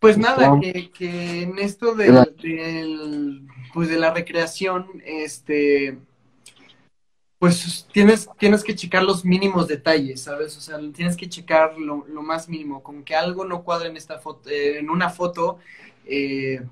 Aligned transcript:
Pues 0.00 0.16
nada, 0.16 0.58
que, 0.60 0.90
que 0.90 1.42
en 1.42 1.58
esto 1.58 1.94
del, 1.94 2.34
del, 2.42 3.46
pues 3.74 3.90
de 3.90 3.98
la 3.98 4.12
recreación, 4.14 4.86
este, 5.04 5.98
pues 7.38 7.86
tienes, 7.92 8.28
tienes 8.38 8.64
que 8.64 8.74
checar 8.74 9.02
los 9.02 9.26
mínimos 9.26 9.68
detalles, 9.68 10.22
¿sabes? 10.22 10.56
O 10.56 10.60
sea, 10.60 10.78
tienes 10.94 11.16
que 11.16 11.28
checar 11.28 11.78
lo, 11.78 12.06
lo 12.08 12.22
más 12.22 12.48
mínimo, 12.48 12.82
con 12.82 13.04
que 13.04 13.14
algo 13.14 13.44
no 13.44 13.62
cuadre 13.62 13.88
en 13.88 13.96
esta 13.96 14.18
foto, 14.18 14.48
eh, 14.48 14.78
en 14.78 14.90
una 14.90 15.10
foto, 15.10 15.58
eh, 16.06 16.62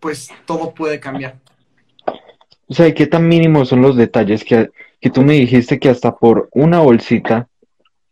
pues 0.00 0.30
todo 0.44 0.72
puede 0.72 1.00
cambiar. 1.00 1.38
O 2.68 2.74
sea, 2.74 2.92
¿qué 2.94 3.06
tan 3.06 3.28
mínimos 3.28 3.68
son 3.68 3.82
los 3.82 3.96
detalles 3.96 4.44
que, 4.44 4.70
que 5.00 5.10
tú 5.10 5.22
me 5.22 5.34
dijiste 5.34 5.78
que 5.78 5.88
hasta 5.88 6.14
por 6.14 6.48
una 6.52 6.80
bolsita 6.80 7.48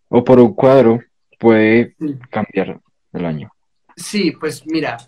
o 0.08 0.22
por 0.22 0.38
un 0.40 0.54
cuadro 0.54 1.00
puede 1.38 1.94
cambiar 2.30 2.80
el 3.12 3.24
año? 3.24 3.53
Sí, 3.96 4.32
pues 4.32 4.66
mira, 4.66 4.98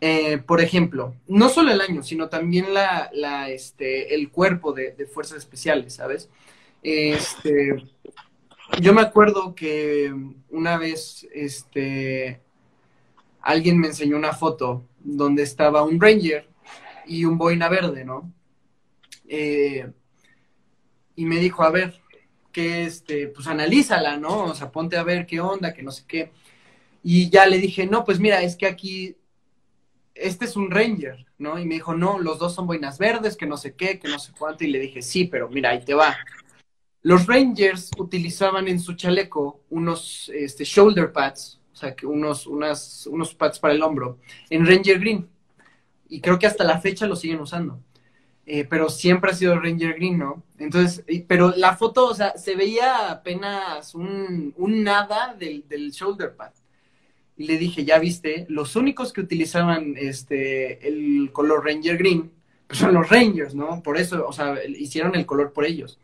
eh, 0.00 0.38
por 0.38 0.60
ejemplo, 0.60 1.14
no 1.28 1.48
solo 1.48 1.72
el 1.72 1.80
año, 1.80 2.02
sino 2.02 2.28
también 2.28 2.72
la, 2.74 3.10
la 3.12 3.50
este, 3.50 4.14
el 4.14 4.30
cuerpo 4.30 4.72
de, 4.72 4.92
de, 4.92 5.06
fuerzas 5.06 5.38
especiales, 5.38 5.94
¿sabes? 5.94 6.28
Este, 6.82 7.76
yo 8.80 8.94
me 8.94 9.02
acuerdo 9.02 9.54
que 9.54 10.14
una 10.50 10.78
vez, 10.78 11.26
este, 11.34 12.40
alguien 13.42 13.78
me 13.78 13.88
enseñó 13.88 14.16
una 14.16 14.32
foto 14.32 14.84
donde 15.00 15.42
estaba 15.42 15.82
un 15.82 16.00
Ranger 16.00 16.48
y 17.06 17.24
un 17.24 17.38
boina 17.38 17.68
verde, 17.68 18.04
¿no? 18.04 18.32
Eh, 19.28 19.90
y 21.16 21.24
me 21.24 21.36
dijo, 21.36 21.62
a 21.62 21.70
ver, 21.70 22.00
que 22.52 22.84
este, 22.84 23.28
pues 23.28 23.46
analízala, 23.46 24.16
¿no? 24.16 24.44
O 24.44 24.54
sea, 24.54 24.70
ponte 24.70 24.96
a 24.96 25.02
ver 25.02 25.26
qué 25.26 25.40
onda, 25.40 25.74
que 25.74 25.82
no 25.82 25.90
sé 25.90 26.04
qué. 26.06 26.32
Y 27.02 27.30
ya 27.30 27.46
le 27.46 27.58
dije, 27.58 27.86
no, 27.86 28.04
pues 28.04 28.20
mira, 28.20 28.42
es 28.42 28.56
que 28.56 28.66
aquí, 28.66 29.16
este 30.14 30.44
es 30.44 30.56
un 30.56 30.70
Ranger, 30.70 31.26
¿no? 31.38 31.58
Y 31.58 31.64
me 31.64 31.74
dijo, 31.74 31.94
no, 31.94 32.18
los 32.18 32.38
dos 32.38 32.54
son 32.54 32.66
boinas 32.66 32.98
verdes, 32.98 33.36
que 33.36 33.46
no 33.46 33.56
sé 33.56 33.74
qué, 33.74 33.98
que 33.98 34.08
no 34.08 34.18
sé 34.18 34.32
cuánto. 34.38 34.64
Y 34.64 34.68
le 34.68 34.78
dije, 34.78 35.02
sí, 35.02 35.24
pero 35.24 35.48
mira, 35.48 35.70
ahí 35.70 35.84
te 35.84 35.94
va. 35.94 36.16
Los 37.02 37.26
Rangers 37.26 37.90
utilizaban 37.96 38.68
en 38.68 38.78
su 38.78 38.94
chaleco 38.94 39.62
unos 39.70 40.30
este, 40.34 40.64
shoulder 40.64 41.12
pads, 41.12 41.60
o 41.72 41.76
sea, 41.76 41.94
que 41.94 42.06
unos, 42.06 42.46
unas, 42.46 43.06
unos 43.06 43.34
pads 43.34 43.58
para 43.58 43.72
el 43.72 43.82
hombro, 43.82 44.18
en 44.50 44.66
Ranger 44.66 45.00
Green. 45.00 45.28
Y 46.08 46.20
creo 46.20 46.38
que 46.38 46.46
hasta 46.46 46.64
la 46.64 46.80
fecha 46.80 47.06
lo 47.06 47.16
siguen 47.16 47.40
usando. 47.40 47.80
Eh, 48.52 48.64
pero 48.64 48.88
siempre 48.88 49.30
ha 49.30 49.34
sido 49.34 49.58
Ranger 49.60 49.94
Green, 49.94 50.18
¿no? 50.18 50.42
Entonces, 50.58 51.04
pero 51.28 51.54
la 51.56 51.76
foto, 51.76 52.06
o 52.06 52.14
sea, 52.14 52.36
se 52.36 52.56
veía 52.56 53.10
apenas 53.10 53.94
un, 53.94 54.52
un 54.56 54.82
nada 54.82 55.34
del, 55.38 55.68
del, 55.68 55.92
shoulder 55.92 56.34
pad. 56.34 56.50
Y 57.40 57.44
le 57.46 57.56
dije, 57.56 57.86
ya 57.86 57.98
viste, 57.98 58.44
los 58.50 58.76
únicos 58.76 59.14
que 59.14 59.22
utilizaban 59.22 59.94
este, 59.96 60.86
el 60.86 61.30
color 61.32 61.64
Ranger 61.64 61.96
Green 61.96 62.30
pues 62.66 62.80
son 62.80 62.92
los 62.92 63.08
Rangers, 63.08 63.54
¿no? 63.54 63.82
Por 63.82 63.96
eso, 63.96 64.26
o 64.28 64.32
sea, 64.34 64.62
hicieron 64.68 65.14
el 65.14 65.24
color 65.24 65.54
por 65.54 65.64
ellos. 65.64 65.98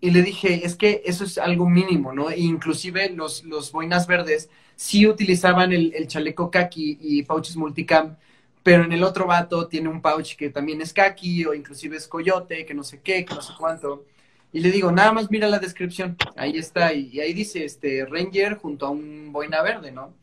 Y 0.00 0.12
le 0.12 0.22
dije, 0.22 0.64
es 0.64 0.76
que 0.76 1.02
eso 1.04 1.24
es 1.24 1.36
algo 1.36 1.68
mínimo, 1.68 2.12
¿no? 2.12 2.30
E 2.30 2.38
inclusive 2.38 3.10
los, 3.10 3.42
los 3.42 3.72
boinas 3.72 4.06
verdes 4.06 4.50
sí 4.76 5.04
utilizaban 5.04 5.72
el, 5.72 6.06
chaleco 6.06 6.48
khaki 6.48 6.96
y 7.00 7.24
pouches 7.24 7.56
multicam, 7.56 8.14
pero 8.62 8.84
en 8.84 8.92
el 8.92 9.02
otro 9.02 9.26
vato 9.26 9.66
tiene 9.66 9.88
un 9.88 10.00
pouch 10.00 10.36
que 10.36 10.50
también 10.50 10.80
es 10.80 10.92
kaki 10.92 11.44
o 11.44 11.54
inclusive 11.54 11.96
es 11.96 12.06
coyote, 12.06 12.64
que 12.64 12.74
no 12.74 12.84
sé 12.84 13.00
qué, 13.00 13.24
que 13.24 13.34
no 13.34 13.42
sé 13.42 13.52
cuánto. 13.58 14.04
Y 14.52 14.60
le 14.60 14.70
digo, 14.70 14.92
nada 14.92 15.10
más 15.10 15.28
mira 15.28 15.48
la 15.48 15.58
descripción, 15.58 16.16
ahí 16.36 16.56
está, 16.56 16.92
y, 16.92 17.18
ahí 17.18 17.32
dice 17.32 17.64
este 17.64 18.06
Ranger 18.06 18.58
junto 18.58 18.86
a 18.86 18.90
un 18.90 19.32
boina 19.32 19.60
verde, 19.60 19.90
¿no? 19.90 20.21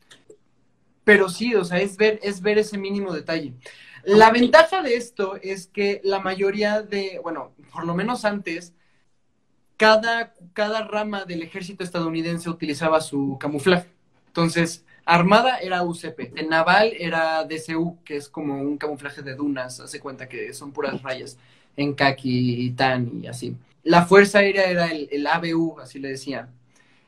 Pero 1.10 1.28
sí, 1.28 1.56
o 1.56 1.64
sea, 1.64 1.80
es 1.80 1.96
ver, 1.96 2.20
es 2.22 2.40
ver 2.40 2.58
ese 2.58 2.78
mínimo 2.78 3.12
detalle. 3.12 3.52
La 4.04 4.30
ventaja 4.30 4.80
de 4.80 4.94
esto 4.94 5.34
es 5.42 5.66
que 5.66 6.00
la 6.04 6.20
mayoría 6.20 6.82
de, 6.82 7.18
bueno, 7.20 7.50
por 7.72 7.84
lo 7.84 7.96
menos 7.96 8.24
antes, 8.24 8.74
cada, 9.76 10.34
cada 10.52 10.86
rama 10.86 11.24
del 11.24 11.42
ejército 11.42 11.82
estadounidense 11.82 12.48
utilizaba 12.48 13.00
su 13.00 13.36
camuflaje. 13.40 13.88
Entonces, 14.28 14.84
Armada 15.04 15.58
era 15.58 15.82
UCP, 15.82 16.32
el 16.36 16.48
naval 16.48 16.92
era 16.96 17.44
DCU, 17.44 17.98
que 18.04 18.14
es 18.14 18.28
como 18.28 18.62
un 18.62 18.78
camuflaje 18.78 19.22
de 19.22 19.34
dunas, 19.34 19.80
hace 19.80 19.98
cuenta 19.98 20.28
que 20.28 20.54
son 20.54 20.70
puras 20.70 21.02
rayas 21.02 21.38
en 21.76 21.92
kaki 21.94 22.66
y 22.66 22.70
tan 22.70 23.20
y 23.20 23.26
así. 23.26 23.56
La 23.82 24.06
Fuerza 24.06 24.38
Aérea 24.38 24.70
era 24.70 24.86
el, 24.92 25.08
el 25.10 25.26
ABU, 25.26 25.80
así 25.80 25.98
le 25.98 26.10
decían. 26.10 26.59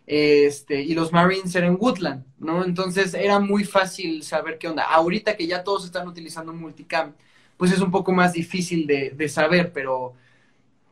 Este, 0.06 0.82
y 0.82 0.94
los 0.94 1.12
Marines 1.12 1.54
eran 1.54 1.76
Woodland, 1.80 2.24
¿no? 2.38 2.64
Entonces 2.64 3.14
era 3.14 3.38
muy 3.38 3.64
fácil 3.64 4.22
saber 4.22 4.58
qué 4.58 4.68
onda. 4.68 4.84
Ahorita 4.84 5.36
que 5.36 5.46
ya 5.46 5.62
todos 5.62 5.84
están 5.84 6.08
utilizando 6.08 6.52
multicam, 6.52 7.12
pues 7.56 7.72
es 7.72 7.80
un 7.80 7.90
poco 7.90 8.12
más 8.12 8.32
difícil 8.32 8.86
de, 8.86 9.10
de 9.10 9.28
saber, 9.28 9.72
pero, 9.72 10.14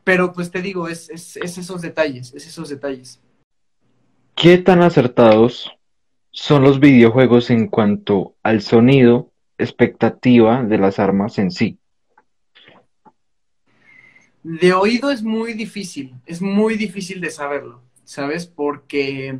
pero 0.04 0.32
pues 0.32 0.50
te 0.50 0.62
digo, 0.62 0.88
es, 0.88 1.10
es, 1.10 1.36
es 1.36 1.58
esos 1.58 1.82
detalles, 1.82 2.32
es 2.34 2.46
esos 2.46 2.68
detalles. 2.68 3.20
¿Qué 4.34 4.58
tan 4.58 4.82
acertados 4.82 5.70
son 6.30 6.62
los 6.62 6.80
videojuegos 6.80 7.50
en 7.50 7.68
cuanto 7.68 8.36
al 8.42 8.62
sonido, 8.62 9.32
expectativa 9.58 10.62
de 10.62 10.78
las 10.78 10.98
armas 10.98 11.38
en 11.38 11.50
sí. 11.50 11.78
De 14.42 14.72
oído 14.72 15.10
es 15.10 15.22
muy 15.22 15.52
difícil, 15.52 16.14
es 16.24 16.40
muy 16.40 16.76
difícil 16.76 17.20
de 17.20 17.30
saberlo, 17.30 17.82
¿sabes? 18.10 18.46
Porque 18.46 19.38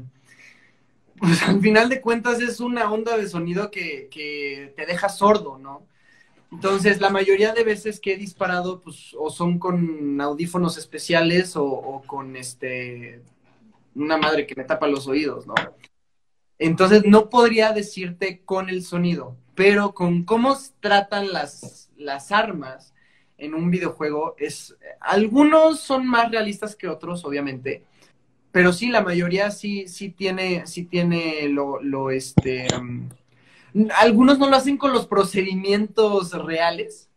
pues, 1.19 1.43
al 1.43 1.61
final 1.61 1.89
de 1.89 2.01
cuentas 2.01 2.41
es 2.41 2.61
una 2.61 2.91
onda 2.91 3.17
de 3.17 3.29
sonido 3.29 3.69
que, 3.69 4.73
te 4.77 4.87
deja 4.87 5.09
sordo, 5.09 5.59
¿no? 5.59 5.83
Entonces, 6.53 7.01
la 7.01 7.11
mayoría 7.11 7.53
de 7.53 7.65
veces 7.65 7.99
que 7.99 8.15
he 8.15 8.17
disparado, 8.17 8.81
pues, 8.81 9.13
o 9.19 9.29
son 9.31 9.59
con 9.59 10.21
audífonos 10.21 10.79
especiales 10.79 11.57
o, 11.57 11.65
o 11.65 12.03
con 12.03 12.37
este 12.37 13.23
una 13.97 14.17
madre 14.17 14.47
que 14.47 14.55
me 14.55 14.63
tapa 14.63 14.87
los 14.87 15.09
oídos, 15.09 15.49
¿no? 15.49 15.55
Entonces 16.57 17.05
no 17.05 17.29
podría 17.29 17.73
decirte 17.73 18.43
con 18.45 18.69
el 18.69 18.85
sonido, 18.85 19.37
pero 19.57 19.95
con 19.95 20.23
cómo 20.23 20.57
tratan 20.79 21.33
las, 21.33 21.91
las 21.97 22.31
armas 22.31 22.95
en 23.37 23.55
un 23.55 23.71
videojuego 23.71 24.37
es 24.39 24.77
algunos 25.01 25.81
son 25.81 26.07
más 26.07 26.31
realistas 26.31 26.77
que 26.77 26.87
otros, 26.87 27.25
obviamente, 27.25 27.85
pero 28.53 28.73
sí 28.73 28.89
la 28.89 29.03
mayoría 29.03 29.51
sí 29.51 29.87
sí 29.89 30.11
tiene 30.11 30.67
sí 30.67 30.85
tiene 30.85 31.49
lo, 31.49 32.11
este 32.11 32.67
um, 32.79 33.09
algunos 33.99 34.39
no 34.39 34.49
lo 34.51 34.57
hacen 34.57 34.77
con 34.77 34.93
los 34.93 35.07
procedimientos 35.07 36.33
reales, 36.33 37.09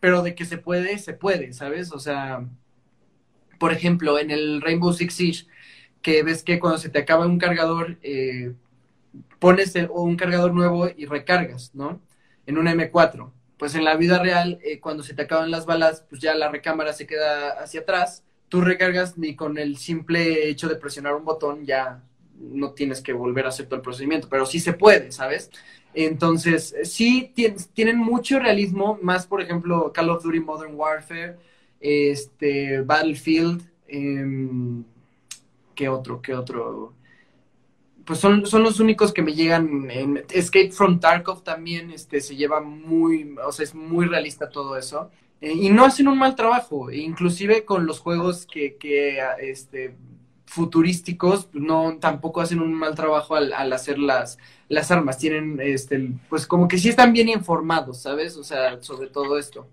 pero 0.00 0.22
de 0.22 0.34
que 0.34 0.44
se 0.44 0.58
puede 0.58 0.98
se 0.98 1.12
puede, 1.14 1.52
¿sabes? 1.52 1.92
O 1.92 1.98
sea, 2.00 2.46
por 3.58 3.72
ejemplo, 3.72 4.18
en 4.18 4.30
el 4.30 4.60
Rainbow 4.62 4.92
Six 4.92 5.14
Siege 5.14 5.46
que 6.02 6.22
ves 6.22 6.42
que 6.42 6.58
cuando 6.58 6.78
se 6.78 6.88
te 6.88 6.98
acaba 7.00 7.26
un 7.26 7.38
cargador 7.38 7.98
eh, 8.02 8.54
pones 9.38 9.74
el, 9.76 9.88
un 9.90 10.16
cargador 10.16 10.54
nuevo 10.54 10.88
y 10.88 11.06
recargas, 11.06 11.74
¿no? 11.74 12.00
En 12.46 12.58
un 12.58 12.66
M4. 12.66 13.32
Pues 13.58 13.74
en 13.74 13.84
la 13.84 13.96
vida 13.96 14.18
real, 14.18 14.58
eh, 14.64 14.80
cuando 14.80 15.02
se 15.02 15.14
te 15.14 15.22
acaban 15.22 15.50
las 15.50 15.66
balas, 15.66 16.04
pues 16.08 16.20
ya 16.20 16.34
la 16.34 16.48
recámara 16.50 16.92
se 16.92 17.06
queda 17.06 17.50
hacia 17.62 17.80
atrás. 17.80 18.24
Tú 18.50 18.60
recargas 18.60 19.16
ni 19.16 19.34
con 19.34 19.56
el 19.56 19.78
simple 19.78 20.50
hecho 20.50 20.68
de 20.68 20.76
presionar 20.76 21.14
un 21.14 21.24
botón 21.24 21.64
ya 21.64 22.02
no 22.38 22.72
tienes 22.72 23.00
que 23.00 23.14
volver 23.14 23.46
a 23.46 23.48
hacer 23.48 23.64
todo 23.64 23.76
el 23.76 23.82
procedimiento, 23.82 24.28
pero 24.28 24.44
sí 24.44 24.60
se 24.60 24.74
puede, 24.74 25.10
¿sabes? 25.12 25.50
Entonces, 25.94 26.74
sí 26.84 27.32
tienen 27.72 27.96
mucho 27.96 28.38
realismo, 28.38 28.98
más 29.00 29.26
por 29.26 29.40
ejemplo 29.40 29.90
Call 29.92 30.10
of 30.10 30.22
Duty 30.22 30.40
Modern 30.40 30.74
Warfare, 30.74 31.36
este, 31.80 32.82
Battlefield, 32.82 33.62
eh, 33.88 34.82
¿qué 35.74 35.88
otro? 35.88 36.20
¿Qué 36.20 36.34
otro? 36.34 36.94
pues 38.10 38.18
son, 38.18 38.44
son 38.44 38.64
los 38.64 38.80
únicos 38.80 39.12
que 39.12 39.22
me 39.22 39.34
llegan. 39.34 39.88
En 39.88 40.24
Escape 40.30 40.72
from 40.72 40.98
Tarkov 40.98 41.44
también 41.44 41.92
este, 41.92 42.20
se 42.20 42.34
lleva 42.34 42.60
muy, 42.60 43.36
o 43.46 43.52
sea, 43.52 43.62
es 43.62 43.72
muy 43.72 44.04
realista 44.06 44.48
todo 44.48 44.76
eso. 44.76 45.12
Eh, 45.40 45.52
y 45.54 45.70
no 45.70 45.84
hacen 45.84 46.08
un 46.08 46.18
mal 46.18 46.34
trabajo, 46.34 46.90
inclusive 46.90 47.64
con 47.64 47.86
los 47.86 47.98
juegos 47.98 48.46
que, 48.46 48.76
que 48.76 49.18
este, 49.40 49.96
futurísticos, 50.44 51.48
no, 51.52 51.96
tampoco 51.98 52.40
hacen 52.40 52.60
un 52.60 52.74
mal 52.74 52.94
trabajo 52.94 53.36
al, 53.36 53.52
al, 53.52 53.72
hacer 53.72 53.98
las, 53.98 54.38
las 54.68 54.90
armas. 54.90 55.18
Tienen, 55.18 55.58
este, 55.60 56.12
pues 56.28 56.46
como 56.46 56.68
que 56.68 56.78
sí 56.78 56.88
están 56.88 57.12
bien 57.12 57.28
informados, 57.28 58.02
¿sabes? 58.02 58.36
O 58.36 58.44
sea, 58.44 58.82
sobre 58.82 59.08
todo 59.08 59.38
esto. 59.38 59.66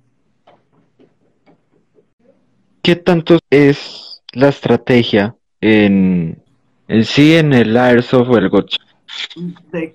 ¿Qué 2.82 2.96
tanto 2.96 3.38
es 3.50 4.22
la 4.32 4.50
estrategia 4.50 5.36
en 5.60 6.42
en 6.88 7.04
sí, 7.04 7.36
en 7.36 7.54
el 7.54 7.76
Airsoft 7.76 8.30
o 8.30 8.38
el 8.38 8.50
Gotcha. 8.50 8.78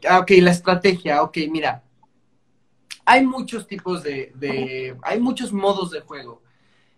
Ah, 0.09 0.21
ok, 0.21 0.31
la 0.39 0.51
estrategia, 0.51 1.23
ok, 1.23 1.39
mira. 1.51 1.83
Hay 3.05 3.27
muchos 3.27 3.67
tipos 3.67 4.03
de, 4.03 4.97
hay 5.03 5.21
muchos 5.21 5.53
modos 5.53 5.91
de 5.91 6.01
juego 6.01 6.43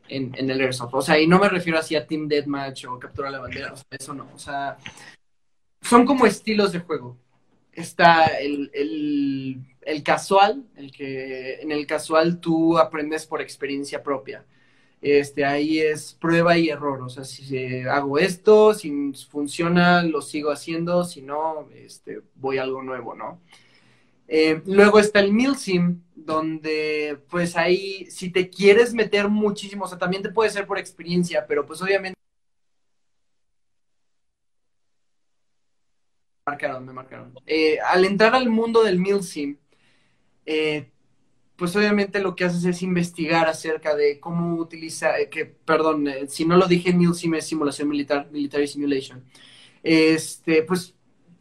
en, 0.08 0.34
en, 0.36 0.50
el 0.50 0.60
Airsoft. 0.60 0.94
O 0.94 1.02
sea, 1.02 1.18
y 1.18 1.26
no 1.26 1.38
me 1.38 1.48
refiero 1.48 1.78
así 1.78 1.96
a 1.96 2.06
Team 2.06 2.28
Deathmatch 2.28 2.84
o 2.86 2.98
Captura 2.98 3.30
la 3.30 3.40
Bandera, 3.40 3.72
o 3.72 3.76
sea, 3.76 3.86
eso 3.90 4.14
no. 4.14 4.28
O 4.34 4.38
sea, 4.38 4.76
son 5.80 6.04
como 6.04 6.26
estilos 6.26 6.72
de 6.72 6.80
juego. 6.80 7.16
está 7.72 8.26
el, 8.26 8.70
el, 9.82 10.02
casual, 10.02 10.64
el 10.76 10.92
que 10.92 11.60
en 11.60 11.72
el 11.72 11.86
casual 11.86 12.40
tú 12.40 12.78
aprendes 12.78 13.26
por 13.26 13.40
experiencia 13.40 14.02
propia. 14.02 14.44
Este, 15.00 15.44
ahí 15.44 15.80
es 15.80 16.14
prueba 16.14 16.56
y 16.56 16.70
error, 16.70 17.02
o 17.02 17.10
sea, 17.10 17.24
si 17.24 17.80
hago 17.80 18.18
esto, 18.18 18.72
si 18.72 19.12
funciona, 19.28 20.02
lo 20.02 20.22
sigo 20.22 20.50
haciendo, 20.50 21.04
si 21.04 21.20
no, 21.20 21.68
este, 21.74 22.22
voy 22.36 22.56
a 22.56 22.62
algo 22.62 22.82
nuevo, 22.82 23.14
¿no? 23.14 23.38
Eh, 24.26 24.62
luego 24.66 24.98
está 24.98 25.20
el 25.20 25.32
MILSIM, 25.32 26.02
donde 26.14 27.18
pues 27.28 27.56
ahí, 27.56 28.06
si 28.10 28.30
te 28.30 28.48
quieres 28.48 28.94
meter 28.94 29.28
muchísimo, 29.28 29.84
o 29.84 29.88
sea, 29.88 29.98
también 29.98 30.22
te 30.22 30.30
puede 30.30 30.50
ser 30.50 30.66
por 30.66 30.78
experiencia, 30.78 31.46
pero 31.46 31.66
pues 31.66 31.82
obviamente 31.82 32.18
marcaron, 36.46 36.86
me 36.86 36.92
marcaron. 36.92 37.34
Eh, 37.46 37.78
al 37.80 38.04
entrar 38.04 38.34
al 38.34 38.48
mundo 38.48 38.82
del 38.82 38.98
MILSIM, 38.98 39.58
eh, 40.46 40.90
pues 41.56 41.74
obviamente 41.76 42.20
lo 42.20 42.34
que 42.34 42.44
haces 42.44 42.64
es 42.64 42.82
investigar 42.82 43.46
acerca 43.46 43.94
de 43.94 44.18
cómo 44.20 44.56
utiliza, 44.56 45.12
que, 45.30 45.46
perdón, 45.46 46.08
si 46.28 46.44
no 46.44 46.56
lo 46.56 46.66
dije, 46.66 46.92
MILSIM 46.92 47.34
es 47.34 47.46
simulación 47.46 47.88
militar, 47.88 48.28
military 48.30 48.66
simulation. 48.66 49.22
Este, 49.82 50.62
pues 50.62 50.93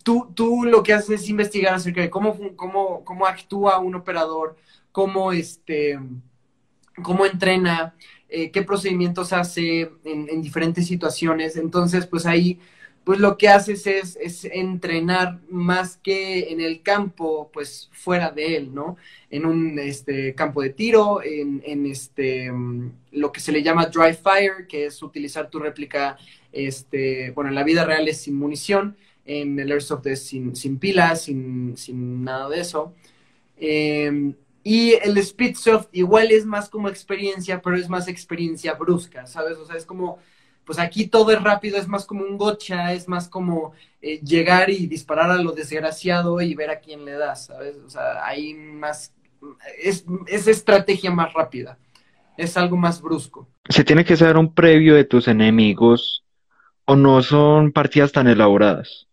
tú, 0.03 0.31
tú 0.35 0.65
lo 0.65 0.83
que 0.83 0.93
haces 0.93 1.21
es 1.21 1.29
investigar 1.29 1.73
acerca 1.73 2.01
de 2.01 2.09
cómo, 2.09 2.37
cómo, 2.55 3.03
cómo 3.03 3.25
actúa 3.25 3.79
un 3.79 3.95
operador, 3.95 4.57
cómo, 4.91 5.31
este, 5.31 5.99
cómo 7.01 7.25
entrena, 7.25 7.95
qué 8.29 8.63
procedimientos 8.65 9.31
hace 9.31 9.91
en, 10.03 10.27
en 10.29 10.41
diferentes 10.41 10.87
situaciones. 10.87 11.55
Entonces, 11.55 12.07
pues 12.07 12.25
ahí 12.25 12.59
pues 13.03 13.19
lo 13.19 13.37
que 13.37 13.49
haces 13.49 13.85
es, 13.85 14.45
entrenar 14.45 15.39
más 15.49 15.97
que 15.97 16.51
en 16.51 16.61
el 16.61 16.81
campo, 16.81 17.49
pues 17.51 17.89
fuera 17.91 18.31
de 18.31 18.55
él, 18.55 18.73
¿no? 18.73 18.95
En 19.29 19.45
un 19.45 19.77
este, 19.77 20.33
campo 20.35 20.61
de 20.61 20.69
tiro, 20.69 21.21
en, 21.21 21.85
este, 21.85 22.51
mm, 22.51 22.91
lo 23.11 23.31
que 23.31 23.41
se 23.41 23.51
le 23.51 23.61
llama 23.61 23.87
dry 23.87 24.13
fire, 24.13 24.67
que 24.67 24.85
es 24.85 25.01
utilizar 25.03 25.49
tu 25.49 25.59
réplica, 25.59 26.17
este, 26.53 27.31
bueno, 27.31 27.49
en 27.49 27.55
la 27.55 27.63
vida 27.63 27.85
real 27.85 28.07
es 28.07 28.21
sin 28.21 28.35
munición, 28.35 28.95
en 29.25 29.59
el 29.59 29.71
Airsoft 29.71 30.05
es 30.07 30.25
sin, 30.25 30.55
sin 30.55 30.79
pilas, 30.79 31.23
sin, 31.23 32.23
nada 32.23 32.49
de 32.49 32.59
eso. 32.59 32.93
Em, 33.57 34.35
y 34.63 34.93
el 34.93 35.21
Speedsoft 35.23 35.87
igual 35.91 36.31
es 36.31 36.45
más 36.45 36.69
como 36.69 36.89
experiencia, 36.89 37.61
pero 37.61 37.75
es 37.77 37.89
más 37.89 38.07
experiencia 38.07 38.73
brusca, 38.73 39.27
¿sabes? 39.27 39.57
O 39.57 39.65
sea, 39.65 39.75
es 39.75 39.85
como 39.85 40.19
pues 40.65 40.79
aquí 40.79 41.07
todo 41.07 41.31
es 41.31 41.41
rápido, 41.41 41.77
es 41.77 41.87
más 41.87 42.05
como 42.05 42.23
un 42.23 42.37
gocha, 42.37 42.93
es 42.93 43.07
más 43.07 43.27
como 43.27 43.73
eh, 44.01 44.19
llegar 44.21 44.69
y 44.69 44.87
disparar 44.87 45.31
a 45.31 45.41
lo 45.41 45.51
desgraciado 45.51 46.41
y 46.41 46.55
ver 46.55 46.69
a 46.69 46.79
quién 46.79 47.05
le 47.05 47.13
das, 47.13 47.47
¿sabes? 47.47 47.75
O 47.85 47.89
sea, 47.89 48.25
hay 48.25 48.53
más, 48.53 49.13
es, 49.81 50.05
es 50.27 50.47
estrategia 50.47 51.11
más 51.11 51.33
rápida, 51.33 51.77
es 52.37 52.55
algo 52.57 52.77
más 52.77 53.01
brusco. 53.01 53.47
¿Se 53.67 53.83
tiene 53.83 54.05
que 54.05 54.17
saber 54.17 54.37
un 54.37 54.53
previo 54.53 54.95
de 54.95 55.03
tus 55.03 55.27
enemigos 55.27 56.23
o 56.85 56.95
no 56.95 57.21
son 57.21 57.71
partidas 57.71 58.11
tan 58.11 58.27
elaboradas? 58.27 59.07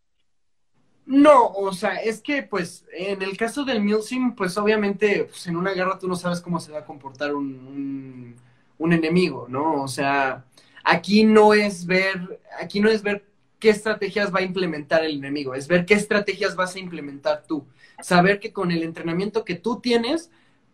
No, 1.11 1.49
o 1.49 1.73
sea, 1.73 1.97
es 1.97 2.21
que 2.21 2.43
pues 2.43 2.85
en 2.93 3.23
el 3.23 3.37
caso 3.37 3.65
del 3.65 3.83
Milsim, 3.83 4.35
pues 4.35 4.57
obviamente 4.57 5.25
pues, 5.25 5.47
en 5.49 5.57
una 5.57 5.73
guerra 5.73 5.99
tú 5.99 6.09
no 6.09 6.17
sabes 6.17 6.41
cómo 6.41 6.61
se 6.61 6.73
va 6.73 6.81
a 6.81 6.85
comportar 6.85 7.35
un, 7.35 8.37
un 8.79 8.93
enemigo, 8.93 9.47
¿no? 9.49 9.83
O 9.83 9.89
sea, 9.89 10.45
Aquí 10.85 11.25
no 11.25 11.55
es 11.55 11.87
ver, 11.87 12.41
aquí 12.61 12.81
no 12.81 12.89
es 12.89 13.03
ver 13.03 13.25
qué 13.59 13.71
estrategias 13.71 14.35
va 14.35 14.41
a 14.41 14.43
implementar 14.43 15.05
el 15.05 15.17
enemigo, 15.17 15.55
es 15.55 15.69
ver 15.69 15.85
qué 15.85 15.95
estrategias 15.95 16.57
vas 16.57 16.75
a 16.75 16.79
implementar 16.79 17.45
tú. 17.47 17.67
Saber 18.03 18.41
que 18.41 18.53
con 18.53 18.73
el 18.73 18.83
entrenamiento 18.83 19.45
que 19.45 19.55
tú 19.55 19.81
tienes 19.81 20.31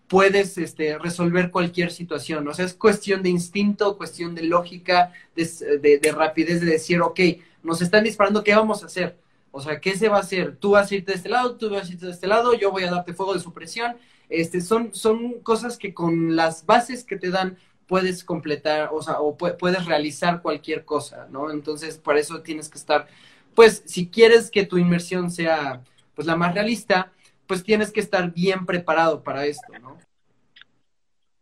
puedes 0.07 0.57
este, 0.59 0.97
resolver 0.99 1.51
cualquier 1.51 1.91
situación. 1.91 2.47
O 2.47 2.55
sea, 2.55 2.65
es 2.65 2.75
cuestión 2.75 3.25
de 3.25 3.31
instinto, 3.31 3.97
cuestión 3.97 4.37
de 4.37 4.45
lógica, 4.45 5.13
de, 5.35 5.99
de, 6.01 6.13
rapidez, 6.13 6.61
de 6.61 6.67
decir, 6.67 7.01
ok, 7.01 7.21
nos 7.65 7.83
están 7.83 8.05
disparando, 8.05 8.45
¿qué 8.45 8.55
vamos 8.55 8.85
a 8.85 8.87
hacer? 8.87 9.17
O 9.57 9.61
sea, 9.61 9.81
¿qué 9.81 9.97
se 9.97 10.11
va 10.11 10.19
a 10.19 10.21
hacer? 10.21 10.57
Tú 10.57 10.73
vas 10.73 10.91
a 10.91 10.95
irte 10.95 11.13
de 11.13 11.17
este 11.17 11.31
lado, 11.31 11.57
tú 11.57 11.71
vas 11.71 11.89
a 11.89 11.93
irte 11.93 12.05
de 12.05 12.13
este 12.13 12.27
lado, 12.27 12.53
yo 12.53 12.71
voy 12.71 12.85
a 12.85 12.91
darte 12.91 13.15
fuego 13.15 13.33
de 13.33 13.41
supresión. 13.41 13.97
Este, 14.29 14.61
son, 14.61 14.93
son 14.93 15.41
cosas 15.41 15.79
que 15.79 15.95
con 15.95 16.37
las 16.37 16.67
bases 16.67 17.05
que 17.05 17.17
te 17.17 17.31
dan 17.31 17.57
puedes 17.87 18.23
completar, 18.23 18.91
o 18.93 19.01
sea, 19.01 19.21
o 19.21 19.35
puedes 19.39 19.87
realizar 19.87 20.43
cualquier 20.43 20.85
cosa, 20.85 21.27
¿no? 21.31 21.51
Entonces, 21.51 21.97
por 21.97 22.19
eso 22.19 22.43
tienes 22.43 22.69
que 22.69 22.77
estar, 22.77 23.07
pues, 23.55 23.83
si 23.87 24.09
quieres 24.09 24.51
que 24.51 24.67
tu 24.67 24.77
inmersión 24.77 25.31
sea, 25.31 25.81
pues, 26.15 26.27
la 26.27 26.37
más 26.37 26.53
realista, 26.53 27.13
pues 27.47 27.63
tienes 27.63 27.93
que 27.93 28.01
estar 28.01 28.35
bien 28.35 28.67
preparado 28.67 29.23
para 29.23 29.47
esto, 29.47 29.73
¿no? 29.81 29.97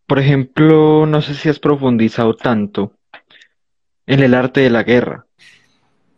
Por 0.07 0.21
ejemplo, 0.21 1.05
no 1.05 1.21
sé 1.21 1.35
si 1.35 1.49
has 1.49 1.59
profundizado 1.59 2.37
tanto 2.37 2.93
en 4.07 4.21
el 4.21 4.35
arte 4.35 4.61
de 4.61 4.71
la 4.71 4.85
guerra. 4.85 5.24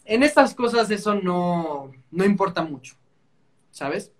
En 0.06 0.22
estas 0.22 0.54
cosas 0.54 0.90
eso 0.90 1.14
no, 1.14 1.92
no 2.10 2.24
importa 2.24 2.62
mucho, 2.62 2.94
¿sabes? 3.70 4.12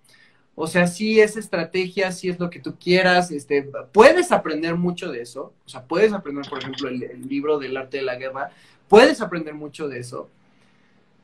O 0.59 0.67
sea, 0.67 0.87
sí 0.87 1.21
es 1.21 1.37
estrategia, 1.37 2.11
sí 2.13 2.29
es 2.29 2.41
lo 2.41 2.51
que 2.51 2.61
tú 2.61 2.77
quieras, 2.79 3.31
este, 3.31 3.71
puedes 3.93 4.33
aprender 4.33 4.75
mucho 4.75 5.13
de 5.13 5.21
eso, 5.21 5.53
o 5.65 5.69
sea, 5.69 5.85
puedes 5.85 6.13
aprender, 6.13 6.49
por 6.49 6.59
ejemplo, 6.59 6.89
el, 6.89 7.29
libro 7.29 7.59
del 7.59 7.77
arte 7.77 7.99
de 7.99 8.03
la 8.03 8.17
guerra, 8.17 8.51
puedes 8.89 9.21
aprender 9.21 9.55
mucho 9.55 9.87
de 9.87 10.01
eso, 10.01 10.31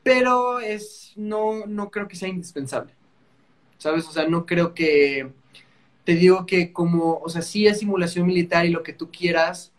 pero 0.03 0.59
es, 0.59 1.13
no, 1.15 1.65
no 1.65 1.89
creo 1.89 2.07
que 2.07 2.15
sea 2.15 2.29
indispensable, 2.29 2.93
¿sabes? 3.79 4.07
O 4.07 4.11
sea, 4.11 4.27
no 4.27 4.45
creo 4.45 4.73
que, 4.73 5.31
te 6.03 6.15
digo 6.15 6.45
que 6.45 6.71
como, 6.71 7.17
o 7.17 7.29
sea, 7.29 7.41
sí 7.41 7.65
es 7.67 7.79
simulación 7.79 8.27
militar 8.27 8.65
y 8.65 8.69
lo 8.69 8.83
que 8.83 8.93
tú 8.93 9.09
quieras, 9.09 9.71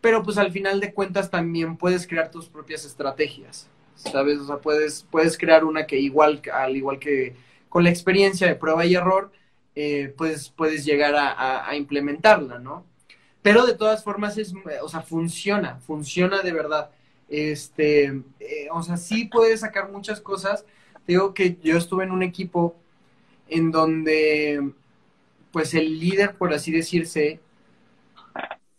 pero 0.00 0.22
pues 0.22 0.38
al 0.38 0.50
final 0.50 0.80
de 0.80 0.92
cuentas 0.92 1.30
también 1.30 1.76
puedes 1.76 2.06
crear 2.06 2.30
tus 2.30 2.48
propias 2.48 2.84
estrategias, 2.84 3.68
¿sabes? 3.96 4.38
O 4.38 4.46
sea, 4.46 4.58
puedes, 4.58 5.06
puedes 5.10 5.36
crear 5.36 5.64
una 5.64 5.86
que 5.86 5.98
igual, 5.98 6.40
al 6.52 6.76
igual 6.76 6.98
que 6.98 7.34
con 7.68 7.84
la 7.84 7.90
experiencia 7.90 8.46
de 8.46 8.54
prueba 8.54 8.86
y 8.86 8.94
error, 8.94 9.32
eh, 9.74 10.14
pues 10.16 10.48
puedes 10.50 10.84
llegar 10.84 11.14
a, 11.16 11.76
implementarla, 11.76 12.58
¿no? 12.58 12.84
Pero 13.42 13.66
de 13.66 13.74
todas 13.74 14.02
formas, 14.02 14.38
es, 14.38 14.54
o 14.82 14.88
sea, 14.88 15.02
funciona, 15.02 15.76
funciona 15.80 16.42
de 16.42 16.52
verdad. 16.52 16.90
Este, 17.28 18.04
eh, 18.40 18.68
o 18.72 18.82
sea, 18.82 18.96
sí 18.96 19.26
puedes 19.26 19.60
sacar 19.60 19.90
muchas 19.90 20.20
cosas. 20.20 20.64
Digo 21.06 21.34
que 21.34 21.58
yo 21.62 21.76
estuve 21.76 22.04
en 22.04 22.12
un 22.12 22.22
equipo 22.22 22.76
en 23.48 23.70
donde, 23.70 24.72
pues 25.52 25.74
el 25.74 26.00
líder, 26.00 26.36
por 26.36 26.52
así 26.52 26.72
decirse, 26.72 27.40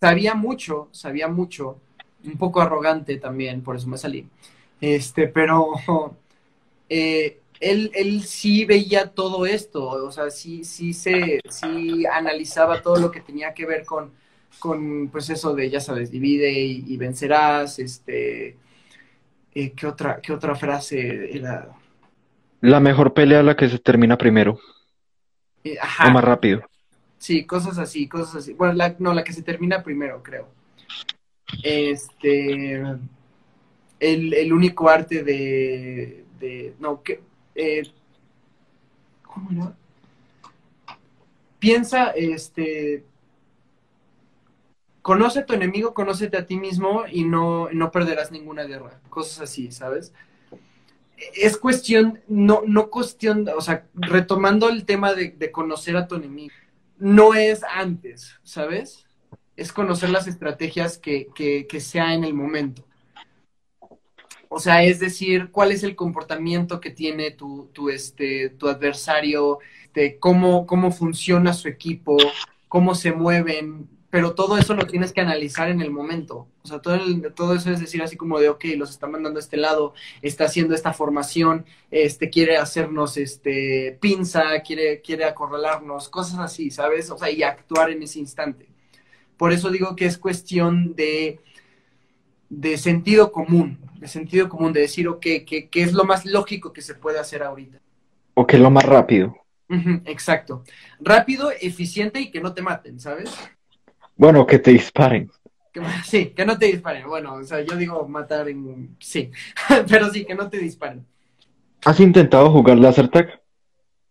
sabía 0.01 0.33
mucho, 0.35 0.89
sabía 0.91 1.27
mucho, 1.27 1.77
un 2.23 2.37
poco 2.37 2.61
arrogante 2.61 3.17
también, 3.17 3.61
por 3.61 3.75
eso 3.75 3.87
me 3.87 3.97
salí. 3.97 4.27
Este, 4.79 5.27
pero 5.27 5.73
eh, 6.89 7.39
él, 7.59 7.91
él 7.93 8.23
sí 8.23 8.65
veía 8.65 9.09
todo 9.09 9.45
esto, 9.45 9.87
o 9.87 10.11
sea, 10.11 10.29
sí, 10.29 10.63
sí 10.63 10.93
se, 10.93 11.39
sí 11.49 12.05
analizaba 12.05 12.81
todo 12.81 12.97
lo 12.97 13.11
que 13.11 13.21
tenía 13.21 13.53
que 13.53 13.65
ver 13.65 13.85
con, 13.85 14.11
con 14.59 15.09
pues 15.09 15.29
eso 15.29 15.55
de, 15.55 15.69
ya 15.69 15.79
sabes, 15.79 16.11
divide 16.11 16.51
y, 16.51 16.97
vencerás, 16.97 17.79
este, 17.79 18.57
eh, 19.55 19.71
¿qué, 19.71 19.87
otra, 19.87 20.21
¿qué 20.21 20.33
otra 20.33 20.55
frase 20.55 21.35
era? 21.35 21.69
La 22.61 22.79
mejor 22.79 23.13
pelea 23.13 23.43
la 23.43 23.55
que 23.55 23.69
se 23.69 23.79
termina 23.79 24.17
primero. 24.17 24.59
Eh, 25.63 25.77
o 26.05 26.11
más 26.11 26.23
rápido. 26.23 26.63
Sí, 27.17 27.45
cosas 27.45 27.77
así, 27.79 28.07
cosas 28.07 28.35
así. 28.35 28.53
Bueno, 28.53 28.73
la, 28.73 28.95
no, 28.99 29.13
la 29.13 29.23
que 29.23 29.33
se 29.33 29.41
termina 29.41 29.83
primero, 29.83 30.21
creo. 30.21 30.49
Este, 31.63 32.83
el, 33.99 34.33
el 34.33 34.53
único 34.53 34.89
arte 34.89 35.23
de, 35.23 36.25
de 36.39 36.75
no, 36.79 37.01
que, 37.01 37.21
eh, 37.55 37.83
¿cómo 39.23 39.51
era? 39.51 39.75
Piensa, 41.59 42.11
este, 42.11 43.03
conoce 45.01 45.39
a 45.39 45.45
tu 45.45 45.53
enemigo, 45.53 45.93
conócete 45.93 46.37
a 46.37 46.45
ti 46.45 46.57
mismo 46.57 47.05
y 47.09 47.23
no, 47.23 47.69
no 47.71 47.91
perderás 47.91 48.31
ninguna 48.31 48.63
guerra. 48.63 48.99
Cosas 49.09 49.41
así, 49.41 49.71
¿sabes? 49.71 50.13
Es 51.33 51.57
cuestión, 51.57 52.21
no, 52.27 52.61
no 52.67 52.89
cuestión, 52.89 53.47
o 53.55 53.61
sea, 53.61 53.87
retomando 53.95 54.69
el 54.69 54.85
tema 54.85 55.13
de, 55.13 55.51
conocer 55.51 55.97
a 55.97 56.07
tu 56.07 56.15
enemigo, 56.15 56.53
no 56.99 57.33
es 57.33 57.63
antes, 57.63 58.35
¿sabes? 58.43 59.07
Es 59.55 59.71
conocer 59.71 60.11
las 60.11 60.27
estrategias 60.27 60.99
que, 60.99 61.29
que, 61.33 61.65
que 61.65 61.79
sea 61.79 62.13
en 62.13 62.23
el 62.23 62.35
momento. 62.35 62.83
O 64.49 64.59
sea, 64.59 64.83
es 64.83 64.99
decir, 64.99 65.49
cuál 65.51 65.71
es 65.71 65.83
el 65.83 65.95
comportamiento 65.95 66.79
que 66.79 66.91
tiene 66.91 67.31
tu, 67.31 67.69
tu, 67.73 67.89
este, 67.89 68.49
tu 68.49 68.67
adversario, 68.67 69.59
de 69.93 70.19
cómo, 70.19 70.67
cómo 70.67 70.91
funciona 70.91 71.53
su 71.53 71.67
equipo, 71.67 72.17
cómo 72.67 72.93
se 72.93 73.11
mueven, 73.11 73.89
pero 74.09 74.35
todo 74.35 74.57
eso 74.57 74.73
lo 74.73 74.85
tienes 74.85 75.11
que 75.11 75.21
analizar 75.21 75.69
en 75.69 75.81
el 75.81 75.91
momento. 75.91 76.47
O 76.63 76.67
sea, 76.67 76.79
todo, 76.79 76.95
el, 76.95 77.33
todo 77.33 77.55
eso 77.55 77.71
es 77.71 77.79
decir 77.79 78.01
así 78.01 78.15
como 78.15 78.39
de, 78.39 78.49
ok, 78.49 78.65
los 78.77 78.91
está 78.91 79.07
mandando 79.07 79.39
a 79.39 79.41
este 79.41 79.57
lado, 79.57 79.93
está 80.21 80.45
haciendo 80.45 80.75
esta 80.75 80.93
formación, 80.93 81.65
este, 81.91 82.29
quiere 82.29 82.57
hacernos 82.57 83.17
este, 83.17 83.97
pinza, 83.99 84.61
quiere, 84.61 85.01
quiere 85.01 85.25
acorralarnos, 85.25 86.09
cosas 86.09 86.39
así, 86.39 86.71
¿sabes? 86.71 87.09
O 87.09 87.17
sea, 87.17 87.31
y 87.31 87.43
actuar 87.43 87.89
en 87.89 88.03
ese 88.03 88.19
instante. 88.19 88.67
Por 89.35 89.51
eso 89.51 89.69
digo 89.69 89.95
que 89.95 90.05
es 90.05 90.17
cuestión 90.17 90.95
de, 90.95 91.39
de 92.49 92.77
sentido 92.77 93.31
común, 93.31 93.79
de 93.99 94.07
sentido 94.07 94.49
común, 94.49 94.73
de 94.73 94.81
decir, 94.81 95.07
ok, 95.07 95.21
¿qué, 95.21 95.69
qué 95.71 95.81
es 95.81 95.93
lo 95.93 96.03
más 96.03 96.25
lógico 96.25 96.73
que 96.73 96.81
se 96.81 96.95
puede 96.95 97.19
hacer 97.19 97.43
ahorita? 97.43 97.79
O 98.33 98.45
que 98.45 98.57
es 98.57 98.61
lo 98.61 98.69
más 98.69 98.85
rápido. 98.85 99.35
exacto. 100.05 100.63
Rápido, 100.99 101.51
eficiente 101.51 102.21
y 102.21 102.31
que 102.31 102.39
no 102.39 102.53
te 102.53 102.61
maten, 102.61 102.99
¿sabes? 102.99 103.35
Bueno, 104.15 104.45
que 104.45 104.59
te 104.59 104.71
disparen. 104.71 105.29
sí, 106.05 106.27
que 106.27 106.45
no 106.45 106.57
te 106.57 106.67
disparen. 106.67 107.07
Bueno, 107.07 107.35
o 107.35 107.43
sea, 107.43 107.61
yo 107.61 107.75
digo 107.75 108.07
matar 108.07 108.49
en... 108.49 108.95
Sí, 108.99 109.31
pero 109.89 110.09
sí, 110.11 110.25
que 110.25 110.35
no 110.35 110.49
te 110.49 110.57
disparen. 110.57 111.05
¿Has 111.85 111.99
intentado 111.99 112.51
jugar 112.51 112.77
Laser 112.77 113.07
Tag? 113.07 113.41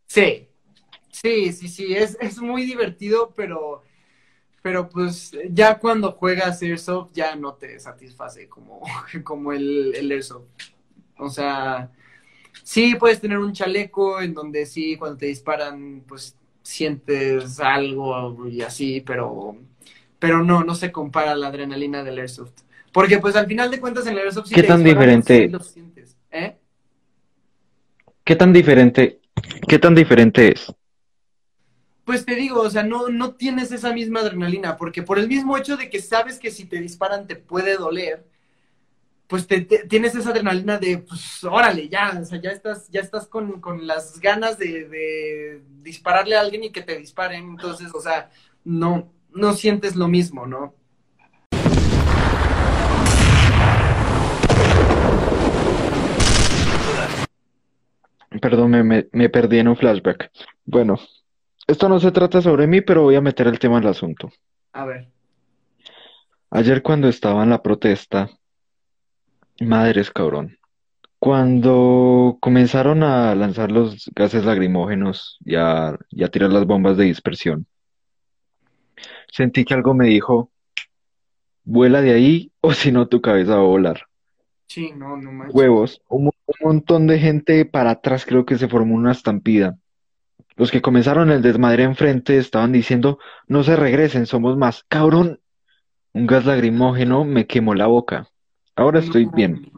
Sí, 0.07 0.49
sí, 1.11 1.52
sí, 1.52 1.69
sí, 1.69 1.95
es, 1.95 2.16
es 2.21 2.38
muy 2.38 2.64
divertido, 2.64 3.33
pero, 3.37 3.83
pero 4.66 4.88
pues 4.88 5.30
ya 5.50 5.78
cuando 5.78 6.11
juegas 6.11 6.61
Airsoft 6.61 7.12
ya 7.14 7.37
no 7.37 7.54
te 7.54 7.78
satisface 7.78 8.49
como, 8.49 8.80
como 9.23 9.52
el, 9.52 9.94
el 9.94 10.11
Airsoft. 10.11 10.49
O 11.18 11.30
sea, 11.30 11.92
sí 12.64 12.96
puedes 12.96 13.20
tener 13.20 13.38
un 13.38 13.52
chaleco 13.52 14.20
en 14.20 14.35
donde 14.35 14.66
sí, 14.66 14.96
cuando 14.96 15.18
te 15.18 15.26
disparan, 15.26 16.02
pues 16.08 16.37
sientes 16.64 17.61
algo 17.61 18.49
y 18.49 18.62
así, 18.62 19.02
pero 19.02 19.56
pero 20.18 20.42
no, 20.42 20.64
no 20.64 20.75
se 20.75 20.90
compara 20.90 21.37
la 21.37 21.46
adrenalina 21.46 22.02
del 22.02 22.18
Airsoft. 22.18 22.62
Porque 22.92 23.20
pues 23.20 23.37
al 23.37 23.46
final 23.46 23.70
de 23.70 23.78
cuentas 23.78 24.04
en 24.08 24.14
el 24.14 24.18
Airsoft 24.18 24.49
sí 24.49 24.54
¿Qué 24.56 24.64
tan 24.64 24.82
diferente? 24.82 25.49
¿Eh? 26.32 26.56
¿Qué 28.25 28.35
tan 28.35 28.52
diferente? 28.52 29.20
¿Qué 29.68 29.78
tan 29.78 29.94
diferente 29.94 30.50
es? 30.50 30.75
Pues 32.06 32.25
te 32.25 32.36
digo, 32.36 32.60
o 32.60 32.70
sea, 32.70 32.84
no, 32.84 33.08
no 33.08 33.34
tienes 33.34 33.72
esa 33.72 33.92
misma 33.92 34.20
adrenalina, 34.20 34.76
porque 34.76 35.02
por 35.02 35.18
el 35.18 35.26
mismo 35.26 35.58
hecho 35.58 35.76
de 35.76 35.90
que 35.90 36.00
sabes 36.00 36.38
que 36.38 36.52
si 36.52 36.64
te 36.64 36.80
disparan 36.80 37.26
te 37.26 37.34
puede 37.34 37.76
doler, 37.76 38.25
pues 39.26 39.48
te, 39.48 39.62
tienes 39.62 40.14
esa 40.14 40.30
adrenalina 40.30 40.78
de, 40.78 40.98
pues, 40.98 41.42
órale, 41.42 41.88
ya, 41.88 42.16
o 42.22 42.25
sea, 42.25 42.40
ya 42.40 42.50
estás, 42.50 42.88
ya 42.90 43.00
estás 43.00 43.26
con, 43.26 43.60
las 43.84 44.20
ganas 44.20 44.56
de, 44.56 44.88
de 44.88 45.62
dispararle 45.82 46.36
a 46.36 46.42
alguien 46.42 46.62
y 46.62 46.70
que 46.70 46.82
te 46.82 46.96
disparen, 46.96 47.50
entonces, 47.50 47.92
o 47.92 48.00
sea, 48.00 48.30
no, 48.62 49.12
no 49.34 49.52
sientes 49.54 49.96
lo 49.96 50.06
mismo, 50.06 50.46
¿no? 50.46 50.75
Perdón, 58.40 58.70
me, 58.70 59.08
me, 59.10 59.28
perdí 59.28 59.58
en 59.58 59.68
un 59.68 59.76
flashback. 59.76 60.30
Bueno, 60.64 60.98
esto 61.66 61.88
no 61.88 62.00
se 62.00 62.12
trata 62.12 62.40
sobre 62.40 62.66
mí, 62.66 62.80
pero 62.80 63.02
voy 63.02 63.16
a 63.16 63.20
meter 63.20 63.46
el 63.46 63.58
tema 63.58 63.78
al 63.78 63.87
asunto. 63.87 64.30
A 64.73 64.85
ver. 64.85 65.08
Ayer 66.50 66.82
cuando 66.82 67.08
estaba 67.08 67.42
en 67.42 67.50
la 67.50 67.62
protesta, 67.62 68.30
madres 69.61 70.11
cabrón, 70.11 70.58
cuando 71.18 72.38
comenzaron 72.40 73.02
a 73.02 73.35
lanzar 73.35 73.73
los 73.73 74.11
gases 74.14 74.44
lacrimógenos 74.44 75.38
y 75.44 75.56
a 75.56 75.99
tirar 76.30 76.50
las 76.50 76.66
bombas 76.66 76.96
de 76.96 77.04
dispersión, 77.04 77.66
sentí 79.28 79.64
que 79.64 79.75
algo 79.75 79.94
me 79.94 80.06
dijo, 80.06 80.50
vuela 81.64 82.00
de 82.00 82.12
ahí 82.12 82.52
o 82.61 82.73
si 82.73 82.92
no 82.92 83.08
tu 83.08 83.20
cabeza 83.20 83.56
va 83.56 83.62
a 83.62 83.64
volar. 83.64 84.06
Sí, 84.68 84.92
no, 84.96 85.16
no 85.16 85.32
más. 85.32 85.54
Huevos, 85.54 86.00
un, 86.08 86.30
montón 86.62 87.06
de 87.06 87.18
gente 87.18 87.64
para 87.64 87.90
atrás 87.90 88.25
creo 88.25 88.46
que 88.46 88.56
se 88.56 88.68
formó 88.68 88.94
una 88.94 89.12
estampida. 89.12 89.76
Los 90.56 90.70
que 90.70 90.82
comenzaron 90.82 91.30
el 91.30 91.42
desmadre 91.42 91.82
enfrente 91.82 92.38
estaban 92.38 92.72
diciendo, 92.72 93.18
no 93.46 93.62
se 93.62 93.76
regresen, 93.76 94.26
somos 94.26 94.56
más. 94.56 94.84
Cabrón, 94.88 95.40
un 96.12 96.26
gas 96.26 96.46
lagrimógeno 96.46 97.25
me 97.25 97.46
quemó 97.46 97.75
la 97.75 97.86
boca. 97.86 98.28
Ahora 98.75 99.00
estoy 99.00 99.26
bien. 99.26 99.70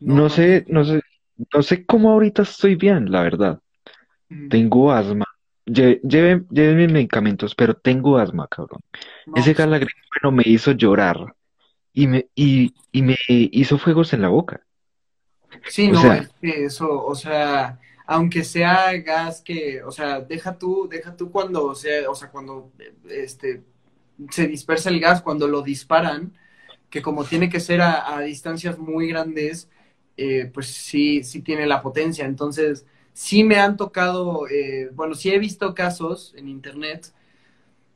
No 0.00 0.28
sé, 0.28 0.64
no 0.68 0.84
sé, 0.84 1.00
no 1.52 1.62
sé 1.62 1.84
cómo 1.84 2.10
ahorita 2.10 2.42
estoy 2.42 2.76
bien, 2.76 3.10
la 3.10 3.22
verdad. 3.22 3.60
Mm. 4.28 4.48
Tengo 4.48 4.92
asma, 4.92 5.26
Lleve, 5.66 6.44
mis 6.50 6.92
medicamentos, 6.92 7.54
pero 7.54 7.74
tengo 7.74 8.18
asma, 8.18 8.46
cabrón. 8.48 8.80
Ese 9.34 9.54
gas 9.54 9.68
lacrimógeno 9.68 10.30
me 10.30 10.42
hizo 10.44 10.72
llorar 10.72 11.34
y 11.92 12.06
me, 12.06 12.26
y, 12.34 12.74
y 12.92 13.02
me 13.02 13.16
hizo 13.26 13.78
fuegos 13.78 14.12
en 14.12 14.20
la 14.20 14.28
boca. 14.28 14.60
Sí, 15.68 15.88
no, 15.88 16.12
es 16.12 16.28
que 16.40 16.64
eso, 16.66 17.04
o 17.04 17.14
sea, 17.14 17.78
aunque 18.06 18.44
sea 18.44 18.92
gas 18.98 19.40
que, 19.42 19.82
o 19.82 19.90
sea, 19.90 20.20
deja 20.20 20.58
tú, 20.58 20.88
deja 20.90 21.16
tú 21.16 21.30
cuando 21.30 21.74
sea, 21.74 22.10
o 22.10 22.14
sea, 22.14 22.30
cuando 22.30 22.70
este 23.08 23.62
se 24.30 24.46
dispersa 24.46 24.90
el 24.90 25.00
gas, 25.00 25.22
cuando 25.22 25.48
lo 25.48 25.62
disparan, 25.62 26.32
que 26.90 27.02
como 27.02 27.24
tiene 27.24 27.48
que 27.48 27.60
ser 27.60 27.80
a, 27.82 28.20
distancias 28.20 28.78
muy 28.78 29.08
grandes, 29.08 29.68
eh, 30.16 30.50
pues 30.52 30.68
sí, 30.68 31.24
sí 31.24 31.42
tiene 31.42 31.66
la 31.66 31.82
potencia. 31.82 32.24
Entonces, 32.24 32.86
sí 33.12 33.42
me 33.44 33.56
han 33.56 33.76
tocado, 33.76 34.46
eh, 34.48 34.90
bueno, 34.94 35.14
sí 35.14 35.30
he 35.30 35.38
visto 35.38 35.74
casos 35.74 36.34
en 36.36 36.48
internet 36.48 37.12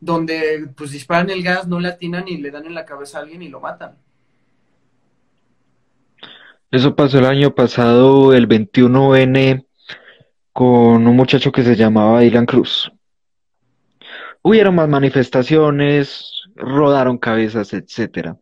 donde 0.00 0.68
pues 0.76 0.92
disparan 0.92 1.30
el 1.30 1.42
gas, 1.42 1.66
no 1.68 1.80
le 1.80 1.88
atinan 1.88 2.28
y 2.28 2.38
le 2.38 2.50
dan 2.50 2.66
en 2.66 2.74
la 2.74 2.84
cabeza 2.84 3.18
a 3.18 3.22
alguien 3.22 3.42
y 3.42 3.48
lo 3.48 3.60
matan. 3.60 3.96
Eso 6.70 6.94
pasó 6.94 7.18
el 7.18 7.24
año 7.24 7.54
pasado, 7.54 8.32
el 8.34 8.46
21N, 8.46 9.64
con 10.58 11.06
un 11.06 11.14
muchacho 11.14 11.52
que 11.52 11.62
se 11.62 11.76
llamaba 11.76 12.18
Dylan 12.18 12.44
Cruz. 12.44 12.90
Hubieron 14.42 14.74
más 14.74 14.88
manifestaciones, 14.88 16.32
rodaron 16.56 17.16
cabezas, 17.16 17.72
etcétera. 17.72 18.36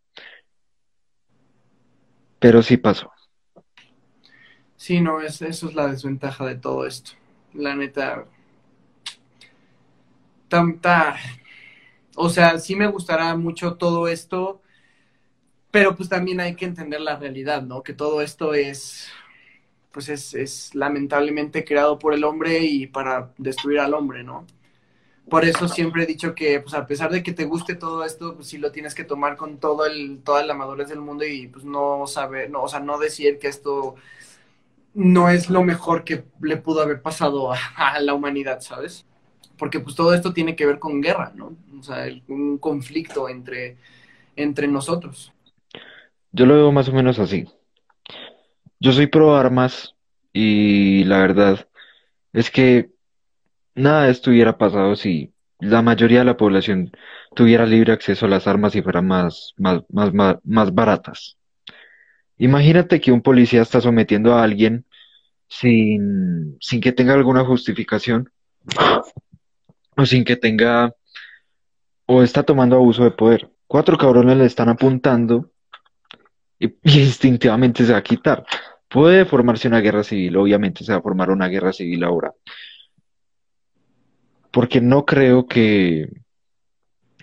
Pero 2.38 2.62
sí 2.62 2.78
pasó. 2.78 3.12
Sí, 4.78 5.02
no, 5.02 5.20
es, 5.20 5.42
eso 5.42 5.68
es 5.68 5.74
la 5.74 5.88
desventaja 5.88 6.46
de 6.46 6.54
todo 6.54 6.86
esto. 6.86 7.10
La 7.52 7.76
neta. 7.76 8.24
Tanta. 10.48 11.16
O 12.14 12.30
sea, 12.30 12.58
sí 12.58 12.76
me 12.76 12.86
gustará 12.86 13.36
mucho 13.36 13.74
todo 13.74 14.08
esto, 14.08 14.62
pero 15.70 15.94
pues 15.94 16.08
también 16.08 16.40
hay 16.40 16.54
que 16.54 16.64
entender 16.64 17.02
la 17.02 17.16
realidad, 17.16 17.60
¿no? 17.60 17.82
Que 17.82 17.92
todo 17.92 18.22
esto 18.22 18.54
es, 18.54 19.06
pues 19.96 20.10
es, 20.10 20.34
es 20.34 20.74
lamentablemente 20.74 21.64
creado 21.64 21.98
por 21.98 22.12
el 22.12 22.22
hombre 22.24 22.58
y 22.58 22.86
para 22.86 23.32
destruir 23.38 23.80
al 23.80 23.94
hombre, 23.94 24.22
¿no? 24.22 24.44
Por 25.30 25.46
eso 25.46 25.68
siempre 25.68 26.02
he 26.02 26.06
dicho 26.06 26.34
que, 26.34 26.60
pues 26.60 26.74
a 26.74 26.86
pesar 26.86 27.10
de 27.10 27.22
que 27.22 27.32
te 27.32 27.46
guste 27.46 27.76
todo 27.76 28.04
esto, 28.04 28.34
pues 28.34 28.48
sí 28.48 28.58
lo 28.58 28.72
tienes 28.72 28.94
que 28.94 29.04
tomar 29.04 29.38
con 29.38 29.56
todo 29.56 29.86
el, 29.86 30.20
toda 30.22 30.44
la 30.44 30.52
madurez 30.52 30.90
del 30.90 31.00
mundo 31.00 31.24
y 31.24 31.46
pues 31.46 31.64
no 31.64 32.06
saber, 32.06 32.50
no, 32.50 32.64
o 32.64 32.68
sea, 32.68 32.80
no 32.80 32.98
decir 32.98 33.38
que 33.38 33.48
esto 33.48 33.94
no 34.92 35.30
es 35.30 35.48
lo 35.48 35.64
mejor 35.64 36.04
que 36.04 36.24
le 36.42 36.58
pudo 36.58 36.82
haber 36.82 37.00
pasado 37.00 37.52
a, 37.76 37.98
la 38.00 38.12
humanidad, 38.12 38.60
¿sabes? 38.60 39.06
Porque 39.56 39.80
pues 39.80 39.96
todo 39.96 40.12
esto 40.12 40.34
tiene 40.34 40.54
que 40.56 40.66
ver 40.66 40.78
con 40.78 41.00
guerra, 41.00 41.32
¿no? 41.34 41.56
O 41.80 41.82
sea, 41.82 42.04
un 42.28 42.58
conflicto 42.58 43.30
entre, 43.30 43.78
entre 44.36 44.68
nosotros. 44.68 45.32
Yo 46.32 46.44
lo 46.44 46.54
veo 46.54 46.70
más 46.70 46.90
o 46.90 46.92
menos 46.92 47.18
así. 47.18 47.46
Yo 48.80 48.92
soy 48.92 49.06
pro 49.06 49.34
armas 49.34 49.94
y 50.32 51.04
la 51.04 51.18
verdad 51.18 51.68
es 52.32 52.50
que 52.50 52.90
nada 53.74 54.12
hubiera 54.26 54.58
pasado 54.58 54.96
si 54.96 55.32
la 55.58 55.82
mayoría 55.82 56.18
de 56.20 56.26
la 56.26 56.36
población 56.36 56.92
tuviera 57.34 57.64
libre 57.64 57.92
acceso 57.92 58.26
a 58.26 58.28
las 58.28 58.46
armas 58.46 58.74
y 58.74 58.82
fueran 58.82 59.06
más, 59.06 59.54
más, 59.56 59.82
más, 59.88 60.36
más 60.44 60.74
baratas. 60.74 61.38
Imagínate 62.38 63.00
que 63.00 63.12
un 63.12 63.22
policía 63.22 63.62
está 63.62 63.80
sometiendo 63.80 64.34
a 64.34 64.42
alguien 64.42 64.84
sin, 65.48 66.58
sin 66.60 66.80
que 66.80 66.92
tenga 66.92 67.14
alguna 67.14 67.44
justificación 67.44 68.30
o 69.96 70.04
sin 70.04 70.24
que 70.24 70.36
tenga 70.36 70.92
o 72.06 72.22
está 72.22 72.42
tomando 72.42 72.76
abuso 72.76 73.04
de 73.04 73.10
poder. 73.10 73.50
Cuatro 73.66 73.96
cabrones 73.96 74.36
le 74.36 74.44
están 74.44 74.68
apuntando 74.68 75.50
y, 76.58 76.66
instintivamente 76.82 77.84
se 77.84 77.92
va 77.92 77.98
a 77.98 78.02
quitar. 78.02 78.44
Puede 78.96 79.26
formarse 79.26 79.68
una 79.68 79.80
guerra 79.80 80.02
civil, 80.02 80.38
obviamente 80.38 80.82
se 80.82 80.90
va 80.90 81.00
a 81.00 81.02
formar 81.02 81.28
una 81.28 81.48
guerra 81.48 81.70
civil 81.70 82.02
ahora. 82.02 82.32
Porque 84.50 84.80
no 84.80 85.04
creo 85.04 85.46
que, 85.46 86.08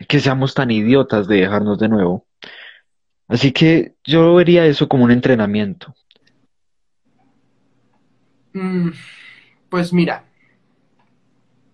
que 0.07 0.19
seamos 0.19 0.53
tan 0.53 0.69
idiotas 0.69 1.27
de 1.27 1.37
dejarnos 1.37 1.79
de 1.79 1.89
nuevo 1.89 2.27
Así 3.27 3.51
que 3.51 3.95
yo 4.03 4.35
vería 4.35 4.67
eso 4.67 4.87
como 4.87 5.05
un 5.05 5.09
entrenamiento. 5.09 5.95
Mm, 8.53 8.89
pues 9.67 9.91
mira, 9.91 10.25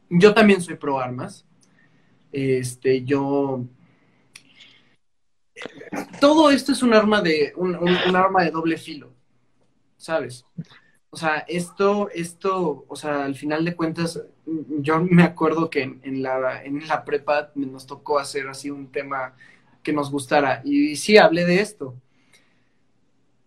yo 0.09 0.33
también 0.33 0.61
soy 0.61 0.75
pro 0.75 0.97
armas, 0.97 1.45
Este, 2.31 3.03
yo... 3.03 3.65
Todo 6.21 6.51
esto 6.51 6.71
es 6.71 6.83
un 6.83 6.93
arma 6.93 7.21
de, 7.21 7.51
un, 7.57 7.75
un 7.75 8.15
arma 8.15 8.45
de 8.45 8.51
doble 8.51 8.77
filo, 8.77 9.18
¿sabes? 9.99 10.45
O 11.11 11.17
sea, 11.17 11.45
esto, 11.47 12.09
esto, 12.13 12.85
o 12.87 12.95
sea, 12.95 13.25
al 13.25 13.35
final 13.35 13.65
de 13.65 13.75
cuentas, 13.75 14.23
yo 14.45 15.03
me 15.03 15.23
acuerdo 15.23 15.69
que 15.69 15.81
en, 15.83 16.23
la, 16.23 16.63
en 16.63 16.87
la 16.87 17.03
prepa 17.03 17.51
nos 17.55 17.85
tocó 17.85 18.17
hacer 18.17 18.47
así 18.47 18.69
un 18.71 18.91
tema 18.91 19.35
que 19.83 19.93
nos 19.93 20.09
gustara. 20.09 20.61
Y, 20.63 20.95
sí, 20.95 21.17
hablé 21.17 21.45
de 21.45 21.61
esto. 21.61 21.95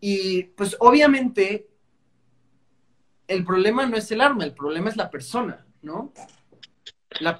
Y 0.01 0.45
pues 0.57 0.77
obviamente 0.81 1.69
el 3.29 3.45
problema 3.45 3.87
no 3.87 3.97
es 3.97 4.11
el 4.11 4.21
arma, 4.21 4.45
el 4.45 4.53
problema 4.53 4.91
es 4.91 4.97
la 4.97 5.11
persona, 5.11 5.65
¿no? 5.83 6.13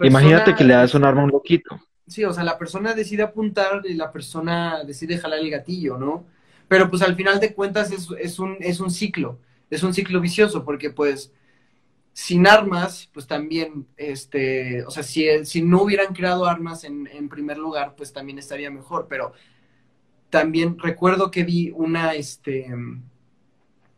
Imagínate 0.01 0.55
que 0.55 0.65
le 0.65 0.75
das 0.75 0.95
un 0.95 1.05
arma 1.05 1.23
a 1.23 1.25
un 1.25 1.31
loquito. 1.31 1.81
Sí, 2.07 2.25
o 2.25 2.33
sea, 2.33 2.45
la 2.45 2.59
persona 2.59 2.95
decide 2.95 3.23
apuntar 3.23 3.83
y 3.85 3.95
la 3.95 4.13
persona 4.13 4.85
decide 4.85 5.19
jalar 5.19 5.41
el 5.41 5.51
gatillo, 5.51 5.99
¿no? 5.99 6.27
Pero 6.73 6.89
pues 6.89 7.03
al 7.03 7.17
final 7.17 7.39
de 7.39 7.53
cuentas 7.53 7.93
es, 7.93 8.09
es, 8.19 8.39
un, 8.39 8.57
es 8.61 8.81
un 8.81 8.91
ciclo 8.91 9.39
es 9.69 9.83
un 9.83 9.93
ciclo 9.93 10.23
vicioso 10.23 10.65
porque 10.65 10.89
pues 10.89 11.33
sin 12.15 12.47
armas, 12.47 13.11
pues 13.13 13.27
también, 13.27 13.87
este, 13.99 14.83
o 14.85 14.91
sea, 14.91 15.03
si, 15.03 15.27
si 15.45 15.63
no 15.63 15.83
hubieran 15.83 16.15
creado 16.15 16.47
armas 16.47 16.85
en, 16.85 17.29
primer 17.31 17.57
lugar, 17.57 17.95
pues 17.95 18.13
también 18.13 18.39
estaría 18.39 18.71
mejor, 18.71 19.07
pero 19.09 19.33
también 20.29 20.79
recuerdo 20.79 21.31
que 21.31 21.45
vi 21.45 21.73
una, 21.75 22.13
este, 22.15 22.67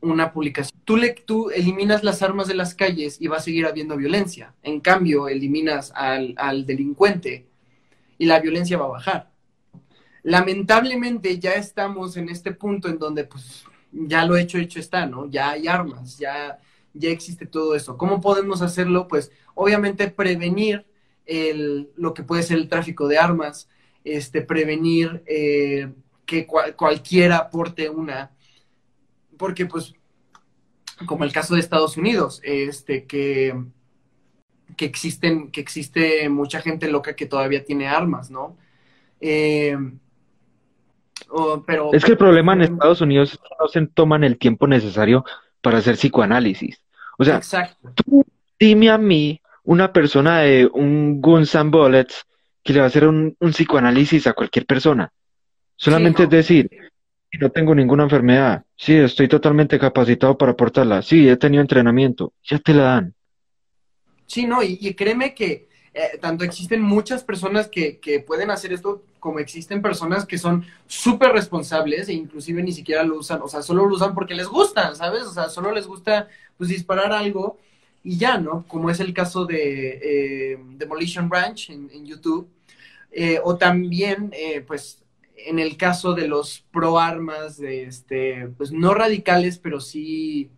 una 0.00 0.32
publicación. 0.32 0.80
Tú, 0.84 0.96
le, 0.96 1.10
tú 1.10 1.50
eliminas 1.50 2.04
las 2.04 2.22
armas 2.22 2.46
de 2.48 2.54
las 2.54 2.74
calles 2.74 3.20
y 3.20 3.26
va 3.26 3.38
a 3.38 3.40
seguir 3.40 3.66
habiendo 3.66 3.96
violencia. 3.96 4.54
En 4.62 4.80
cambio, 4.80 5.26
eliminas 5.26 5.92
al, 5.96 6.34
al 6.36 6.66
delincuente 6.66 7.46
y 8.18 8.26
la 8.26 8.38
violencia 8.38 8.78
va 8.78 8.84
a 8.84 8.88
bajar. 8.88 9.33
Lamentablemente 10.24 11.38
ya 11.38 11.52
estamos 11.52 12.16
en 12.16 12.30
este 12.30 12.52
punto 12.52 12.88
en 12.88 12.98
donde, 12.98 13.24
pues, 13.24 13.64
ya 13.92 14.24
lo 14.24 14.36
hecho, 14.36 14.58
hecho 14.58 14.80
está, 14.80 15.04
¿no? 15.06 15.30
Ya 15.30 15.50
hay 15.50 15.68
armas, 15.68 16.18
ya, 16.18 16.58
ya 16.94 17.10
existe 17.10 17.44
todo 17.46 17.74
eso. 17.74 17.98
¿Cómo 17.98 18.22
podemos 18.22 18.62
hacerlo? 18.62 19.06
Pues 19.06 19.30
obviamente 19.54 20.10
prevenir 20.10 20.86
lo 21.96 22.14
que 22.14 22.22
puede 22.22 22.42
ser 22.42 22.56
el 22.56 22.68
tráfico 22.68 23.06
de 23.06 23.18
armas, 23.18 23.68
este, 24.02 24.40
prevenir 24.40 25.22
eh, 25.26 25.92
que 26.24 26.46
cualquiera 26.46 27.50
porte 27.50 27.90
una, 27.90 28.30
porque 29.36 29.66
pues, 29.66 29.94
como 31.06 31.24
el 31.24 31.32
caso 31.32 31.54
de 31.54 31.60
Estados 31.60 31.98
Unidos, 31.98 32.40
este, 32.44 33.04
que, 33.04 33.54
que 34.76 34.86
existen, 34.86 35.50
que 35.50 35.60
existe 35.60 36.28
mucha 36.30 36.62
gente 36.62 36.88
loca 36.88 37.14
que 37.14 37.26
todavía 37.26 37.64
tiene 37.64 37.88
armas, 37.88 38.30
¿no? 38.30 38.56
Eh, 39.20 39.76
pero, 41.66 41.92
es 41.92 42.04
que 42.04 42.12
el 42.12 42.18
problema 42.18 42.52
en 42.52 42.62
Estados 42.62 43.00
Unidos 43.00 43.32
es 43.32 43.38
que 43.38 43.54
no 43.58 43.68
se 43.68 43.86
toman 43.88 44.24
el 44.24 44.38
tiempo 44.38 44.66
necesario 44.66 45.24
para 45.60 45.78
hacer 45.78 45.96
psicoanálisis. 45.96 46.80
O 47.18 47.24
sea, 47.24 47.40
tú 47.94 48.24
dime 48.58 48.90
a 48.90 48.98
mí, 48.98 49.40
una 49.64 49.92
persona 49.92 50.40
de 50.40 50.68
un 50.72 51.20
Guns 51.20 51.54
and 51.54 51.70
Bullets, 51.70 52.26
que 52.62 52.72
le 52.72 52.80
va 52.80 52.86
a 52.86 52.88
hacer 52.88 53.06
un, 53.06 53.36
psicoanálisis 53.40 54.26
a 54.26 54.32
cualquier 54.32 54.66
persona. 54.66 55.12
Solamente 55.76 56.24
es 56.24 56.30
decir, 56.30 56.70
no 57.40 57.50
tengo 57.50 57.74
ninguna 57.74 58.04
enfermedad, 58.04 58.64
sí, 58.76 58.94
estoy 58.94 59.28
totalmente 59.28 59.78
capacitado 59.78 60.38
para 60.38 60.52
aportarla, 60.52 61.02
sí, 61.02 61.28
he 61.28 61.36
tenido 61.36 61.60
entrenamiento, 61.60 62.32
ya 62.44 62.58
te 62.58 62.72
la 62.74 62.84
dan. 62.84 63.14
Sí, 64.26 64.46
no, 64.46 64.62
y, 64.62 64.78
y 64.80 64.94
créeme 64.94 65.34
que 65.34 65.68
eh, 65.94 66.18
tanto 66.20 66.42
existen 66.42 66.82
muchas 66.82 67.22
personas 67.22 67.68
que, 67.68 68.24
pueden 68.26 68.50
hacer 68.50 68.72
esto 68.72 69.04
como 69.20 69.38
existen 69.38 69.80
personas 69.80 70.26
que 70.26 70.38
son 70.38 70.66
súper 70.88 71.30
responsables 71.30 72.08
e 72.08 72.12
inclusive 72.12 72.62
ni 72.64 72.72
siquiera 72.72 73.04
lo 73.04 73.16
usan, 73.16 73.40
o 73.42 73.48
sea, 73.48 73.62
solo 73.62 73.86
lo 73.86 73.94
usan 73.94 74.12
porque 74.12 74.34
les 74.34 74.48
gusta, 74.48 74.92
¿sabes? 74.96 75.22
O 75.22 75.32
sea, 75.32 75.48
solo 75.48 75.70
les 75.70 75.86
gusta 75.86 76.28
pues 76.58 76.68
disparar 76.68 77.12
algo 77.12 77.58
y 78.02 78.18
ya, 78.18 78.38
¿no? 78.38 78.64
Como 78.66 78.90
es 78.90 78.98
el 78.98 79.14
caso 79.14 79.46
de 79.46 80.00
eh, 80.02 80.58
Demolition 80.76 81.30
Ranch 81.30 81.70
en, 81.70 82.04
YouTube, 82.04 82.48
eh, 83.12 83.40
o 83.44 83.56
también, 83.56 84.32
pues, 84.66 85.02
en 85.36 85.58
el 85.60 85.76
caso 85.76 86.12
de 86.14 86.28
los 86.28 86.64
pro 86.72 86.98
armas, 86.98 87.56
de 87.56 87.84
este, 87.84 88.48
pues 88.58 88.72
no 88.72 88.94
radicales, 88.94 89.58
pero 89.58 89.80
sí 89.80 90.50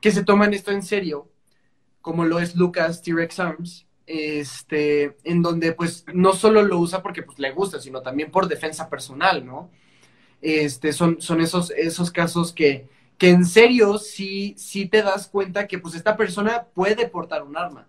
que 0.00 0.12
se 0.12 0.24
toman 0.24 0.54
esto 0.54 0.70
en 0.72 0.82
serio, 0.82 1.28
como 2.02 2.24
lo 2.24 2.38
es 2.38 2.54
Lucas 2.54 3.02
T-Rex 3.02 3.40
Arms, 3.40 3.87
este, 4.08 5.16
en 5.24 5.42
donde 5.42 5.72
pues 5.72 6.04
no 6.14 6.32
solo 6.32 6.62
lo 6.62 6.78
usa 6.78 7.02
porque 7.02 7.22
pues 7.22 7.38
le 7.38 7.52
gusta, 7.52 7.78
sino 7.78 8.00
también 8.00 8.30
por 8.30 8.48
defensa 8.48 8.88
personal, 8.88 9.44
¿no? 9.44 9.70
Este, 10.40 10.92
son, 10.92 11.20
son 11.20 11.40
esos, 11.42 11.70
esos 11.72 12.10
casos 12.10 12.52
que, 12.52 12.88
que 13.18 13.28
en 13.28 13.44
serio 13.44 13.98
sí, 13.98 14.54
sí 14.56 14.86
te 14.86 15.02
das 15.02 15.28
cuenta 15.28 15.66
que 15.66 15.78
pues 15.78 15.94
esta 15.94 16.16
persona 16.16 16.66
puede 16.74 17.06
portar 17.08 17.42
un 17.42 17.56
arma. 17.56 17.86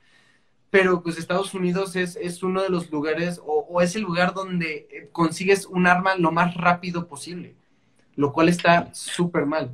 Pero 0.69 1.01
pues 1.01 1.17
Estados 1.17 1.53
Unidos 1.53 1.95
es, 1.95 2.15
es 2.17 2.43
uno 2.43 2.61
de 2.61 2.69
los 2.69 2.91
lugares 2.91 3.39
o, 3.43 3.65
o, 3.69 3.81
es 3.81 3.95
el 3.95 4.01
lugar 4.01 4.33
donde 4.33 4.87
eh, 4.91 5.09
consigues 5.11 5.65
un 5.65 5.87
arma 5.87 6.15
lo 6.15 6.31
más 6.31 6.53
rápido 6.55 7.07
posible, 7.07 7.55
lo 8.15 8.33
cual 8.33 8.49
está 8.49 8.93
súper 8.93 9.45
mal. 9.45 9.71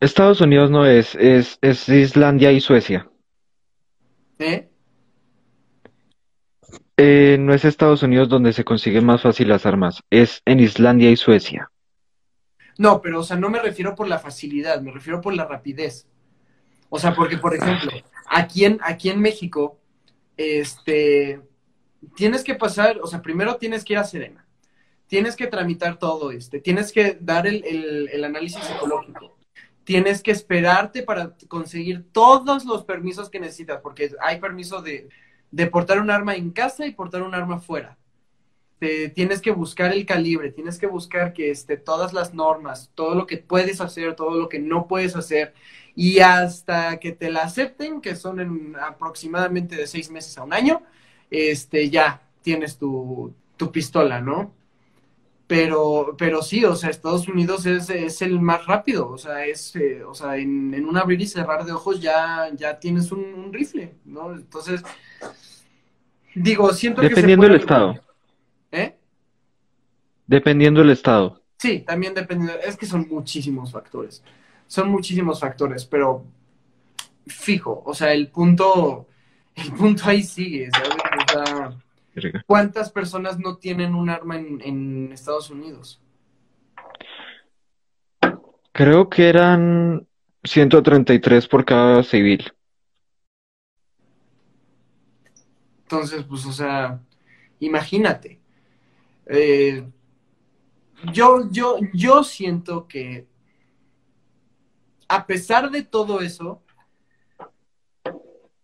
Estados 0.00 0.40
Unidos 0.40 0.70
no 0.70 0.86
es, 0.86 1.14
es, 1.16 1.58
es 1.60 1.88
Islandia 1.88 2.52
y 2.52 2.60
Suecia. 2.60 3.10
¿Eh? 4.38 4.68
Eh, 7.00 7.36
no 7.38 7.54
es 7.54 7.64
Estados 7.64 8.02
Unidos 8.02 8.28
donde 8.28 8.52
se 8.52 8.64
consiguen 8.64 9.06
más 9.06 9.22
fácil 9.22 9.46
las 9.46 9.66
armas, 9.66 10.02
es 10.10 10.42
en 10.44 10.58
Islandia 10.58 11.08
y 11.12 11.16
Suecia. 11.16 11.70
No, 12.76 13.00
pero 13.00 13.20
o 13.20 13.22
sea, 13.22 13.36
no 13.36 13.50
me 13.50 13.60
refiero 13.60 13.94
por 13.94 14.08
la 14.08 14.18
facilidad, 14.18 14.80
me 14.80 14.90
refiero 14.90 15.20
por 15.20 15.32
la 15.32 15.44
rapidez. 15.44 16.08
O 16.88 16.98
sea, 16.98 17.14
porque, 17.14 17.38
por 17.38 17.54
ejemplo, 17.54 17.92
aquí 18.28 18.64
en, 18.64 18.80
aquí 18.82 19.10
en 19.10 19.20
México, 19.20 19.78
este, 20.36 21.40
tienes 22.16 22.42
que 22.42 22.56
pasar, 22.56 22.98
o 23.00 23.06
sea, 23.06 23.22
primero 23.22 23.58
tienes 23.58 23.84
que 23.84 23.92
ir 23.92 24.00
a 24.00 24.04
Serena, 24.04 24.44
tienes 25.06 25.36
que 25.36 25.46
tramitar 25.46 26.00
todo 26.00 26.32
este, 26.32 26.58
tienes 26.58 26.90
que 26.90 27.16
dar 27.20 27.46
el, 27.46 28.08
el 28.12 28.24
análisis 28.24 28.64
psicológico, 28.64 29.38
tienes 29.84 30.20
que 30.20 30.32
esperarte 30.32 31.04
para 31.04 31.36
conseguir 31.46 32.06
todos 32.10 32.64
los 32.64 32.84
permisos 32.84 33.30
que 33.30 33.38
necesitas, 33.38 33.80
porque 33.82 34.10
hay 34.20 34.40
permiso 34.40 34.82
de, 34.82 35.08
de 35.50 35.66
portar 35.66 36.00
un 36.00 36.10
arma 36.10 36.34
en 36.34 36.50
casa 36.50 36.86
y 36.86 36.92
portar 36.92 37.22
un 37.22 37.34
arma 37.34 37.60
fuera. 37.60 37.96
Te, 38.78 39.08
tienes 39.08 39.40
que 39.40 39.50
buscar 39.50 39.92
el 39.92 40.06
calibre, 40.06 40.52
tienes 40.52 40.78
que 40.78 40.86
buscar 40.86 41.32
que 41.32 41.50
esté 41.50 41.76
todas 41.76 42.12
las 42.12 42.32
normas, 42.32 42.90
todo 42.94 43.14
lo 43.14 43.26
que 43.26 43.38
puedes 43.38 43.80
hacer, 43.80 44.14
todo 44.14 44.38
lo 44.38 44.48
que 44.48 44.60
no 44.60 44.86
puedes 44.86 45.16
hacer, 45.16 45.52
y 45.96 46.20
hasta 46.20 46.98
que 47.00 47.12
te 47.12 47.30
la 47.30 47.42
acepten, 47.42 48.00
que 48.00 48.14
son 48.14 48.40
en 48.40 48.76
aproximadamente 48.80 49.74
de 49.74 49.86
seis 49.88 50.10
meses 50.10 50.38
a 50.38 50.44
un 50.44 50.52
año, 50.52 50.82
este, 51.30 51.90
ya 51.90 52.22
tienes 52.42 52.78
tu, 52.78 53.34
tu 53.56 53.72
pistola, 53.72 54.20
¿no? 54.20 54.52
Pero, 55.48 56.14
pero 56.16 56.42
sí, 56.42 56.64
o 56.64 56.76
sea, 56.76 56.90
Estados 56.90 57.26
Unidos 57.26 57.66
es, 57.66 57.90
es 57.90 58.22
el 58.22 58.38
más 58.40 58.66
rápido, 58.66 59.08
o 59.08 59.18
sea, 59.18 59.44
es, 59.46 59.74
eh, 59.74 60.04
o 60.04 60.14
sea, 60.14 60.36
en, 60.36 60.72
en, 60.74 60.84
un 60.84 60.96
abrir 60.96 61.20
y 61.20 61.26
cerrar 61.26 61.64
de 61.64 61.72
ojos 61.72 62.00
ya, 62.00 62.50
ya 62.54 62.78
tienes 62.78 63.10
un, 63.10 63.24
un 63.24 63.52
rifle, 63.52 63.94
¿no? 64.04 64.32
Entonces, 64.32 64.84
Digo, 66.34 66.72
siento 66.72 67.02
Dependiendo 67.02 67.46
que. 67.46 67.52
Dependiendo 67.52 67.52
del 67.52 67.60
estado. 67.60 68.04
¿Eh? 68.70 68.96
Dependiendo 70.26 70.80
del 70.80 70.90
estado. 70.90 71.42
Sí, 71.56 71.80
también 71.80 72.14
dependiendo. 72.14 72.58
Es 72.60 72.76
que 72.76 72.86
son 72.86 73.08
muchísimos 73.10 73.72
factores. 73.72 74.22
Son 74.66 74.88
muchísimos 74.90 75.40
factores, 75.40 75.84
pero 75.84 76.24
fijo, 77.26 77.82
o 77.84 77.94
sea, 77.94 78.12
el 78.12 78.28
punto, 78.28 79.06
el 79.54 79.72
punto 79.72 80.02
ahí 80.06 80.22
sigue, 80.22 80.68
¿cuántas 82.46 82.90
personas 82.90 83.38
no 83.38 83.56
tienen 83.56 83.94
un 83.94 84.10
arma 84.10 84.36
en, 84.36 84.60
en 84.62 85.12
Estados 85.12 85.50
Unidos? 85.50 86.00
Creo 88.72 89.08
que 89.08 89.28
eran 89.28 90.06
133 90.44 91.48
por 91.48 91.64
cada 91.64 92.02
civil. 92.02 92.52
Entonces, 95.82 96.22
pues, 96.24 96.44
o 96.44 96.52
sea, 96.52 97.00
imagínate. 97.60 98.38
Eh, 99.26 99.84
yo, 101.12 101.50
yo, 101.50 101.76
yo 101.92 102.22
siento 102.24 102.86
que 102.86 103.26
a 105.08 105.26
pesar 105.26 105.70
de 105.70 105.82
todo 105.82 106.20
eso, 106.20 106.62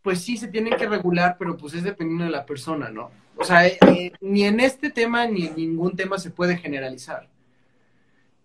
pues 0.04 0.20
sí 0.20 0.36
se 0.36 0.48
tienen 0.48 0.76
que 0.76 0.86
regular, 0.86 1.36
pero 1.38 1.56
pues 1.56 1.72
es 1.72 1.82
dependiendo 1.82 2.24
de 2.24 2.30
la 2.30 2.44
persona, 2.44 2.90
¿no? 2.90 3.10
O 3.38 3.42
sea, 3.42 3.66
eh, 3.66 3.78
eh, 3.86 4.12
ni 4.20 4.44
en 4.44 4.60
este 4.60 4.90
tema 4.90 5.26
ni 5.26 5.46
en 5.46 5.56
ningún 5.56 5.96
tema 5.96 6.18
se 6.18 6.30
puede 6.30 6.58
generalizar. 6.58 7.30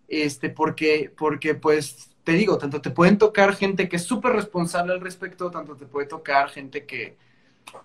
Este, 0.08 0.48
porque, 0.48 1.12
porque 1.14 1.54
pues, 1.54 2.16
te 2.24 2.32
digo, 2.32 2.56
tanto 2.56 2.80
te 2.80 2.88
pueden 2.90 3.18
tocar 3.18 3.54
gente 3.54 3.90
que 3.90 3.96
es 3.96 4.04
súper 4.04 4.32
responsable 4.32 4.94
al 4.94 5.02
respecto, 5.02 5.50
tanto 5.50 5.76
te 5.76 5.84
puede 5.84 6.06
tocar 6.06 6.48
gente 6.48 6.86
que, 6.86 7.18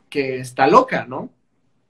que 0.10 0.40
está 0.40 0.68
loca, 0.68 1.06
¿no? 1.06 1.30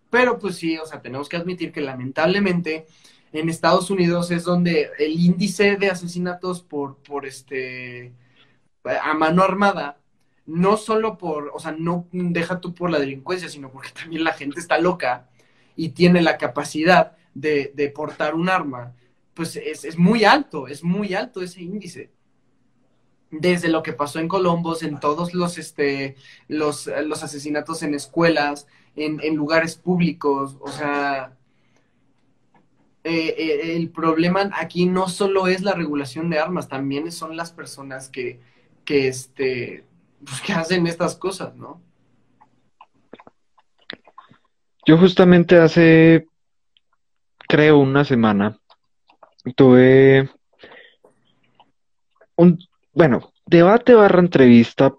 Pero 0.09 0.39
pues 0.39 0.55
sí, 0.55 0.79
o 0.79 0.87
sea, 0.87 1.03
tenemos 1.03 1.29
que 1.29 1.37
admitir 1.37 1.71
que 1.71 1.81
lamentablemente 1.81 2.87
en 3.31 3.47
Estados 3.47 3.91
Unidos 3.91 4.31
es 4.31 4.43
donde 4.43 4.89
el 4.97 5.19
índice 5.19 5.75
de 5.75 5.91
asesinatos 5.91 6.63
por, 6.63 6.95
por 6.97 7.27
este, 7.27 8.11
a 8.83 9.13
mano 9.13 9.43
armada, 9.43 9.99
no 10.45 10.77
solo 10.77 11.17
por, 11.17 11.51
o 11.53 11.59
sea, 11.59 11.71
no 11.71 12.07
deja 12.11 12.59
tú 12.61 12.73
por 12.73 12.91
la 12.91 12.99
delincuencia, 12.99 13.49
sino 13.49 13.71
porque 13.71 13.89
también 13.93 14.23
la 14.23 14.33
gente 14.33 14.59
está 14.59 14.77
loca 14.77 15.29
y 15.75 15.89
tiene 15.89 16.21
la 16.21 16.37
capacidad 16.37 17.17
de, 17.33 17.71
de 17.75 17.89
portar 17.89 18.35
un 18.35 18.49
arma, 18.49 18.93
pues 19.33 19.55
es, 19.57 19.83
es 19.83 19.97
muy 19.97 20.23
alto, 20.23 20.67
es 20.67 20.83
muy 20.83 21.13
alto 21.13 21.41
ese 21.41 21.61
índice. 21.61 22.09
Desde 23.31 23.67
lo 23.67 23.83
que 23.83 23.91
pasó 23.91 24.19
en 24.19 24.29
Colombos, 24.29 24.81
en 24.83 24.99
todos 24.99 25.33
los, 25.33 25.57
este, 25.57 26.15
los, 26.47 26.89
los 27.05 27.23
asesinatos 27.23 27.83
en 27.83 27.93
escuelas, 27.93 28.67
en, 28.95 29.19
en 29.21 29.35
lugares 29.35 29.75
públicos, 29.75 30.57
o 30.61 30.69
sea, 30.69 31.35
eh, 33.03 33.35
eh, 33.37 33.75
el 33.75 33.91
problema 33.91 34.49
aquí 34.53 34.87
no 34.87 35.09
solo 35.09 35.47
es 35.47 35.61
la 35.61 35.73
regulación 35.73 36.29
de 36.29 36.39
armas, 36.39 36.69
también 36.69 37.11
son 37.11 37.35
las 37.35 37.51
personas 37.51 38.09
que, 38.09 38.39
que, 38.85 39.07
este, 39.07 39.83
pues, 40.25 40.41
que 40.41 40.53
hacen 40.53 40.87
estas 40.87 41.15
cosas, 41.15 41.55
¿no? 41.55 41.81
Yo 44.85 44.97
justamente 44.97 45.57
hace, 45.57 46.27
creo, 47.47 47.79
una 47.79 48.03
semana, 48.03 48.59
tuve 49.55 50.29
un, 52.35 52.59
bueno, 52.93 53.31
debate 53.45 53.93
barra 53.93 54.19
entrevista 54.19 54.93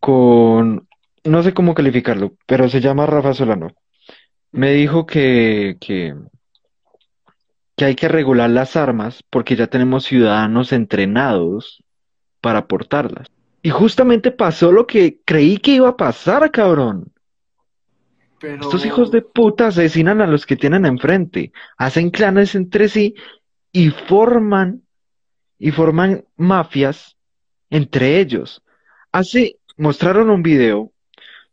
con, 0.00 0.88
no 1.22 1.42
sé 1.42 1.54
cómo 1.54 1.74
calificarlo, 1.74 2.34
pero 2.46 2.68
se 2.68 2.80
llama 2.80 3.06
Rafa 3.06 3.34
Solano. 3.34 3.68
Me 4.50 4.72
dijo 4.72 5.06
que, 5.06 5.76
que, 5.80 6.14
que 7.76 7.84
hay 7.84 7.94
que 7.94 8.08
regular 8.08 8.50
las 8.50 8.76
armas 8.76 9.22
porque 9.30 9.56
ya 9.56 9.68
tenemos 9.68 10.04
ciudadanos 10.04 10.72
entrenados 10.72 11.84
para 12.40 12.66
portarlas. 12.66 13.28
Y 13.64 13.70
justamente 13.70 14.30
pasó 14.30 14.70
lo 14.72 14.86
que 14.86 15.20
creí 15.24 15.56
que 15.56 15.70
iba 15.70 15.88
a 15.88 15.96
pasar, 15.96 16.50
cabrón. 16.50 17.10
Pero... 18.38 18.60
Estos 18.60 18.84
hijos 18.84 19.10
de 19.10 19.22
puta 19.22 19.68
asesinan 19.68 20.20
a 20.20 20.26
los 20.26 20.44
que 20.44 20.54
tienen 20.54 20.84
enfrente, 20.84 21.50
hacen 21.78 22.10
clanes 22.10 22.54
entre 22.54 22.90
sí 22.90 23.14
y 23.72 23.88
forman 23.88 24.82
y 25.58 25.70
forman 25.70 26.26
mafias 26.36 27.16
entre 27.70 28.20
ellos. 28.20 28.62
Hace, 29.12 29.56
mostraron 29.78 30.28
un 30.28 30.42
video 30.42 30.92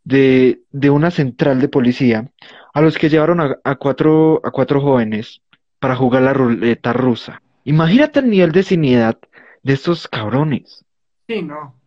de, 0.04 0.60
de 0.70 0.90
una 0.90 1.10
central 1.10 1.62
de 1.62 1.68
policía 1.68 2.30
a 2.74 2.82
los 2.82 2.98
que 2.98 3.08
llevaron 3.08 3.40
a, 3.40 3.56
a 3.64 3.76
cuatro, 3.76 4.42
a 4.44 4.50
cuatro 4.50 4.82
jóvenes 4.82 5.40
para 5.78 5.96
jugar 5.96 6.24
la 6.24 6.34
ruleta 6.34 6.92
rusa. 6.92 7.40
Imagínate 7.64 8.18
el 8.20 8.28
nivel 8.28 8.52
de 8.52 8.64
cineidad 8.64 9.18
de 9.62 9.72
estos 9.72 10.08
cabrones. 10.08 10.84
Sí, 11.26 11.40
no. 11.40 11.80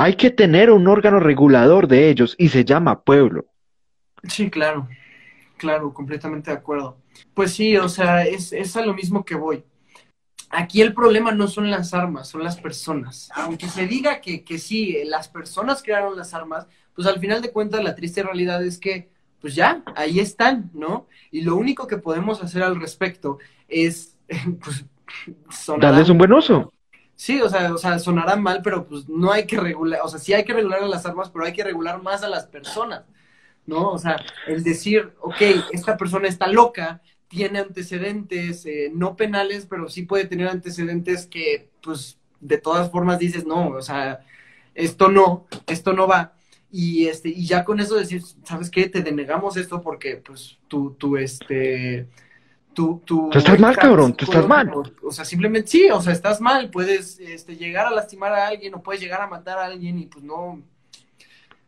Hay 0.00 0.14
que 0.14 0.30
tener 0.30 0.70
un 0.70 0.86
órgano 0.86 1.18
regulador 1.18 1.88
de 1.88 2.08
ellos 2.08 2.36
y 2.38 2.50
se 2.50 2.64
llama 2.64 3.02
pueblo. 3.02 3.46
Sí, 4.28 4.48
claro, 4.48 4.88
claro, 5.56 5.92
completamente 5.92 6.52
de 6.52 6.56
acuerdo. 6.56 6.98
Pues 7.34 7.52
sí, 7.52 7.76
o 7.76 7.88
sea, 7.88 8.24
es, 8.24 8.52
es 8.52 8.76
a 8.76 8.86
lo 8.86 8.94
mismo 8.94 9.24
que 9.24 9.34
voy. 9.34 9.64
Aquí 10.50 10.82
el 10.82 10.94
problema 10.94 11.32
no 11.32 11.48
son 11.48 11.70
las 11.70 11.94
armas, 11.94 12.28
son 12.28 12.44
las 12.44 12.56
personas. 12.58 13.30
Aunque 13.34 13.68
se 13.68 13.88
diga 13.88 14.20
que, 14.20 14.44
que 14.44 14.58
sí, 14.58 14.98
las 15.04 15.28
personas 15.28 15.82
crearon 15.82 16.16
las 16.16 16.32
armas, 16.32 16.68
pues 16.94 17.08
al 17.08 17.18
final 17.18 17.42
de 17.42 17.52
cuentas 17.52 17.82
la 17.82 17.96
triste 17.96 18.22
realidad 18.22 18.64
es 18.64 18.78
que, 18.78 19.10
pues 19.40 19.56
ya, 19.56 19.82
ahí 19.96 20.20
están, 20.20 20.70
¿no? 20.74 21.08
Y 21.32 21.42
lo 21.42 21.56
único 21.56 21.88
que 21.88 21.98
podemos 21.98 22.42
hacer 22.42 22.62
al 22.62 22.80
respecto 22.80 23.38
es, 23.68 24.16
pues, 24.64 24.86
sonará- 25.50 25.90
Darles 25.90 26.08
un 26.10 26.18
buen 26.18 26.32
uso. 26.32 26.72
Sí, 27.18 27.40
o 27.42 27.48
sea, 27.48 27.74
o 27.74 27.78
sea, 27.78 27.98
sonará 27.98 28.36
mal, 28.36 28.62
pero 28.62 28.86
pues 28.86 29.08
no 29.08 29.32
hay 29.32 29.44
que 29.46 29.58
regular, 29.58 30.00
o 30.04 30.08
sea, 30.08 30.20
sí 30.20 30.32
hay 30.34 30.44
que 30.44 30.52
regular 30.52 30.82
a 30.82 30.86
las 30.86 31.04
armas, 31.04 31.30
pero 31.30 31.44
hay 31.44 31.52
que 31.52 31.64
regular 31.64 32.00
más 32.00 32.22
a 32.22 32.28
las 32.28 32.46
personas, 32.46 33.04
¿no? 33.66 33.90
O 33.90 33.98
sea, 33.98 34.16
el 34.46 34.62
decir, 34.64 35.14
ok, 35.20 35.36
esta 35.72 35.96
persona 35.96 36.28
está 36.28 36.46
loca, 36.48 37.02
tiene 37.28 37.58
antecedentes, 37.60 38.66
eh, 38.66 38.90
no 38.94 39.16
penales, 39.16 39.66
pero 39.66 39.88
sí 39.88 40.02
puede 40.04 40.26
tener 40.26 40.48
antecedentes 40.48 41.26
que, 41.26 41.70
pues, 41.82 42.18
de 42.40 42.58
todas 42.58 42.90
formas 42.92 43.18
dices, 43.18 43.46
no, 43.46 43.70
o 43.70 43.82
sea, 43.82 44.20
esto 44.74 45.10
no, 45.10 45.46
esto 45.66 45.92
no 45.94 46.06
va. 46.06 46.34
Y, 46.70 47.08
este, 47.08 47.30
y 47.30 47.46
ya 47.46 47.64
con 47.64 47.80
eso 47.80 47.96
decir, 47.96 48.22
¿sabes 48.44 48.70
qué? 48.70 48.88
Te 48.88 49.02
denegamos 49.02 49.56
esto 49.56 49.82
porque, 49.82 50.16
pues, 50.18 50.58
tú, 50.68 50.94
tú, 50.98 51.16
este, 51.16 52.08
tú, 52.78 53.02
tú... 53.04 53.28
Tú 53.32 53.38
estás 53.38 53.58
mal, 53.58 53.76
cabrón, 53.76 54.14
tú 54.14 54.24
estás 54.24 54.46
mal. 54.46 54.70
O 55.02 55.10
sea, 55.10 55.24
simplemente 55.24 55.66
sí, 55.68 55.90
o 55.90 56.00
sea, 56.00 56.12
estás 56.12 56.40
mal, 56.40 56.70
puedes, 56.70 57.18
este, 57.18 57.56
llegar 57.56 57.86
a 57.86 57.90
lastimar 57.90 58.32
a 58.32 58.46
alguien 58.46 58.72
o 58.72 58.82
puedes 58.84 59.02
llegar 59.02 59.20
a 59.20 59.26
matar 59.26 59.58
a 59.58 59.64
alguien 59.64 59.98
y, 59.98 60.06
pues, 60.06 60.24
no, 60.24 60.62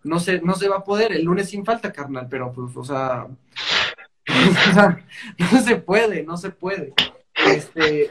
no 0.05 0.21
se, 0.21 0.41
no 0.41 0.55
se 0.55 0.69
va 0.69 0.77
a 0.77 0.85
poder. 0.85 1.11
El 1.11 1.25
lunes 1.25 1.51
sin 1.51 1.65
falta, 1.65 1.93
carnal, 1.93 2.29
pero, 2.31 2.53
pues, 2.53 2.77
o 2.77 2.85
sea, 2.85 3.27
o 4.69 4.73
sea, 4.73 5.05
no 5.37 5.61
se 5.61 5.77
puede, 5.79 6.23
no 6.23 6.37
se 6.37 6.51
puede. 6.51 6.95
Este, 7.45 8.09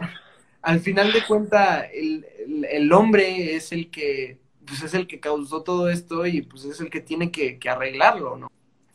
al 0.61 0.81
final 0.81 1.13
de 1.13 1.23
cuenta, 1.25 1.83
el, 1.85 2.25
el, 2.37 2.65
el 2.65 2.91
hombre 2.91 3.55
es 3.55 3.71
el 3.71 3.89
que, 3.89 4.39
pues 4.65 4.83
es 4.83 4.93
el 4.93 5.07
que 5.07 5.21
causó 5.21 5.63
todo 5.63 5.89
esto 5.89 6.25
y 6.25 6.41
pues 6.41 6.65
es 6.65 6.81
el 6.81 6.89
que 6.89 6.99
tiene 6.99 7.31
que, 7.31 7.59
que 7.59 7.69
arreglarlo, 7.69 8.35
¿no? 8.35 8.51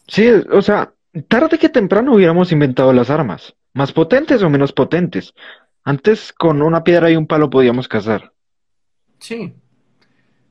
Sí, 0.06 0.28
o 0.28 0.60
sea, 0.60 0.92
tarde 1.26 1.58
que 1.58 1.70
temprano 1.70 2.12
hubiéramos 2.12 2.52
inventado 2.52 2.92
las 2.92 3.08
armas, 3.08 3.54
más 3.74 3.92
potentes 3.92 4.42
o 4.42 4.48
menos 4.48 4.72
potentes. 4.72 5.34
Antes 5.84 6.32
con 6.32 6.62
una 6.62 6.82
piedra 6.82 7.10
y 7.10 7.16
un 7.16 7.26
palo 7.26 7.50
podíamos 7.50 7.88
cazar. 7.88 8.32
Sí. 9.18 9.54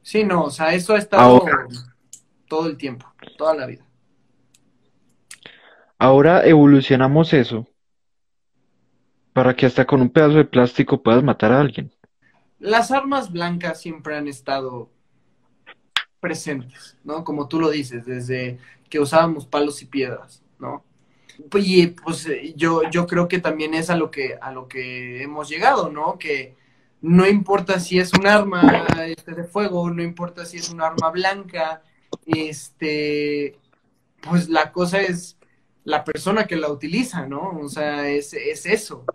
Sí, 0.01 0.23
no, 0.23 0.43
o 0.43 0.51
sea, 0.51 0.73
eso 0.73 0.93
ha 0.93 0.97
estado 0.97 1.23
Ahora. 1.23 1.67
todo 2.47 2.67
el 2.67 2.77
tiempo, 2.77 3.11
toda 3.37 3.55
la 3.55 3.65
vida. 3.65 3.85
Ahora 5.97 6.45
evolucionamos 6.45 7.33
eso 7.33 7.65
para 9.31 9.55
que 9.55 9.65
hasta 9.65 9.85
con 9.85 10.01
un 10.01 10.09
pedazo 10.09 10.35
de 10.35 10.45
plástico 10.45 11.01
puedas 11.01 11.23
matar 11.23 11.51
a 11.51 11.61
alguien. 11.61 11.91
Las 12.59 12.91
armas 12.91 13.31
blancas 13.31 13.81
siempre 13.81 14.15
han 14.15 14.27
estado 14.27 14.89
presentes, 16.19 16.97
¿no? 17.03 17.23
Como 17.23 17.47
tú 17.47 17.59
lo 17.59 17.69
dices, 17.69 18.05
desde 18.05 18.59
que 18.89 18.99
usábamos 18.99 19.45
palos 19.45 19.81
y 19.81 19.85
piedras, 19.85 20.43
¿no? 20.59 20.85
Y 21.55 21.87
pues 21.87 22.25
eh, 22.27 22.53
yo, 22.55 22.89
yo 22.89 23.05
creo 23.07 23.27
que 23.27 23.39
también 23.39 23.73
es 23.73 23.89
a 23.89 23.95
lo 23.95 24.11
que, 24.11 24.37
a 24.41 24.51
lo 24.51 24.67
que 24.67 25.21
hemos 25.21 25.49
llegado, 25.49 25.89
¿no? 25.89 26.17
Que 26.17 26.55
no 27.01 27.27
importa 27.27 27.79
si 27.79 27.99
es 27.99 28.13
un 28.13 28.27
arma 28.27 28.87
este, 29.07 29.33
de 29.33 29.43
fuego, 29.43 29.89
no 29.89 30.01
importa 30.01 30.45
si 30.45 30.57
es 30.57 30.69
un 30.69 30.81
arma 30.81 31.09
blanca, 31.11 31.83
este, 32.25 33.57
pues 34.21 34.49
la 34.49 34.71
cosa 34.71 35.01
es 35.01 35.37
la 35.83 36.03
persona 36.03 36.45
que 36.45 36.55
la 36.55 36.71
utiliza, 36.71 37.27
¿no? 37.27 37.59
O 37.61 37.69
sea, 37.69 38.07
es, 38.07 38.33
es 38.33 38.65
eso. 38.65 39.05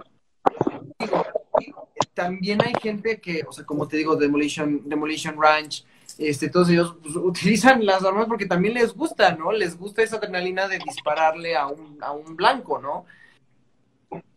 También 2.15 2.61
hay 2.63 2.75
gente 2.81 3.21
que, 3.21 3.45
o 3.49 3.53
sea, 3.53 3.65
como 3.65 3.89
te 3.89 3.97
digo, 3.97 4.17
Demolition, 4.17 4.89
Demolition 4.89 5.41
Ranch, 5.41 5.85
este, 6.19 6.51
todos 6.51 6.69
ellos 6.69 6.97
pues, 7.01 7.15
utilizan 7.17 7.87
las 7.87 8.05
armas 8.05 8.27
porque 8.27 8.47
también 8.47 8.75
les 8.75 8.93
gusta, 8.93 9.33
¿no? 9.37 9.53
Les 9.53 9.79
gusta 9.79 10.03
esa 10.03 10.17
adrenalina 10.17 10.67
de 10.67 10.81
dispararle 10.81 11.57
a 11.57 11.69
un, 11.69 11.97
a 12.03 12.11
un 12.11 12.37
blanco, 12.37 12.81
¿no? 12.81 13.05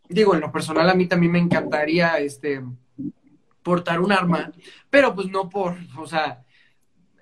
Digo, 0.07 0.35
en 0.35 0.41
lo 0.41 0.51
personal 0.51 0.89
a 0.89 0.93
mí 0.93 1.07
también 1.07 1.31
me 1.31 1.39
encantaría, 1.39 2.19
este, 2.19 2.61
portar 3.63 3.99
un 3.99 4.11
arma, 4.11 4.51
pero 4.89 5.15
pues 5.15 5.27
no 5.29 5.49
por, 5.49 5.75
o 5.97 6.05
sea, 6.05 6.43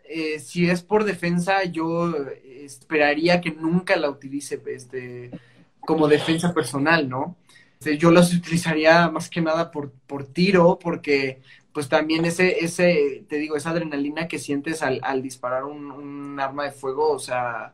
eh, 0.04 0.40
si 0.40 0.70
es 0.70 0.82
por 0.82 1.04
defensa, 1.04 1.64
yo 1.66 2.14
esperaría 2.44 3.42
que 3.42 3.52
nunca 3.52 3.96
la 3.96 4.10
utilice, 4.10 4.62
este, 4.68 5.32
como 5.80 6.08
defensa 6.08 6.54
personal, 6.54 7.08
¿no? 7.08 7.38
Este, 7.80 7.98
yo 7.98 8.12
las 8.12 8.34
utilizaría 8.34 9.10
más 9.10 9.30
que 9.30 9.42
nada 9.42 9.72
por, 9.72 9.92
por 10.08 10.26
tiro, 10.26 10.80
porque 10.80 11.42
pues 11.80 11.88
también 11.88 12.26
ese, 12.26 12.66
ese, 12.66 13.24
te 13.30 13.38
digo, 13.38 13.56
esa 13.56 13.70
adrenalina 13.70 14.28
que 14.28 14.38
sientes 14.38 14.84
al, 14.84 15.22
disparar 15.22 15.64
un, 15.64 16.38
arma 16.38 16.66
de 16.66 16.72
fuego, 16.72 17.10
o 17.10 17.20
sea, 17.20 17.74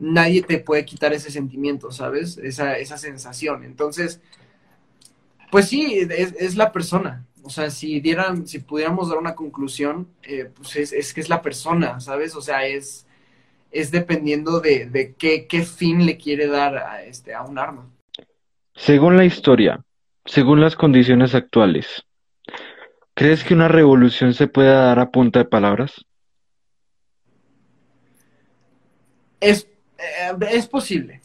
nadie 0.00 0.42
te 0.42 0.58
puede 0.58 0.84
quitar 0.84 1.12
ese 1.12 1.30
sentimiento, 1.30 1.92
¿sabes? 1.92 2.38
Esa, 2.38 2.76
esa 2.78 2.98
sensación. 2.98 3.62
Entonces, 3.62 4.20
pues 5.52 5.68
sí, 5.68 6.08
es, 6.10 6.34
es, 6.40 6.56
la 6.56 6.72
persona. 6.72 7.24
O 7.44 7.50
sea, 7.50 7.70
si 7.70 8.00
dieran, 8.00 8.48
si 8.48 8.58
pudiéramos 8.58 9.08
dar 9.08 9.18
una 9.18 9.36
conclusión, 9.36 10.08
eh, 10.24 10.50
pues 10.52 10.74
es, 10.74 10.92
es, 10.92 11.14
que 11.14 11.20
es 11.20 11.28
la 11.28 11.40
persona, 11.40 12.00
¿sabes? 12.00 12.34
O 12.34 12.40
sea, 12.40 12.66
es, 12.66 13.06
es 13.70 13.92
dependiendo 13.92 14.58
de, 14.58 14.86
de 14.86 15.14
qué, 15.14 15.46
qué 15.46 15.62
fin 15.62 16.04
le 16.04 16.16
quiere 16.16 16.48
dar 16.48 16.76
a, 16.78 17.04
este, 17.04 17.32
a 17.32 17.42
un 17.42 17.60
arma. 17.60 17.88
Según 18.74 19.16
la 19.16 19.24
historia, 19.24 19.84
según 20.24 20.60
las 20.60 20.74
condiciones 20.74 21.36
actuales, 21.36 22.04
¿crees 23.14 23.44
que 23.44 23.54
una 23.54 23.68
revolución 23.68 24.34
se 24.34 24.48
pueda 24.48 24.84
dar 24.86 24.98
a 24.98 25.10
punta 25.10 25.40
de 25.40 25.44
palabras? 25.44 26.04
Es, 29.40 29.66
eh, 29.98 30.36
es 30.50 30.66
posible. 30.66 31.20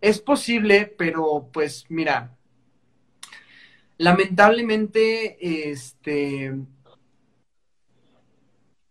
Es 0.00 0.20
posible, 0.20 0.94
pero 0.96 1.48
pues 1.52 1.84
mira, 1.88 2.36
lamentablemente, 3.98 5.70
este, 5.70 6.54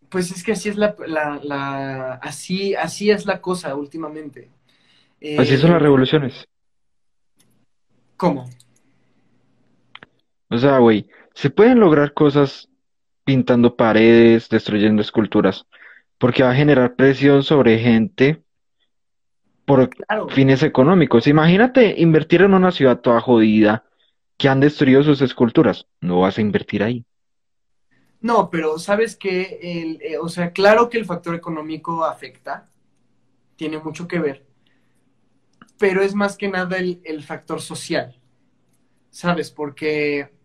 pues 0.10 0.32
es 0.32 0.44
que 0.44 0.52
así 0.52 0.70
es 0.70 0.78
la, 0.78 0.96
la, 1.44 2.14
así, 2.16 2.76
así 2.76 3.10
es 3.10 3.26
la 3.26 3.42
cosa 3.42 3.76
últimamente. 3.76 4.50
así 5.38 5.58
son 5.58 5.72
las 5.72 5.80
eh, 5.80 5.84
revoluciones. 5.84 6.48
¿Cómo? 8.16 8.50
O 10.50 10.58
sea, 10.58 10.78
güey, 10.80 11.10
se 11.38 11.52
pueden 11.52 11.80
lograr 11.80 12.14
cosas 12.14 12.68
pintando 13.24 13.76
paredes, 13.76 14.50
destruyendo 14.50 15.04
esculturas, 15.04 15.68
porque 16.18 16.42
va 16.42 16.50
a 16.50 16.56
generar 16.56 16.96
presión 16.96 17.44
sobre 17.44 17.78
gente 17.78 18.42
por 19.64 19.92
fines 20.32 20.64
económicos. 20.64 21.28
Imagínate 21.28 21.94
invertir 22.02 22.42
en 22.42 22.56
una 22.56 22.72
ciudad 22.72 23.02
toda 23.02 23.22
jodida 23.22 23.84
que 24.36 24.50
han 24.50 24.60
destruido 24.60 25.04
sus 25.04 25.22
esculturas. 25.22 25.86
No 26.02 26.22
vas 26.22 26.40
a 26.40 26.42
invertir 26.42 26.82
ahí. 26.82 27.06
No, 28.20 28.50
pero 28.50 28.80
sabes 28.80 29.16
que, 29.16 29.60
el, 29.62 30.02
eh, 30.02 30.18
o 30.18 30.30
sea, 30.30 30.54
claro 30.54 30.90
que 30.90 30.98
el 30.98 31.06
factor 31.06 31.36
económico 31.36 32.04
afecta, 32.04 32.68
tiene 33.56 33.78
mucho 33.78 34.08
que 34.08 34.18
ver, 34.18 34.44
pero 35.78 36.02
es 36.02 36.16
más 36.16 36.36
que 36.36 36.48
nada 36.48 36.78
el, 36.78 37.00
el 37.04 37.22
factor 37.22 37.62
social, 37.62 38.20
¿sabes? 39.12 39.52
Porque 39.52 40.36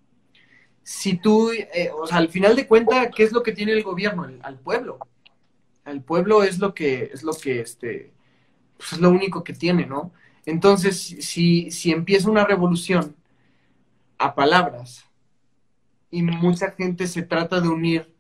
si 0.82 1.16
tú, 1.16 1.50
eh, 1.52 1.90
o 1.94 2.06
sea, 2.06 2.18
al 2.18 2.28
final 2.28 2.56
de 2.56 2.66
cuentas, 2.66 3.08
¿qué 3.14 3.22
es 3.22 3.32
lo 3.32 3.42
que 3.42 3.52
tiene 3.52 3.72
el 3.72 3.82
gobierno? 3.82 4.26
al 4.42 4.58
pueblo. 4.58 4.98
El 5.84 6.02
pueblo 6.02 6.42
es 6.42 6.58
lo 6.58 6.74
que, 6.74 7.10
es 7.12 7.22
lo 7.22 7.32
que, 7.32 7.60
este, 7.60 8.12
pues 8.76 8.94
es 8.94 9.00
lo 9.00 9.10
único 9.10 9.42
que 9.42 9.52
tiene, 9.52 9.86
¿no? 9.86 10.12
Entonces, 10.44 11.00
si, 11.00 11.70
si 11.70 11.92
empieza 11.92 12.30
una 12.30 12.44
revolución 12.44 13.16
a 14.18 14.34
palabras 14.34 15.04
y 16.10 16.22
mucha 16.22 16.72
gente 16.72 17.06
se 17.06 17.22
trata 17.22 17.60
de 17.60 17.68
unir, 17.68 18.12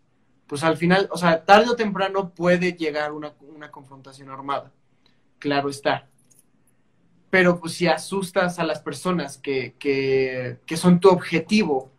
pues 0.46 0.62
al 0.64 0.76
final, 0.76 1.08
o 1.10 1.16
sea, 1.16 1.44
tarde 1.44 1.70
o 1.70 1.76
temprano 1.76 2.30
puede 2.30 2.72
llegar 2.72 3.12
una, 3.12 3.34
una 3.40 3.70
confrontación 3.70 4.30
armada. 4.30 4.72
Claro 5.38 5.68
está. 5.68 6.08
Pero 7.30 7.58
pues 7.58 7.74
si 7.74 7.86
asustas 7.86 8.58
a 8.58 8.64
las 8.64 8.80
personas 8.80 9.38
que, 9.38 9.74
que, 9.78 10.58
que 10.66 10.76
son 10.76 11.00
tu 11.00 11.08
objetivo 11.08 11.91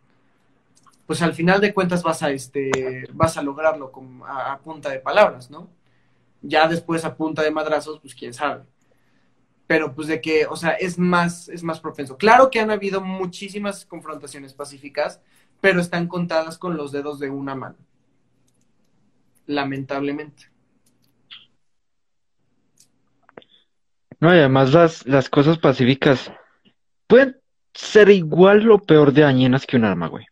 pues 1.06 1.20
al 1.22 1.34
final 1.34 1.60
de 1.60 1.74
cuentas 1.74 2.02
vas 2.02 2.22
a, 2.22 2.30
este, 2.30 3.06
vas 3.12 3.36
a 3.36 3.42
lograrlo 3.42 3.92
con, 3.92 4.22
a, 4.26 4.58
punta 4.58 4.90
de 4.90 5.00
palabras, 5.00 5.50
¿no? 5.50 5.68
Ya 6.40 6.66
después 6.68 7.04
a 7.04 7.16
punta 7.16 7.42
de 7.42 7.50
madrazos, 7.50 8.00
pues 8.00 8.14
quién 8.14 8.32
sabe. 8.32 8.64
Pero 9.66 9.94
pues 9.94 10.08
de 10.08 10.20
que, 10.20 10.46
o 10.46 10.56
sea, 10.56 10.70
es 10.72 10.98
más, 10.98 11.48
es 11.48 11.62
más 11.62 11.80
propenso. 11.80 12.16
Claro 12.16 12.50
que 12.50 12.60
han 12.60 12.70
habido 12.70 13.00
muchísimas 13.00 13.84
confrontaciones 13.86 14.52
pacíficas, 14.54 15.20
pero 15.60 15.80
están 15.80 16.06
contadas 16.08 16.58
con 16.58 16.76
los 16.76 16.92
dedos 16.92 17.18
de 17.18 17.30
una 17.30 17.54
mano. 17.54 17.76
Lamentablemente. 19.46 20.50
No, 24.20 24.34
y 24.34 24.38
además 24.38 24.72
las, 24.72 25.06
las 25.06 25.28
cosas 25.28 25.58
pacíficas 25.58 26.32
pueden 27.06 27.36
ser 27.74 28.08
igual 28.08 28.70
o 28.70 28.78
peor 28.78 29.12
de 29.12 29.22
dañinas 29.22 29.66
que 29.66 29.76
un 29.76 29.84
arma, 29.84 30.08
güey. 30.08 30.24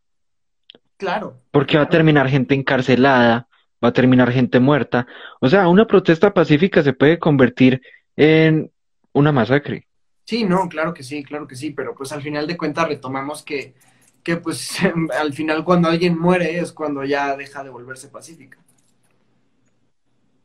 Claro. 1.02 1.42
Porque 1.50 1.76
va 1.78 1.82
a 1.82 1.88
terminar 1.88 2.28
gente 2.28 2.54
encarcelada, 2.54 3.48
va 3.82 3.88
a 3.88 3.92
terminar 3.92 4.30
gente 4.30 4.60
muerta. 4.60 5.08
O 5.40 5.48
sea, 5.48 5.66
una 5.66 5.84
protesta 5.84 6.32
pacífica 6.32 6.80
se 6.80 6.92
puede 6.92 7.18
convertir 7.18 7.82
en 8.14 8.70
una 9.12 9.32
masacre. 9.32 9.88
Sí, 10.24 10.44
no, 10.44 10.68
claro 10.68 10.94
que 10.94 11.02
sí, 11.02 11.24
claro 11.24 11.48
que 11.48 11.56
sí, 11.56 11.72
pero 11.72 11.92
pues 11.96 12.12
al 12.12 12.22
final 12.22 12.46
de 12.46 12.56
cuentas 12.56 12.86
retomamos 12.86 13.42
que, 13.42 13.74
que 14.22 14.36
pues 14.36 14.78
al 15.20 15.32
final 15.32 15.64
cuando 15.64 15.88
alguien 15.88 16.16
muere 16.16 16.60
es 16.60 16.70
cuando 16.70 17.02
ya 17.02 17.36
deja 17.36 17.64
de 17.64 17.70
volverse 17.70 18.06
pacífica. 18.06 18.58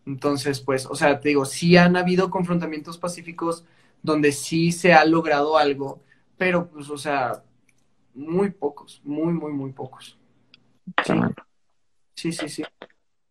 Entonces, 0.07 0.59
pues, 0.59 0.87
o 0.87 0.95
sea, 0.95 1.19
te 1.19 1.29
digo, 1.29 1.45
sí 1.45 1.77
han 1.77 1.97
habido 1.97 2.31
confrontamientos 2.31 2.97
pacíficos 2.97 3.63
donde 4.01 4.31
sí 4.31 4.71
se 4.71 4.91
ha 4.93 5.05
logrado 5.05 5.55
algo, 5.55 6.01
pero 6.35 6.67
pues, 6.67 6.89
o 6.89 6.97
sea, 6.97 7.43
muy 8.15 8.49
pocos, 8.49 9.01
muy, 9.03 9.33
muy, 9.33 9.53
muy 9.53 9.71
pocos. 9.71 10.16
Sí, 12.15 12.31
sí, 12.31 12.49
sí. 12.49 12.63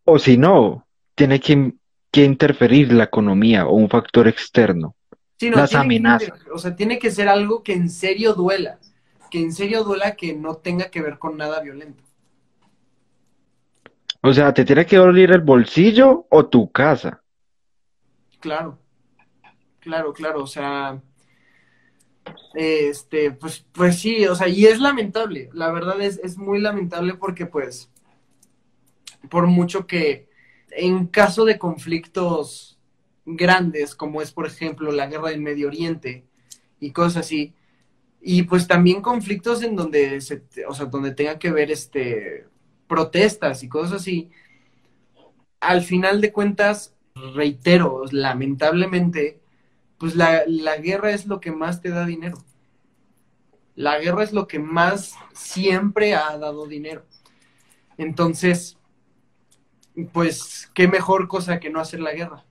O 0.05 0.17
si 0.17 0.37
no, 0.37 0.87
tiene 1.15 1.39
que, 1.39 1.73
que, 2.11 2.23
interferir 2.23 2.93
la 2.93 3.05
economía 3.05 3.67
o 3.67 3.75
un 3.75 3.89
factor 3.89 4.27
externo. 4.27 4.95
Sí, 5.37 5.49
las 5.49 5.75
amenazas. 5.75 6.31
o 6.51 6.57
sea, 6.57 6.75
tiene 6.75 6.97
que 6.97 7.11
ser 7.11 7.27
algo 7.27 7.63
que 7.63 7.73
en 7.73 7.89
serio 7.89 8.33
duela. 8.33 8.79
Que 9.29 9.41
en 9.41 9.51
serio 9.51 9.83
duela 9.83 10.15
que 10.15 10.33
no 10.33 10.55
tenga 10.55 10.89
que 10.89 11.01
ver 11.01 11.19
con 11.19 11.37
nada 11.37 11.59
violento. 11.61 12.03
O 14.21 14.33
sea, 14.33 14.53
¿te 14.53 14.65
tiene 14.65 14.85
que 14.85 14.97
doler 14.97 15.31
el 15.31 15.41
bolsillo 15.41 16.25
o 16.29 16.47
tu 16.47 16.71
casa? 16.71 17.21
Claro, 18.39 18.79
claro, 19.79 20.13
claro. 20.13 20.43
O 20.43 20.47
sea, 20.47 20.99
este, 22.53 23.31
pues, 23.31 23.65
pues 23.71 23.99
sí, 23.99 24.25
o 24.25 24.35
sea, 24.35 24.47
y 24.47 24.65
es 24.65 24.79
lamentable, 24.79 25.49
la 25.53 25.71
verdad 25.71 25.99
es, 26.01 26.19
es 26.23 26.37
muy 26.37 26.59
lamentable 26.59 27.15
porque 27.15 27.45
pues, 27.45 27.89
por 29.29 29.47
mucho 29.47 29.87
que 29.87 30.27
en 30.71 31.07
caso 31.07 31.45
de 31.45 31.57
conflictos 31.57 32.79
grandes, 33.25 33.95
como 33.95 34.21
es 34.21 34.31
por 34.31 34.47
ejemplo 34.47 34.91
la 34.91 35.07
guerra 35.07 35.29
del 35.29 35.41
Medio 35.41 35.67
Oriente 35.67 36.23
y 36.79 36.91
cosas 36.91 37.25
así, 37.25 37.53
y 38.21 38.43
pues 38.43 38.67
también 38.67 39.01
conflictos 39.01 39.63
en 39.63 39.75
donde 39.75 40.21
se, 40.21 40.43
o 40.67 40.73
sea, 40.73 40.85
donde 40.85 41.11
tenga 41.11 41.39
que 41.39 41.51
ver 41.51 41.71
este 41.71 42.45
protestas 42.87 43.63
y 43.63 43.69
cosas 43.69 44.01
así, 44.01 44.29
al 45.59 45.81
final 45.81 46.21
de 46.21 46.31
cuentas, 46.31 46.95
reitero, 47.35 48.03
lamentablemente, 48.11 49.39
pues 49.97 50.15
la, 50.15 50.43
guerra 50.77 51.11
es 51.11 51.25
lo 51.25 51.39
que 51.39 51.51
más 51.51 51.81
te 51.81 51.89
da 51.89 52.05
dinero. 52.05 52.37
La 53.75 53.99
guerra 53.99 54.23
es 54.23 54.33
lo 54.33 54.47
que 54.47 54.59
más 54.59 55.15
siempre 55.33 56.15
ha 56.15 56.37
dado 56.37 56.67
dinero. 56.67 57.05
Entonces, 57.97 58.77
pues, 60.13 60.71
qué 60.73 60.87
mejor 60.87 61.27
cosa 61.27 61.59
que 61.59 61.69
no 61.69 61.79
hacer 61.79 61.99
la 61.99 62.13
guerra, 62.13 62.45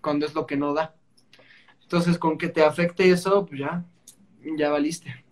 cuando 0.00 0.26
es 0.26 0.34
lo 0.34 0.46
que 0.46 0.56
no 0.56 0.74
da. 0.74 0.96
Entonces, 1.82 2.18
con 2.18 2.38
que 2.38 2.48
te 2.48 2.64
afecte 2.64 3.10
eso, 3.10 3.46
pues 3.46 3.60
ya, 3.60 3.84
ya 4.56 4.70
valiste. 4.70 5.24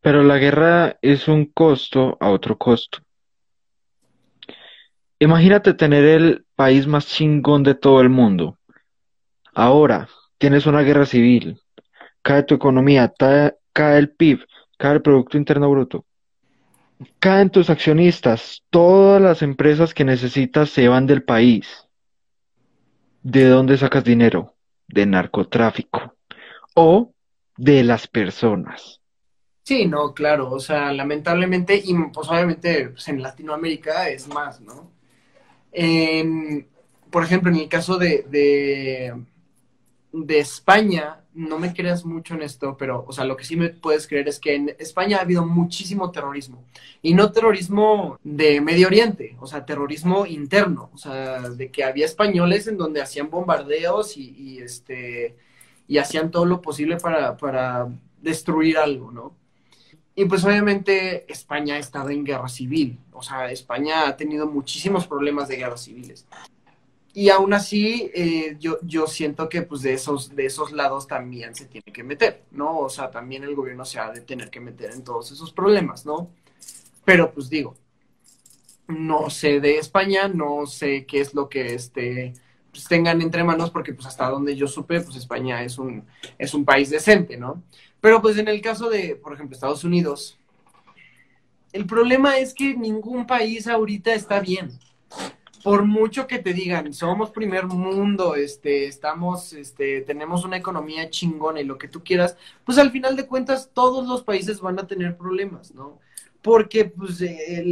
Pero 0.00 0.22
la 0.22 0.38
guerra 0.38 0.98
es 1.00 1.28
un 1.28 1.46
costo 1.46 2.16
a 2.20 2.30
otro 2.30 2.58
costo. 2.58 2.98
Imagínate 5.18 5.72
tener 5.72 6.04
el 6.04 6.43
país 6.54 6.86
más 6.86 7.06
chingón 7.06 7.62
de 7.62 7.74
todo 7.74 8.00
el 8.00 8.08
mundo. 8.08 8.58
Ahora, 9.54 10.08
tienes 10.38 10.66
una 10.66 10.82
guerra 10.82 11.06
civil, 11.06 11.60
cae 12.22 12.42
tu 12.42 12.54
economía, 12.54 13.12
cae, 13.72 13.98
el 13.98 14.10
PIB, 14.10 14.44
cae 14.76 14.94
el 14.94 15.02
Producto 15.02 15.36
Interno 15.36 15.70
Bruto, 15.70 16.04
caen 17.18 17.50
tus 17.50 17.70
accionistas, 17.70 18.62
todas 18.70 19.20
las 19.20 19.42
empresas 19.42 19.94
que 19.94 20.04
necesitas 20.04 20.70
se 20.70 20.88
van 20.88 21.06
del 21.06 21.22
país. 21.22 21.86
¿De 23.22 23.48
dónde 23.48 23.78
sacas 23.78 24.04
dinero? 24.04 24.54
De 24.86 25.06
narcotráfico 25.06 26.14
o 26.74 27.12
de 27.56 27.84
las 27.84 28.06
personas. 28.06 29.00
Sí, 29.62 29.86
no, 29.86 30.12
claro, 30.12 30.50
o 30.50 30.60
sea, 30.60 30.92
lamentablemente, 30.92 31.80
y 31.82 31.94
pues 32.12 32.28
obviamente 32.28 32.90
pues, 32.90 33.08
en 33.08 33.22
Latinoamérica 33.22 34.10
es 34.10 34.28
más, 34.28 34.60
¿no? 34.60 34.90
Por 37.10 37.24
ejemplo, 37.24 37.50
en 37.50 37.56
el 37.56 37.68
caso 37.68 37.98
de, 37.98 38.24
de, 40.12 40.38
España, 40.38 41.20
no 41.32 41.58
me 41.58 41.72
creas 41.72 42.04
mucho 42.04 42.34
en 42.34 42.42
esto, 42.42 42.76
pero, 42.76 43.04
o 43.06 43.12
sea, 43.12 43.24
lo 43.24 43.36
que 43.36 43.44
sí 43.44 43.56
me 43.56 43.70
puedes 43.70 44.06
creer 44.06 44.28
es 44.28 44.38
que 44.38 44.54
en 44.54 44.76
España 44.78 45.18
ha 45.18 45.22
habido 45.22 45.44
muchísimo 45.44 46.10
terrorismo. 46.10 46.64
Y 47.02 47.14
no 47.14 47.32
terrorismo 47.32 48.18
de 48.22 48.60
Medio 48.60 48.86
Oriente, 48.86 49.36
o 49.40 49.46
sea, 49.46 49.64
terrorismo 49.64 50.26
interno. 50.26 50.90
O 50.94 50.98
sea, 50.98 51.50
de 51.50 51.70
que 51.70 51.84
había 51.84 52.04
españoles 52.06 52.66
en 52.66 52.76
donde 52.76 53.02
hacían 53.02 53.30
bombardeos 53.30 54.16
y, 54.16 54.58
este, 54.58 55.36
y 55.88 55.98
hacían 55.98 56.30
todo 56.30 56.46
lo 56.46 56.60
posible 56.62 56.96
para, 56.98 57.36
para 57.36 57.88
destruir 58.22 58.78
algo, 58.78 59.10
¿no? 59.10 59.43
Y 60.14 60.26
pues 60.26 60.44
obviamente 60.44 61.30
España 61.30 61.74
ha 61.74 61.78
estado 61.78 62.10
en 62.10 62.24
guerra 62.24 62.48
civil, 62.48 62.98
o 63.12 63.22
sea, 63.22 63.50
España 63.50 64.06
ha 64.06 64.16
tenido 64.16 64.46
muchísimos 64.46 65.06
problemas 65.08 65.48
de 65.48 65.56
guerras 65.56 65.82
civiles. 65.82 66.26
Y 67.12 67.30
aún 67.30 67.52
así, 67.52 68.10
eh, 68.14 68.56
yo, 68.58 68.78
yo 68.82 69.06
siento 69.06 69.48
que 69.48 69.62
pues 69.62 69.82
de 69.82 69.92
esos, 69.92 70.34
de 70.34 70.46
esos 70.46 70.72
lados 70.72 71.06
también 71.06 71.54
se 71.54 71.66
tiene 71.66 71.92
que 71.92 72.02
meter, 72.02 72.42
¿no? 72.50 72.78
O 72.78 72.88
sea, 72.88 73.10
también 73.10 73.44
el 73.44 73.54
gobierno 73.54 73.84
se 73.84 74.00
ha 74.00 74.10
de 74.10 74.20
tener 74.20 74.50
que 74.50 74.60
meter 74.60 74.90
en 74.92 75.04
todos 75.04 75.30
esos 75.30 75.52
problemas, 75.52 76.04
¿no? 76.04 76.30
Pero 77.04 77.32
pues 77.32 77.48
digo, 77.48 77.76
no 78.88 79.30
sé 79.30 79.60
de 79.60 79.78
España, 79.78 80.28
no 80.28 80.66
sé 80.66 81.06
qué 81.06 81.20
es 81.20 81.34
lo 81.34 81.48
que 81.48 81.74
este, 81.74 82.34
pues, 82.74 82.88
tengan 82.88 83.22
entre 83.22 83.44
manos, 83.44 83.70
porque 83.70 83.94
pues 83.94 84.08
hasta 84.08 84.28
donde 84.28 84.56
yo 84.56 84.66
supe, 84.66 85.00
pues 85.00 85.16
España 85.16 85.62
es 85.62 85.78
un, 85.78 86.04
es 86.36 86.54
un 86.54 86.64
país 86.64 86.90
decente, 86.90 87.36
¿no? 87.36 87.62
Pero 88.00 88.20
pues 88.20 88.36
en 88.36 88.48
el 88.48 88.60
caso 88.60 88.90
de, 88.90 89.14
por 89.14 89.32
ejemplo, 89.32 89.54
Estados 89.54 89.84
Unidos, 89.84 90.36
el 91.72 91.86
problema 91.86 92.36
es 92.38 92.52
que 92.52 92.74
ningún 92.76 93.28
país 93.28 93.68
ahorita 93.68 94.12
está 94.12 94.40
bien. 94.40 94.72
Por 95.62 95.84
mucho 95.84 96.26
que 96.26 96.40
te 96.40 96.52
digan, 96.52 96.92
somos 96.92 97.30
primer 97.30 97.66
mundo, 97.66 98.34
este, 98.34 98.86
estamos, 98.86 99.52
este, 99.52 100.00
tenemos 100.00 100.44
una 100.44 100.56
economía 100.56 101.08
chingona 101.10 101.60
y 101.60 101.64
lo 101.64 101.78
que 101.78 101.88
tú 101.88 102.02
quieras, 102.02 102.36
pues 102.64 102.76
al 102.78 102.90
final 102.90 103.14
de 103.14 103.26
cuentas 103.26 103.70
todos 103.72 104.06
los 104.08 104.24
países 104.24 104.60
van 104.60 104.80
a 104.80 104.86
tener 104.88 105.16
problemas, 105.16 105.72
¿no? 105.74 106.00
Porque 106.44 106.84
pues, 106.84 107.22
eh, 107.22 107.64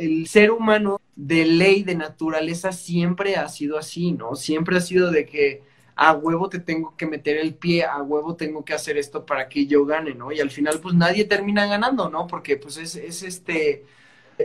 el 0.00 0.26
ser 0.26 0.50
humano 0.50 0.98
de 1.14 1.44
ley, 1.44 1.82
de 1.82 1.94
naturaleza, 1.94 2.72
siempre 2.72 3.36
ha 3.36 3.46
sido 3.50 3.76
así, 3.76 4.12
¿no? 4.12 4.34
Siempre 4.34 4.78
ha 4.78 4.80
sido 4.80 5.10
de 5.10 5.26
que 5.26 5.62
a 5.94 6.14
huevo 6.14 6.48
te 6.48 6.58
tengo 6.58 6.96
que 6.96 7.06
meter 7.06 7.36
el 7.36 7.54
pie, 7.54 7.84
a 7.84 8.02
huevo 8.02 8.34
tengo 8.34 8.64
que 8.64 8.72
hacer 8.72 8.96
esto 8.96 9.26
para 9.26 9.46
que 9.50 9.66
yo 9.66 9.84
gane, 9.84 10.14
¿no? 10.14 10.32
Y 10.32 10.40
al 10.40 10.50
final 10.50 10.80
pues 10.80 10.94
nadie 10.94 11.26
termina 11.26 11.66
ganando, 11.66 12.08
¿no? 12.08 12.26
Porque 12.26 12.56
pues 12.56 12.78
es, 12.78 12.96
es 12.96 13.22
este... 13.22 13.84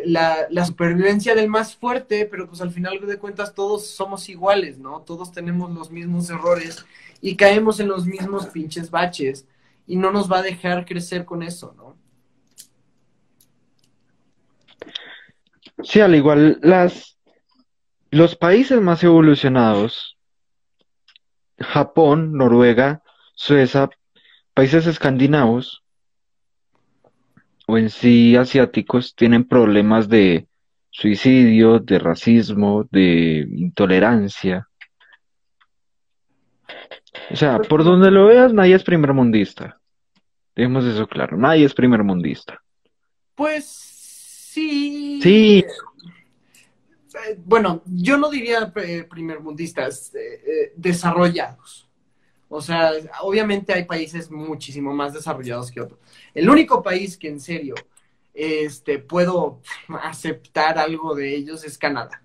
La, 0.06 0.46
la, 0.52 0.66
supervivencia 0.66 1.34
del 1.34 1.50
más 1.50 1.76
fuerte, 1.76 2.26
pero 2.26 2.48
pues 2.48 2.62
al 2.62 2.70
final 2.72 3.00
de 3.08 3.18
cuentas 3.18 3.56
todos 3.56 3.88
somos 3.88 4.30
iguales, 4.30 4.78
¿no? 4.78 5.02
Todos 5.02 5.32
tenemos 5.32 5.72
los 5.72 5.90
mismos 5.90 6.30
errores 6.30 6.86
y 7.22 7.36
caemos 7.36 7.80
en 7.80 7.88
los 7.88 8.06
mismos 8.06 8.48
pinches 8.48 8.92
baches 8.92 9.48
y 9.88 9.96
no 9.96 10.12
nos 10.12 10.32
va 10.32 10.40
a 10.40 10.44
dejar 10.44 10.86
crecer 10.86 11.26
con 11.26 11.42
eso, 11.42 11.74
¿no? 11.76 11.89
Sí, 15.84 16.02
al 16.02 16.16
igual 16.16 16.60
las 16.62 17.18
los 18.12 18.36
países 18.36 18.82
más 18.82 19.04
evolucionados, 19.04 20.18
Japón, 21.60 22.34
Noruega, 22.34 23.04
Suecia, 23.36 23.90
países 24.54 24.88
escandinavos 24.88 25.84
o 27.68 27.78
en 27.78 27.90
sí 27.92 28.36
asiáticos 28.36 29.16
tienen 29.16 29.48
problemas 29.48 30.10
de 30.10 30.48
suicidio, 30.90 31.80
de 31.80 32.00
racismo, 32.00 32.88
de 32.92 33.48
intolerancia. 33.52 34.68
O 37.30 37.36
sea, 37.36 37.60
por 37.60 37.84
donde 37.84 38.10
lo 38.10 38.26
veas, 38.26 38.54
nadie 38.54 38.76
es 38.76 38.84
primermundista. 38.84 39.80
Dejemos 40.56 40.84
eso 40.86 41.08
claro, 41.08 41.38
nadie 41.38 41.66
es 41.66 41.76
primermundista. 41.76 42.60
Pues 43.36 43.89
Sí. 44.52 45.20
Sí. 45.22 45.66
Eh, 47.14 47.40
bueno, 47.46 47.84
yo 47.86 48.18
no 48.18 48.32
diría 48.32 48.74
eh, 48.78 49.04
primermundistas, 49.08 50.12
eh, 50.16 50.74
desarrollados. 50.76 51.88
O 52.48 52.60
sea, 52.60 52.92
obviamente 53.22 53.74
hay 53.74 53.86
países 53.86 54.32
muchísimo 54.32 54.92
más 54.92 55.14
desarrollados 55.14 55.70
que 55.70 55.82
otros. 55.82 56.00
El 56.34 56.50
único 56.50 56.82
país 56.82 57.16
que 57.16 57.28
en 57.28 57.40
serio 57.40 57.76
este, 58.34 58.98
puedo 58.98 59.62
aceptar 60.02 60.80
algo 60.80 61.14
de 61.14 61.36
ellos 61.36 61.64
es 61.64 61.78
Canadá. 61.78 62.24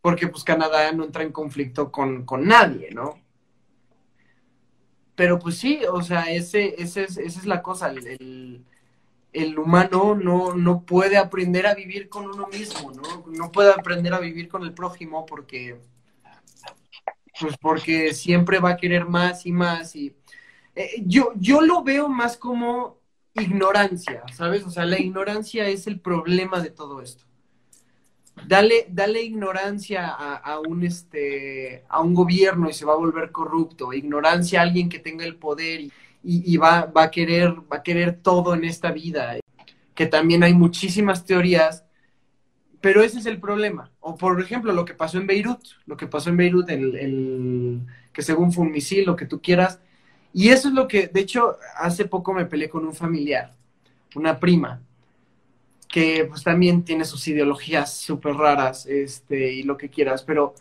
Porque 0.00 0.26
pues 0.28 0.42
Canadá 0.42 0.90
no 0.92 1.04
entra 1.04 1.22
en 1.22 1.32
conflicto 1.32 1.92
con, 1.92 2.24
nadie, 2.44 2.92
¿no? 2.92 3.20
Pero 5.14 5.38
pues 5.38 5.58
sí, 5.58 5.80
o 5.92 6.00
sea, 6.00 6.30
ese, 6.30 6.82
ese 6.82 7.04
esa 7.04 7.20
es 7.20 7.44
la 7.44 7.60
cosa. 7.60 7.90
el, 7.90 8.06
el 8.06 8.64
humano 9.58 10.14
no, 10.14 10.54
no 10.54 10.82
puede 10.82 11.16
aprender 11.16 11.66
a 11.66 11.74
vivir 11.74 12.08
con 12.08 12.26
uno 12.26 12.46
mismo, 12.48 12.92
¿no? 12.92 13.24
No 13.26 13.52
puede 13.52 13.70
aprender 13.70 14.12
a 14.14 14.20
vivir 14.20 14.48
con 14.48 14.62
el 14.62 14.74
prójimo 14.74 15.24
porque, 15.26 15.78
pues 17.40 17.56
porque 17.58 18.12
siempre 18.14 18.58
va 18.58 18.70
a 18.70 18.76
querer 18.76 19.06
más 19.06 19.46
y 19.46 19.52
más. 19.52 19.94
Y 19.94 20.16
eh, 20.74 21.02
yo, 21.06 21.32
yo 21.36 21.60
lo 21.60 21.82
veo 21.82 22.08
más 22.08 22.36
como 22.36 23.00
ignorancia, 23.34 24.22
¿sabes? 24.32 24.64
O 24.64 24.70
sea, 24.70 24.84
la 24.84 24.98
ignorancia 24.98 25.68
es 25.68 25.86
el 25.86 26.00
problema 26.00 26.60
de 26.60 26.70
todo 26.70 27.00
esto. 27.00 27.24
Dale, 28.46 28.86
dale 28.88 29.22
ignorancia 29.22 30.08
a, 30.08 30.60
un 30.60 30.82
este 30.84 31.84
a 31.88 32.00
un 32.00 32.14
gobierno 32.14 32.70
y 32.70 32.72
se 32.72 32.86
va 32.86 32.94
a 32.94 32.96
volver 32.96 33.32
corrupto, 33.32 33.92
ignorancia 33.92 34.60
a 34.60 34.62
alguien 34.62 34.88
que 34.88 34.98
tenga 34.98 35.24
el 35.24 35.36
poder 35.36 35.80
y, 35.80 35.92
y, 36.22 36.56
va, 36.56 36.86
va, 36.86 37.04
a 37.04 37.10
querer, 37.10 37.54
va 37.72 37.78
a 37.78 37.82
querer 37.82 38.18
todo 38.22 38.54
en 38.54 38.64
esta 38.64 38.90
vida. 38.90 39.36
Que 39.94 40.06
también 40.06 40.42
hay 40.42 40.54
muchísimas 40.54 41.24
teorías, 41.24 41.84
pero 42.80 43.02
ese 43.02 43.18
es 43.18 43.26
el 43.26 43.40
problema. 43.40 43.90
O 44.00 44.16
por 44.16 44.40
ejemplo, 44.40 44.72
lo 44.72 44.84
que 44.84 44.94
pasó 44.94 45.18
en 45.18 45.26
Beirut, 45.26 45.60
lo 45.86 45.96
que 45.96 46.06
pasó 46.06 46.30
en 46.30 46.36
Beirut, 46.36 46.68
el, 46.70 47.80
que 48.12 48.22
según 48.22 48.52
fue 48.52 48.70
lo 49.04 49.16
que 49.16 49.26
tú 49.26 49.40
quieras. 49.40 49.80
Y 50.32 50.48
eso 50.50 50.68
es 50.68 50.74
lo 50.74 50.86
que, 50.86 51.08
de 51.08 51.20
hecho, 51.20 51.56
hace 51.76 52.04
poco 52.04 52.32
me 52.32 52.46
peleé 52.46 52.68
con 52.68 52.86
un 52.86 52.94
familiar, 52.94 53.52
una 54.14 54.38
prima, 54.38 54.80
que 55.88 56.24
pues 56.28 56.44
también 56.44 56.84
tiene 56.84 57.04
sus 57.04 57.26
ideologías 57.26 57.96
súper 57.96 58.34
raras, 58.34 58.86
este, 58.86 59.52
y 59.52 59.64
lo 59.64 59.76
que 59.76 59.88
quieras, 59.88 60.22
pero 60.22 60.54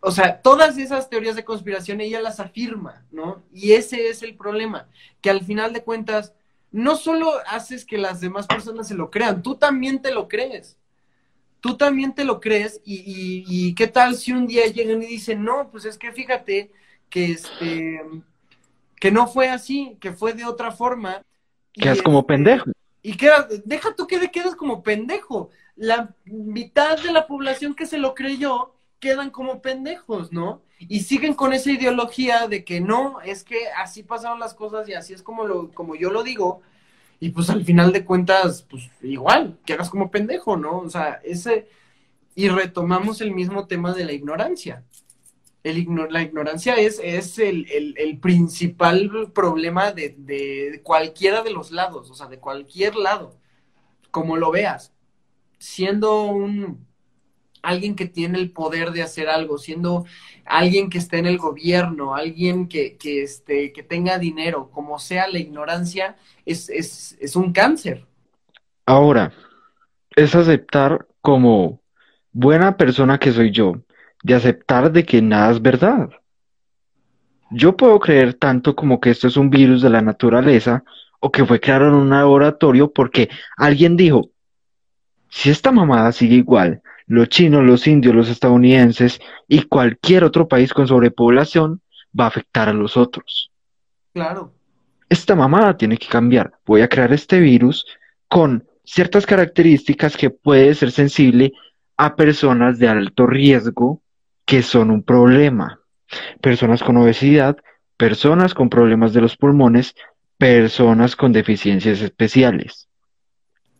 o 0.00 0.10
sea, 0.10 0.40
todas 0.40 0.78
esas 0.78 1.08
teorías 1.08 1.36
de 1.36 1.44
conspiración 1.44 2.00
ella 2.00 2.20
las 2.20 2.40
afirma, 2.40 3.04
¿no? 3.10 3.42
Y 3.52 3.72
ese 3.72 4.08
es 4.08 4.22
el 4.22 4.36
problema, 4.36 4.88
que 5.20 5.30
al 5.30 5.44
final 5.44 5.72
de 5.72 5.82
cuentas, 5.82 6.34
no 6.70 6.96
solo 6.96 7.32
haces 7.46 7.84
que 7.84 7.98
las 7.98 8.20
demás 8.20 8.46
personas 8.46 8.88
se 8.88 8.94
lo 8.94 9.10
crean, 9.10 9.42
tú 9.42 9.56
también 9.56 10.02
te 10.02 10.12
lo 10.12 10.28
crees. 10.28 10.76
Tú 11.60 11.78
también 11.78 12.14
te 12.14 12.26
lo 12.26 12.40
crees 12.40 12.82
y, 12.84 13.74
qué 13.74 13.86
tal 13.86 14.16
si 14.16 14.32
un 14.32 14.46
día 14.46 14.66
llegan 14.66 15.02
y 15.02 15.06
dicen, 15.06 15.42
no, 15.42 15.70
pues 15.70 15.86
es 15.86 15.96
que 15.96 16.12
fíjate 16.12 16.70
que 17.08 17.32
este 17.32 18.02
que 19.00 19.10
no 19.10 19.26
fue 19.26 19.48
así, 19.48 19.96
que 19.98 20.12
fue 20.12 20.34
de 20.34 20.44
otra 20.44 20.72
forma. 20.72 21.22
Quedas 21.72 22.02
como 22.02 22.26
pendejo. 22.26 22.70
Y 23.00 23.16
que 23.16 23.30
deja 23.64 23.94
tú 23.94 24.06
que 24.06 24.30
quedas 24.30 24.54
como 24.54 24.82
pendejo. 24.82 25.48
La 25.74 26.14
mitad 26.26 27.02
de 27.02 27.12
la 27.12 27.26
población 27.26 27.74
que 27.74 27.86
se 27.86 27.96
lo 27.96 28.14
creyó 28.14 28.73
quedan 29.04 29.28
como 29.28 29.60
pendejos, 29.60 30.32
¿no? 30.32 30.62
Y 30.78 31.00
siguen 31.00 31.34
con 31.34 31.52
esa 31.52 31.70
ideología 31.70 32.48
de 32.48 32.64
que 32.64 32.80
no, 32.80 33.20
es 33.20 33.44
que 33.44 33.68
así 33.76 34.02
pasaron 34.02 34.40
las 34.40 34.54
cosas 34.54 34.88
y 34.88 34.94
así 34.94 35.12
es 35.12 35.22
como, 35.22 35.44
lo, 35.44 35.70
como 35.72 35.94
yo 35.94 36.10
lo 36.10 36.22
digo. 36.22 36.62
Y 37.20 37.28
pues 37.28 37.50
al 37.50 37.66
final 37.66 37.92
de 37.92 38.06
cuentas, 38.06 38.62
pues 38.62 38.90
igual, 39.02 39.58
quedas 39.66 39.90
como 39.90 40.10
pendejo, 40.10 40.56
¿no? 40.56 40.78
O 40.78 40.88
sea, 40.88 41.20
ese... 41.22 41.68
Y 42.34 42.48
retomamos 42.48 43.20
el 43.20 43.32
mismo 43.32 43.66
tema 43.66 43.92
de 43.92 44.06
la 44.06 44.12
ignorancia. 44.12 44.84
El 45.62 45.86
la 46.08 46.22
ignorancia 46.22 46.76
es, 46.76 46.98
es 47.04 47.38
el, 47.38 47.94
el, 47.98 48.18
principal 48.18 49.30
problema 49.34 49.92
de, 49.92 50.14
de 50.18 50.80
cualquiera 50.82 51.42
de 51.42 51.52
los 51.52 51.72
lados, 51.72 52.10
o 52.10 52.14
sea, 52.14 52.26
de 52.26 52.38
cualquier 52.38 52.96
lado, 52.96 53.38
como 54.10 54.38
lo 54.38 54.50
veas. 54.50 54.94
Siendo 55.58 56.24
un 56.24 56.86
alguien 57.64 57.96
que 57.96 58.06
tiene 58.06 58.38
el 58.38 58.50
poder 58.50 58.92
de 58.92 59.02
hacer 59.02 59.28
algo, 59.28 59.58
siendo 59.58 60.04
alguien 60.44 60.90
que 60.90 60.98
esté 60.98 61.18
en 61.18 61.26
el 61.26 61.38
gobierno, 61.38 62.14
alguien 62.14 62.68
que, 62.68 62.96
este, 63.02 63.72
que 63.72 63.82
tenga 63.82 64.18
dinero, 64.18 64.70
como 64.70 64.98
sea 64.98 65.28
la 65.28 65.38
ignorancia, 65.38 66.16
es, 66.44 66.68
es, 66.68 67.16
es 67.20 67.36
un 67.36 67.52
cáncer. 67.52 68.06
Ahora, 68.86 69.32
es 70.14 70.34
aceptar 70.34 71.06
como 71.20 71.80
buena 72.32 72.76
persona 72.76 73.18
que 73.18 73.32
soy 73.32 73.50
yo, 73.50 73.74
de 74.22 74.34
aceptar 74.34 74.92
de 74.92 75.04
que 75.04 75.22
nada 75.22 75.50
es 75.52 75.62
verdad. 75.62 76.10
Yo 77.50 77.76
puedo 77.76 77.98
creer 78.00 78.34
tanto 78.34 78.74
como 78.74 79.00
que 79.00 79.10
esto 79.10 79.28
es 79.28 79.36
un 79.36 79.50
virus 79.50 79.80
de 79.82 79.90
la 79.90 80.02
naturaleza 80.02 80.84
o 81.20 81.30
que 81.30 81.44
fue 81.44 81.60
creado 81.60 81.88
en 81.88 81.94
un 81.94 82.10
laboratorio 82.10 82.92
porque 82.92 83.30
alguien 83.56 83.96
dijo, 83.96 84.30
si 85.30 85.50
esta 85.50 85.72
mamada 85.72 86.12
sigue 86.12 86.36
igual, 86.36 86.82
los 87.06 87.28
chinos, 87.28 87.62
los 87.62 87.86
indios, 87.86 88.14
los 88.14 88.28
estadounidenses 88.28 89.20
y 89.48 89.62
cualquier 89.62 90.24
otro 90.24 90.48
país 90.48 90.72
con 90.72 90.88
sobrepoblación 90.88 91.82
va 92.18 92.24
a 92.24 92.28
afectar 92.28 92.68
a 92.68 92.72
los 92.72 92.96
otros. 92.96 93.50
Claro. 94.12 94.54
Esta 95.08 95.34
mamada 95.34 95.76
tiene 95.76 95.96
que 95.98 96.08
cambiar. 96.08 96.52
Voy 96.64 96.80
a 96.80 96.88
crear 96.88 97.12
este 97.12 97.40
virus 97.40 97.86
con 98.28 98.66
ciertas 98.84 99.26
características 99.26 100.16
que 100.16 100.30
puede 100.30 100.74
ser 100.74 100.92
sensible 100.92 101.52
a 101.96 102.16
personas 102.16 102.78
de 102.78 102.88
alto 102.88 103.26
riesgo 103.26 104.02
que 104.44 104.62
son 104.62 104.90
un 104.90 105.02
problema. 105.02 105.80
Personas 106.40 106.82
con 106.82 106.96
obesidad, 106.96 107.56
personas 107.96 108.54
con 108.54 108.68
problemas 108.68 109.12
de 109.12 109.20
los 109.20 109.36
pulmones, 109.36 109.94
personas 110.38 111.16
con 111.16 111.32
deficiencias 111.32 112.00
especiales 112.00 112.88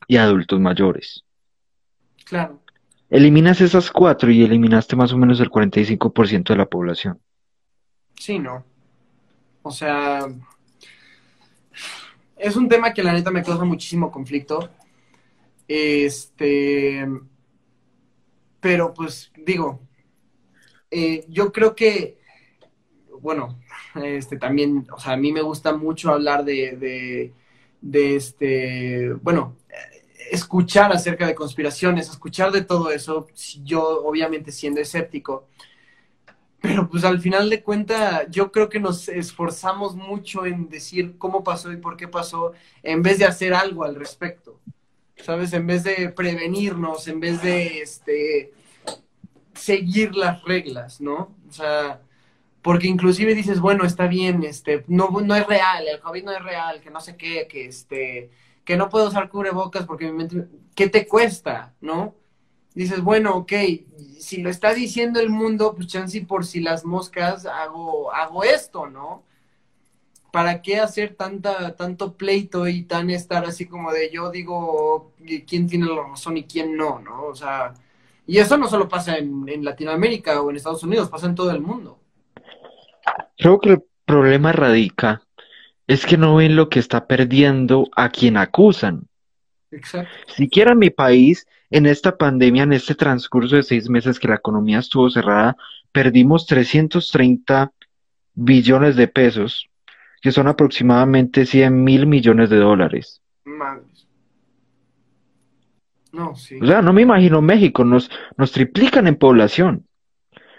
y 0.07 0.17
adultos 0.17 0.61
mayores. 0.61 1.25
Claro. 2.25 2.64
Eliminas 3.15 3.61
esas 3.61 3.93
cuatro 3.93 4.29
y 4.33 4.43
eliminaste 4.43 4.97
más 4.97 5.13
o 5.13 5.17
menos 5.17 5.39
el 5.39 5.49
45% 5.49 6.49
de 6.49 6.57
la 6.57 6.67
población. 6.67 7.21
Sí, 8.19 8.41
no. 8.41 8.65
O 9.63 9.71
sea, 9.71 10.27
es 12.37 12.57
un 12.57 12.69
tema 12.69 12.93
que 12.93 13.05
la 13.05 13.13
neta 13.13 13.31
me 13.31 13.45
causa 13.45 13.63
muchísimo 13.65 14.11
conflicto. 14.11 14.69
Este, 15.69 17.07
pero 18.59 18.93
pues 18.93 19.31
digo, 19.37 19.79
eh, 20.91 21.25
yo 21.29 21.53
creo 21.53 21.77
que, 21.77 22.19
bueno, 23.21 23.61
este 23.95 24.39
también, 24.39 24.89
o 24.91 24.99
sea, 24.99 25.13
a 25.13 25.17
mí 25.17 25.31
me 25.31 25.43
gusta 25.43 25.77
mucho 25.77 26.11
hablar 26.11 26.45
de, 26.45 27.33
de, 27.81 28.17
este, 28.17 29.13
bueno, 29.23 29.57
escuchar 30.31 30.93
acerca 30.93 31.27
de 31.27 31.35
conspiraciones, 31.35 32.09
escuchar 32.09 32.53
de 32.53 32.63
todo 32.63 32.91
eso, 32.91 33.27
yo 33.63 34.05
obviamente 34.05 34.53
siendo 34.53 34.81
escéptico, 34.81 35.49
pero 36.61 36.89
pues 36.89 37.05
al 37.05 37.21
final 37.21 37.51
de 37.51 37.63
cuentas 37.63 38.27
yo 38.31 38.51
creo 38.51 38.69
que 38.69 38.81
nos 38.81 39.09
esforzamos 39.09 39.95
mucho 39.97 40.47
en 40.47 40.69
decir 40.69 41.17
cómo 41.19 41.45
pasó 41.45 41.73
y 41.73 41.77
por 41.77 41.97
qué 41.97 42.09
pasó, 42.09 42.53
en 42.83 43.03
vez 43.03 43.19
de 43.19 43.27
hacer 43.27 43.55
algo 43.55 43.85
al 43.85 43.95
respecto. 43.95 44.61
¿sabes? 45.23 45.53
En 45.53 45.67
vez 45.67 45.85
de 45.85 46.11
prevenirnos, 46.11 47.09
en 47.09 47.21
vez 47.21 47.43
de 47.43 47.81
este, 47.81 48.53
seguir 49.55 50.15
las 50.15 50.43
reglas, 50.45 51.01
¿no? 51.01 51.35
O 51.49 51.53
sea, 51.53 52.01
porque 52.63 52.87
inclusive 52.89 53.35
dices, 53.35 53.61
bueno, 53.61 53.85
está 53.85 54.07
bien, 54.07 54.43
este, 54.45 54.85
no, 54.89 55.11
no 55.11 55.35
es 55.35 55.47
real, 55.47 55.87
el 55.87 56.01
COVID 56.01 56.25
no 56.25 56.33
es 56.33 56.43
real, 56.43 56.81
que 56.81 56.91
no 56.91 57.01
sé 57.01 57.17
qué, 57.17 57.47
que 57.49 57.67
este, 57.67 58.31
que 58.65 58.77
no 58.77 58.89
puedo 58.89 59.09
usar 59.09 59.29
cubrebocas 59.29 59.87
porque 59.87 60.07
mi 60.07 60.13
mente, 60.13 60.49
¿qué 60.75 60.89
te 60.89 61.07
cuesta, 61.07 61.75
no? 61.81 62.15
Dices, 62.75 63.03
bueno, 63.03 63.37
ok, 63.37 63.53
si 64.19 64.43
lo 64.43 64.51
está 64.51 64.75
diciendo 64.75 65.21
el 65.21 65.31
mundo, 65.31 65.75
pues 65.75 65.89
chance 65.89 66.21
por 66.23 66.45
si 66.45 66.61
las 66.61 66.85
moscas 66.85 67.47
hago, 67.47 68.13
hago 68.13 68.43
esto, 68.43 68.89
¿no? 68.89 69.25
¿para 70.35 70.63
qué 70.63 70.81
hacer 70.81 71.15
tanta, 71.15 71.77
tanto 71.77 72.15
pleito 72.15 72.67
y 72.67 72.83
tan 72.83 73.09
estar 73.09 73.45
así 73.45 73.67
como 73.67 73.93
de 73.93 74.11
yo 74.11 74.33
digo 74.33 75.13
quién 75.47 75.69
tiene 75.69 75.87
la 75.87 76.09
razón 76.09 76.37
y 76.37 76.43
quién 76.43 76.77
no, 76.77 76.99
¿no? 76.99 77.27
O 77.27 77.37
sea, 77.37 77.73
y 78.27 78.39
eso 78.39 78.57
no 78.57 78.67
solo 78.67 78.89
pasa 78.89 79.17
en, 79.17 79.65
Latinoamérica 79.65 80.43
o 80.43 80.51
en 80.51 80.57
Estados 80.57 80.83
Unidos, 80.83 81.09
pasa 81.09 81.29
en 81.29 81.37
todo 81.37 81.53
el 81.53 81.61
mundo. 81.61 82.01
Creo 83.39 83.61
que 83.61 83.69
el 83.75 83.85
problema 84.05 84.51
radica 84.51 85.23
es 85.87 86.07
que 86.07 86.17
no 86.17 86.37
ven 86.37 86.57
lo 86.57 86.69
que 86.69 86.79
está 86.79 87.07
perdiendo 87.07 87.89
a 87.95 88.09
quien 88.09 88.37
acusan. 88.37 89.09
Exacto. 89.71 90.11
Siquiera 90.35 90.73
en 90.73 90.79
mi 90.79 90.91
país, 90.91 91.47
en 91.71 91.87
esta 91.87 92.17
pandemia, 92.17 92.63
en 92.63 92.73
este 92.73 92.95
transcurso 92.95 93.57
de 93.57 93.63
seis 93.63 93.89
meses 93.89 94.19
que 94.19 94.29
la 94.29 94.37
economía 94.37 94.79
estuvo 94.79 95.11
cerrada, 95.11 95.57
perdimos 95.93 96.47
330 96.47 97.73
billones 98.35 98.97
de 98.97 99.09
pesos 99.09 99.69
que 100.25 100.33
son 100.33 100.49
aproximadamente 100.49 101.45
100 101.45 101.85
mil 101.85 102.07
millones 102.07 102.49
de 102.49 102.57
dólares. 102.57 103.21
Madres. 103.45 104.09
No, 106.13 106.35
sí. 106.35 106.59
O 106.63 106.67
sea, 106.67 106.81
no 106.81 106.95
me 106.95 107.03
imagino 107.03 107.43
México, 107.43 107.85
nos, 107.85 108.11
nos 108.39 108.51
triplican 108.51 109.07
en 109.07 109.17
población. 109.17 109.87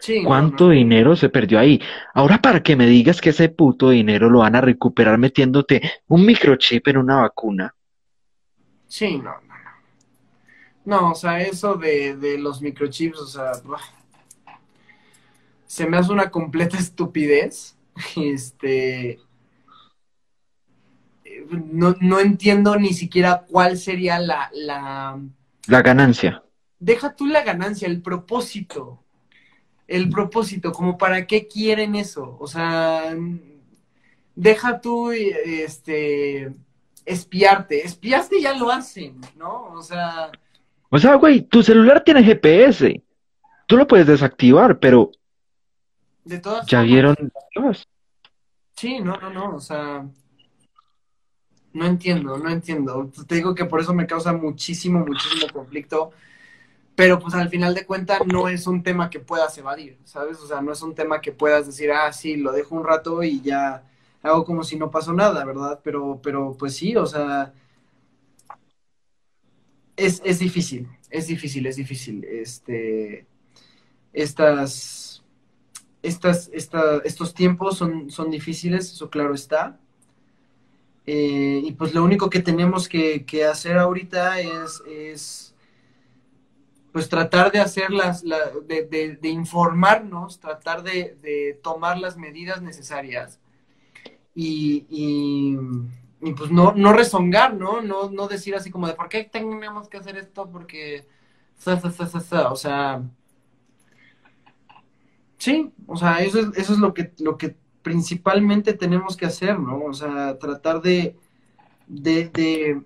Sí, 0.06 0.24
¿Cuánto 0.24 0.70
dinero 0.70 1.16
se 1.16 1.30
perdió 1.30 1.58
ahí? 1.58 1.82
Ahora 2.14 2.39
para 2.39 2.62
que 2.62 2.76
me 2.76 2.86
digas 2.86 3.20
que 3.20 3.32
ese 3.32 3.49
puto 3.49 3.89
dinero 3.89 4.30
lo 4.30 4.39
van 4.39 4.56
a 4.56 4.62
recuperar 4.62 5.18
metiéndote 5.18 5.82
un 6.08 6.24
microchip 6.24 6.88
en 6.89 6.97
una 6.97 7.22
vacuna. 7.22 7.74
Sí, 8.88 9.18
no, 9.18 9.24
no, 9.24 9.39
no. 9.41 9.72
No, 10.86 11.12
o 11.12 11.16
sea, 11.16 11.41
eso 11.41 11.74
de, 11.74 12.18
de 12.18 12.38
los 12.38 12.62
microchips, 12.62 13.20
o 13.20 13.26
sea, 13.26 13.53
se 15.66 15.88
me 15.88 15.97
hace 15.97 16.12
una 16.12 16.30
completa 16.30 16.78
estupidez. 16.78 17.76
Este, 18.16 19.20
no, 21.49 21.95
no 21.99 22.20
entiendo 22.20 22.76
ni 22.76 22.93
siquiera 22.93 23.43
cuál 23.49 23.76
sería 23.80 24.20
la, 24.20 24.51
la... 24.53 25.20
La 25.66 25.82
ganancia. 25.82 26.43
Deja 26.78 27.16
tú 27.16 27.26
la 27.26 27.43
ganancia, 27.43 27.88
el 27.88 28.03
propósito. 28.03 29.05
El 29.88 30.09
propósito, 30.09 30.71
como 30.71 30.97
para 30.97 31.27
qué 31.27 31.47
quieren 31.47 31.95
eso. 31.95 32.38
O 32.39 32.47
sea, 32.47 33.15
deja 34.36 34.81
tú, 34.81 35.11
este, 35.11 36.51
espiarte. 37.05 37.86
Espiaste 37.86 38.41
ya 38.41 38.53
lo 38.53 38.71
hacen, 38.71 39.21
¿no? 39.36 39.73
O 39.73 39.81
sea... 39.81 40.31
O 40.89 40.97
sea, 40.97 41.15
güey, 41.15 41.41
tu 41.41 41.61
celular 41.61 42.03
tiene 42.03 42.23
GPS. 42.23 43.01
Tú 43.67 43.77
lo 43.77 43.88
puedes 43.88 44.07
desactivar, 44.07 44.79
pero... 44.79 45.11
De 46.23 46.39
todas 46.39 46.65
Ya 46.65 46.81
vieron... 46.81 47.15
Sí, 48.75 48.99
no, 48.99 49.17
no, 49.17 49.29
no, 49.29 49.55
o 49.55 49.59
sea... 49.59 50.05
No 51.73 51.86
entiendo, 51.86 52.38
no 52.38 52.49
entiendo. 52.49 53.11
Te 53.27 53.36
digo 53.36 53.53
que 53.53 53.65
por 53.65 53.81
eso 53.81 53.93
me 53.93 54.07
causa 54.07 54.31
muchísimo, 54.31 55.05
muchísimo 55.05 55.51
conflicto. 55.51 56.11
Pero 56.96 57.20
pues 57.20 57.34
al 57.34 57.50
final 57.50 57.74
de 57.76 57.86
cuentas 57.86 58.22
no 58.26 58.48
es 58.48 58.68
un 58.68 58.82
tema 58.82 59.10
que 59.10 59.20
puedas 59.20 59.58
evadir, 59.58 59.98
¿sabes? 60.06 60.39
O 60.39 60.48
sea, 60.48 60.62
no 60.62 60.72
es 60.72 60.82
un 60.82 60.96
tema 60.96 61.20
que 61.22 61.32
puedas 61.32 61.66
decir, 61.66 61.91
ah, 61.91 62.12
sí, 62.14 62.38
lo 62.38 62.52
dejo 62.54 62.76
un 62.76 62.86
rato 62.86 63.22
y 63.22 63.41
ya 63.41 63.84
hago 64.22 64.46
como 64.46 64.64
si 64.64 64.78
no 64.78 64.89
pasó 64.89 65.14
nada, 65.14 65.43
¿verdad? 65.46 65.82
Pero, 65.84 66.20
pero 66.24 66.56
pues 66.58 66.76
sí, 66.76 66.96
o 66.96 67.06
sea, 67.06 67.54
es, 69.96 70.22
es 70.26 70.39
difícil, 70.39 70.88
es 71.10 71.28
difícil, 71.28 71.66
es 71.68 71.76
difícil. 71.76 72.24
Este, 72.24 73.26
estas, 74.14 75.24
estas, 76.02 76.50
esta, 76.54 76.98
estos 77.04 77.34
tiempos 77.34 77.78
son, 77.78 78.10
son 78.10 78.32
difíciles, 78.32 78.91
eso 78.91 79.10
claro 79.10 79.34
está. 79.34 79.80
Eh, 81.08 81.62
y 81.64 81.72
pues 81.74 81.93
lo 81.93 82.04
único 82.04 82.30
que 82.30 82.39
tenemos 82.39 82.89
que, 82.89 83.26
hacer 83.50 83.78
ahorita 83.78 84.39
es, 84.39 85.45
pues 86.96 87.10
tratar 87.10 87.52
de 87.52 87.60
hacer 87.60 87.91
las, 87.91 88.24
de, 88.24 89.20
informarnos, 89.24 90.39
tratar 90.39 90.82
de, 90.82 91.60
tomar 91.62 91.98
las 91.98 92.16
medidas 92.16 92.62
necesarias 92.62 93.38
y, 94.34 94.86
y, 94.89 95.58
pues 96.32 96.52
no, 96.52 96.72
no 96.72 96.93
rezongar, 96.93 97.54
¿no? 97.54 97.82
¿no? 97.82 98.10
No 98.10 98.30
decir 98.30 98.56
así 98.56 98.72
como 98.72 98.88
de 98.88 98.93
por 98.93 99.10
qué 99.10 99.26
tenemos 99.26 99.89
que 99.89 99.98
hacer 99.98 100.16
esto 100.16 100.50
porque, 100.50 101.06
o 101.66 102.56
sea, 102.56 103.04
sí, 105.38 105.74
o 105.88 105.98
sea, 105.98 106.20
eso 106.20 106.39
es, 106.39 106.48
eso 106.56 106.72
es 106.72 106.80
lo 106.80 106.93
que, 106.93 107.12
lo 107.20 107.38
que 107.38 107.58
principalmente 107.82 108.72
tenemos 108.72 109.18
que 109.18 109.26
hacer, 109.26 109.60
¿no? 109.60 109.84
O 109.84 109.93
sea, 109.93 110.39
tratar 110.39 110.82
de, 110.82 111.18
de, 111.88 112.82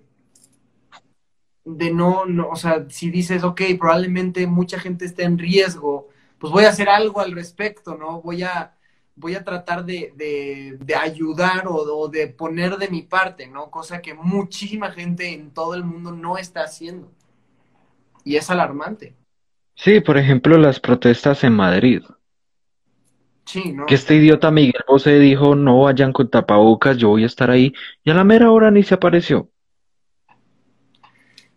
de, 1.78 1.92
no, 1.94 2.26
no, 2.26 2.50
o 2.50 2.56
sea, 2.56 2.86
si 2.90 3.10
dices, 3.12 3.44
ok, 3.44 3.62
probablemente 3.80 4.48
mucha 4.48 4.80
gente 4.80 5.06
esté 5.06 5.24
en 5.24 5.38
riesgo, 5.38 6.10
pues 6.40 6.52
voy 6.54 6.66
a 6.66 6.70
hacer 6.70 6.90
algo 6.90 7.22
al 7.22 7.34
respecto, 7.34 7.96
¿no? 7.96 8.22
Voy 8.22 8.44
a, 8.44 8.76
voy 9.16 9.36
a 9.36 9.44
tratar 9.44 9.86
de, 9.86 10.14
de, 10.16 10.78
de 10.80 10.96
ayudar 10.96 11.68
o, 11.68 11.76
o, 11.76 12.08
de 12.08 12.28
poner 12.28 12.78
de 12.78 12.90
mi 12.90 13.02
parte, 13.04 13.48
¿no? 13.48 13.70
Cosa 13.72 14.02
que 14.02 14.14
muchísima 14.14 14.92
gente 14.92 15.34
en 15.34 15.52
todo 15.52 15.76
el 15.76 15.84
mundo 15.84 16.12
no 16.12 16.38
está 16.38 16.64
haciendo. 16.64 17.12
Y 18.24 18.36
es 18.36 18.50
alarmante. 18.50 19.16
Sí, 19.76 20.02
por 20.02 20.18
ejemplo, 20.18 20.58
las 20.58 20.80
protestas 20.80 21.44
en 21.44 21.54
Madrid. 21.54 22.04
Que 23.88 23.96
este 23.96 24.16
idiota 24.16 24.52
Miguel 24.52 24.84
Bosé 24.88 25.18
dijo, 25.18 25.56
no 25.56 25.82
vayan 25.82 26.14
con 26.14 26.30
tapabocas, 26.30 26.98
yo 26.98 27.10
voy 27.10 27.24
a 27.24 27.26
estar 27.26 27.50
ahí, 27.50 27.74
y 28.04 28.12
a 28.12 28.14
la 28.14 28.24
mera 28.24 28.52
hora 28.52 28.70
ni 28.70 28.84
se 28.84 28.94
apareció. 28.94 29.50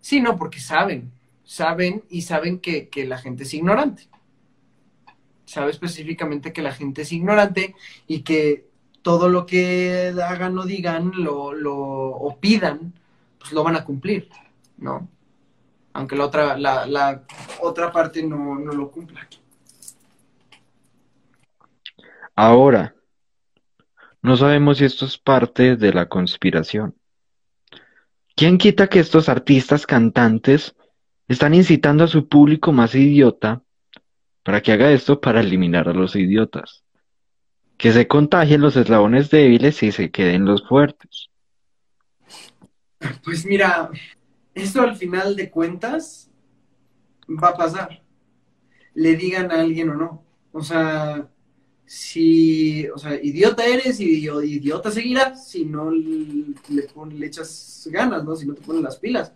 Sí, 0.03 0.21
no, 0.21 0.37
porque 0.37 0.59
saben, 0.59 1.13
saben 1.45 2.03
y 2.11 2.23
saben 2.23 2.59
que, 2.59 2.91
la 3.07 3.19
gente 3.19 3.45
es 3.45 3.55
ignorante. 3.55 4.09
Sabe 5.47 5.71
específicamente 5.71 6.53
que 6.53 6.61
la 6.61 6.73
gente 6.73 7.03
es 7.03 7.13
ignorante 7.13 7.77
y 8.09 8.23
que 8.23 8.67
todo 9.03 9.29
lo 9.29 9.47
que 9.47 10.13
hagan 10.25 10.59
o 10.59 10.65
digan 10.65 11.13
lo, 11.15 11.53
lo, 11.53 11.77
o 11.77 12.37
pidan, 12.39 12.93
pues 13.39 13.53
lo 13.53 13.63
van 13.63 13.77
a 13.77 13.85
cumplir, 13.85 14.29
¿no? 14.77 15.09
Aunque 15.93 16.17
la 16.17 16.27
otra, 16.27 16.59
la, 16.59 16.85
la 16.87 17.23
otra 17.61 17.93
parte 17.93 18.25
no, 18.25 18.57
no 18.57 18.73
lo 18.73 18.91
cumpla. 18.91 19.29
Ahora, 22.35 22.97
no 24.21 24.37
sabemos 24.37 24.79
si 24.79 24.85
esto 24.85 25.05
es 25.05 25.17
parte 25.17 25.77
de 25.77 25.93
la 25.93 26.09
conspiración. 26.09 26.97
¿Quién 28.43 28.59
quita 28.59 28.88
que 28.88 28.99
estos 28.99 29.28
artistas 29.28 29.86
cantantes 29.86 30.74
están 31.28 31.55
incitando 31.55 32.03
a 32.03 32.09
su 32.09 32.26
público 32.26 32.72
más 32.72 32.93
idiota 32.97 33.62
para 34.43 34.61
que 34.61 34.72
haga 34.72 34.90
esto 34.90 35.20
para 35.20 35.38
eliminar 35.38 35.88
a 35.88 35.93
los 35.93 36.16
idiotas? 36.16 36.82
Que 37.76 37.93
se 37.93 38.09
contagien 38.09 38.61
los 38.61 38.74
eslabones 38.74 39.30
débiles 39.30 39.80
y 39.84 39.93
se 39.93 40.11
queden 40.11 40.45
los 40.45 40.66
fuertes. 40.66 41.30
Pues 43.22 43.47
mira, 43.47 43.90
esto 44.55 44.82
al 44.82 44.97
final 44.97 45.36
de 45.36 45.49
cuentas 45.49 46.28
va 47.28 47.51
a 47.51 47.57
pasar. 47.57 48.03
Le 48.95 49.14
digan 49.14 49.53
a 49.53 49.61
alguien 49.61 49.90
o 49.90 49.95
no. 49.95 50.24
O 50.51 50.62
sea, 50.64 51.28
si, 51.93 52.88
o 52.88 52.97
sea, 52.97 53.22
idiota 53.22 53.66
eres 53.66 54.01
y 54.01 54.26
idiota 54.26 54.90
seguirás 54.90 55.47
si 55.47 55.66
no 55.66 55.90
le, 55.90 56.55
le, 56.70 57.26
echas 57.26 57.86
ganas, 57.93 58.24
¿no? 58.24 58.34
Si 58.34 58.47
no 58.47 58.55
te 58.55 58.62
pones 58.62 58.82
las 58.82 58.97
pilas. 58.97 59.34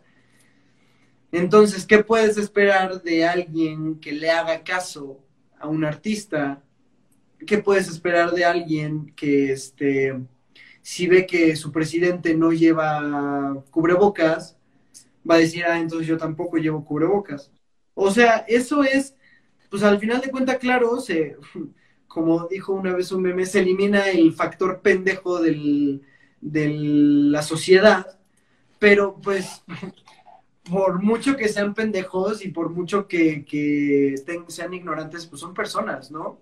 Entonces, 1.30 1.84
¿qué 1.84 2.02
puedes 2.02 2.38
esperar 2.38 3.02
de 3.02 3.26
alguien 3.26 4.00
que 4.00 4.12
le 4.12 4.30
haga 4.30 4.64
caso 4.64 5.20
a 5.58 5.68
un 5.68 5.84
artista? 5.84 6.62
¿Qué 7.46 7.58
puedes 7.58 7.88
esperar 7.88 8.32
de 8.32 8.46
alguien 8.46 9.12
que, 9.14 9.52
este, 9.52 10.18
si 10.80 11.06
ve 11.08 11.26
que 11.26 11.56
su 11.56 11.70
presidente 11.70 12.34
no 12.34 12.52
lleva 12.52 13.62
cubrebocas, 13.70 14.56
va 15.30 15.34
a 15.34 15.38
decir, 15.40 15.66
ah, 15.66 15.78
entonces 15.78 16.08
yo 16.08 16.16
tampoco 16.16 16.56
llevo 16.56 16.86
cubrebocas? 16.86 17.50
O 17.92 18.10
sea, 18.10 18.46
eso 18.48 18.82
es, 18.82 19.14
pues 19.68 19.82
al 19.82 19.98
final 19.98 20.22
de 20.22 20.30
cuentas, 20.30 20.56
claro, 20.56 20.98
se, 21.00 21.36
como 22.16 22.48
dijo 22.48 22.72
una 22.72 22.94
vez 22.94 23.12
un 23.12 23.20
meme, 23.20 23.44
se 23.44 23.60
elimina 23.60 24.08
el 24.08 24.32
factor 24.32 24.80
pendejo 24.80 25.38
de 25.38 26.00
la 26.40 27.42
sociedad, 27.42 28.18
pero 28.78 29.20
pues 29.20 29.62
por 30.70 31.02
mucho 31.02 31.36
que 31.36 31.50
sean 31.50 31.74
pendejos 31.74 32.42
y 32.42 32.48
por 32.48 32.70
mucho 32.70 33.06
que, 33.06 34.14
sean 34.48 34.72
ignorantes, 34.72 35.26
pues 35.26 35.42
son 35.42 35.52
personas, 35.52 36.10
¿no? 36.10 36.40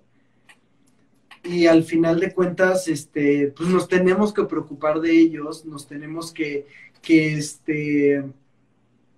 Y 1.43 1.67
al 1.67 1.83
final 1.83 2.21
de 2.21 2.33
cuentas, 2.33 2.87
este, 2.87 3.53
pues 3.57 3.69
nos 3.69 3.89
tenemos 3.89 4.33
que 4.33 4.45
preocupar 4.45 5.01
de 5.01 5.11
ellos, 5.11 5.65
nos 5.65 5.89
tenemos 5.89 6.33
que, 6.33 6.69
que 7.03 7.35
este, 7.35 8.23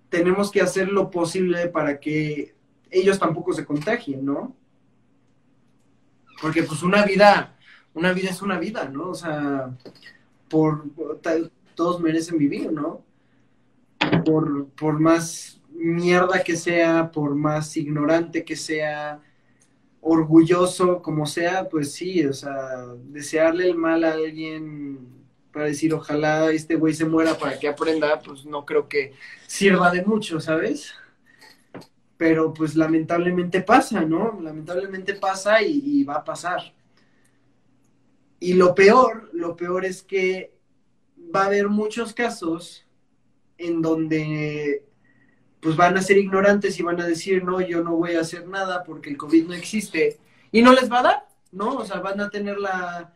tenemos 0.09 0.49
que 0.49 0.61
hacer 0.61 0.87
lo 0.87 1.11
posible 1.11 1.67
para 1.67 1.99
que 1.99 2.55
ellos 2.89 3.19
tampoco 3.19 3.53
se 3.53 3.63
contagien, 3.63 4.25
¿no? 4.25 4.55
Porque 6.41 6.63
pues 6.63 6.83
una 6.83 7.03
vida, 7.03 7.55
una 7.93 8.13
vida 8.13 8.29
es 8.29 8.41
una 8.41 8.59
vida, 8.59 8.89
¿no? 8.89 9.09
O 9.09 9.15
sea, 9.15 9.71
por, 10.49 10.85
todos 11.75 11.99
merecen 12.01 12.37
vivir, 12.37 12.71
¿no? 12.71 13.03
Por, 14.25 14.67
por 14.69 14.99
más 14.99 15.61
mierda 15.71 16.43
que 16.43 16.55
sea, 16.55 17.11
por 17.11 17.35
más 17.35 17.75
ignorante 17.77 18.43
que 18.43 18.55
sea, 18.55 19.21
orgulloso 20.01 21.01
como 21.01 21.25
sea, 21.25 21.67
pues 21.69 21.93
sí, 21.93 22.25
o 22.25 22.33
sea, 22.33 22.85
desearle 23.05 23.65
el 23.65 23.75
mal 23.75 24.03
a 24.03 24.13
alguien 24.13 25.17
para 25.51 25.65
decir 25.65 25.93
ojalá 25.93 26.51
este 26.51 26.75
güey 26.75 26.93
se 26.93 27.05
muera 27.05 27.37
para 27.37 27.57
que 27.59 27.67
aprenda, 27.67 28.21
pues 28.21 28.45
no 28.45 28.65
creo 28.65 28.87
que 28.87 29.13
sirva 29.47 29.91
de 29.91 30.03
mucho, 30.03 30.39
¿sabes? 30.39 30.93
Pero 32.17 32.53
pues 32.53 32.75
lamentablemente 32.75 33.61
pasa, 33.61 34.01
¿no? 34.01 34.39
Lamentablemente 34.41 35.13
pasa 35.13 35.61
y, 35.61 36.03
va 36.03 36.15
a 36.15 36.23
pasar. 36.23 36.73
Y 38.39 38.53
lo 38.53 38.73
peor, 38.73 39.29
lo 39.33 39.55
peor 39.55 39.85
es 39.85 40.03
que 40.03 40.53
va 41.35 41.43
a 41.43 41.45
haber 41.45 41.69
muchos 41.69 42.13
casos 42.13 42.85
en 43.57 43.81
donde 43.81 44.83
pues 45.59 45.75
van 45.75 45.97
a 45.97 46.01
ser 46.01 46.17
ignorantes 46.17 46.79
y 46.79 46.83
van 46.83 47.01
a 47.01 47.07
decir, 47.07 47.43
no, 47.43 47.61
yo 47.61 47.83
no 47.83 47.95
voy 47.95 48.15
a 48.15 48.21
hacer 48.21 48.47
nada 48.47 48.83
porque 48.83 49.09
el 49.09 49.17
COVID 49.17 49.47
no 49.47 49.53
existe. 49.53 50.19
Y 50.51 50.61
no 50.61 50.73
les 50.73 50.91
va 50.91 50.99
a 50.99 51.03
dar, 51.03 51.27
¿no? 51.51 51.77
O 51.77 51.85
sea, 51.85 51.99
van 51.99 52.21
a 52.21 52.29
tener 52.29 52.57
la 52.57 53.11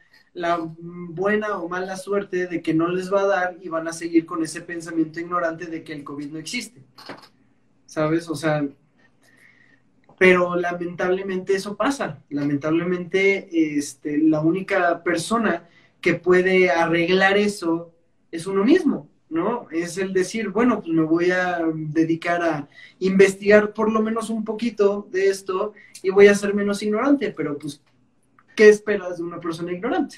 buena 0.79 1.57
o 1.57 1.69
mala 1.69 1.97
suerte 1.97 2.47
de 2.47 2.61
que 2.61 2.73
no 2.73 2.87
les 2.87 3.11
va 3.13 3.21
a 3.21 3.27
dar 3.27 3.57
y 3.61 3.69
van 3.69 3.87
a 3.87 3.93
seguir 3.93 4.25
con 4.25 4.43
ese 4.43 4.61
pensamiento 4.61 5.19
ignorante 5.19 5.65
de 5.65 5.83
que 5.83 5.93
el 5.93 6.03
COVID 6.03 6.31
no 6.31 6.39
existe. 6.39 6.83
¿Sabes? 7.85 8.29
O 8.29 8.35
sea, 8.35 8.65
pero 10.21 10.55
lamentablemente 10.55 11.55
eso 11.55 11.75
pasa. 11.75 12.19
Lamentablemente, 12.29 13.49
este, 13.75 14.19
la 14.19 14.39
única 14.41 15.01
persona 15.01 15.67
que 15.99 16.13
puede 16.13 16.69
arreglar 16.69 17.39
eso 17.39 17.91
es 18.31 18.45
uno 18.45 18.63
mismo, 18.63 19.09
¿no? 19.31 19.67
Es 19.71 19.97
el 19.97 20.13
decir, 20.13 20.49
bueno, 20.49 20.79
pues 20.81 20.93
me 20.93 21.01
voy 21.01 21.31
a 21.31 21.63
dedicar 21.73 22.43
a 22.43 22.69
investigar 22.99 23.73
por 23.73 23.91
lo 23.91 23.99
menos 24.03 24.29
un 24.29 24.45
poquito 24.45 25.07
de 25.09 25.29
esto 25.29 25.73
y 26.03 26.11
voy 26.11 26.27
a 26.27 26.35
ser 26.35 26.53
menos 26.53 26.83
ignorante, 26.83 27.33
pero 27.35 27.57
pues, 27.57 27.81
¿qué 28.55 28.69
esperas 28.69 29.17
de 29.17 29.23
una 29.23 29.39
persona 29.39 29.71
ignorante? 29.71 30.17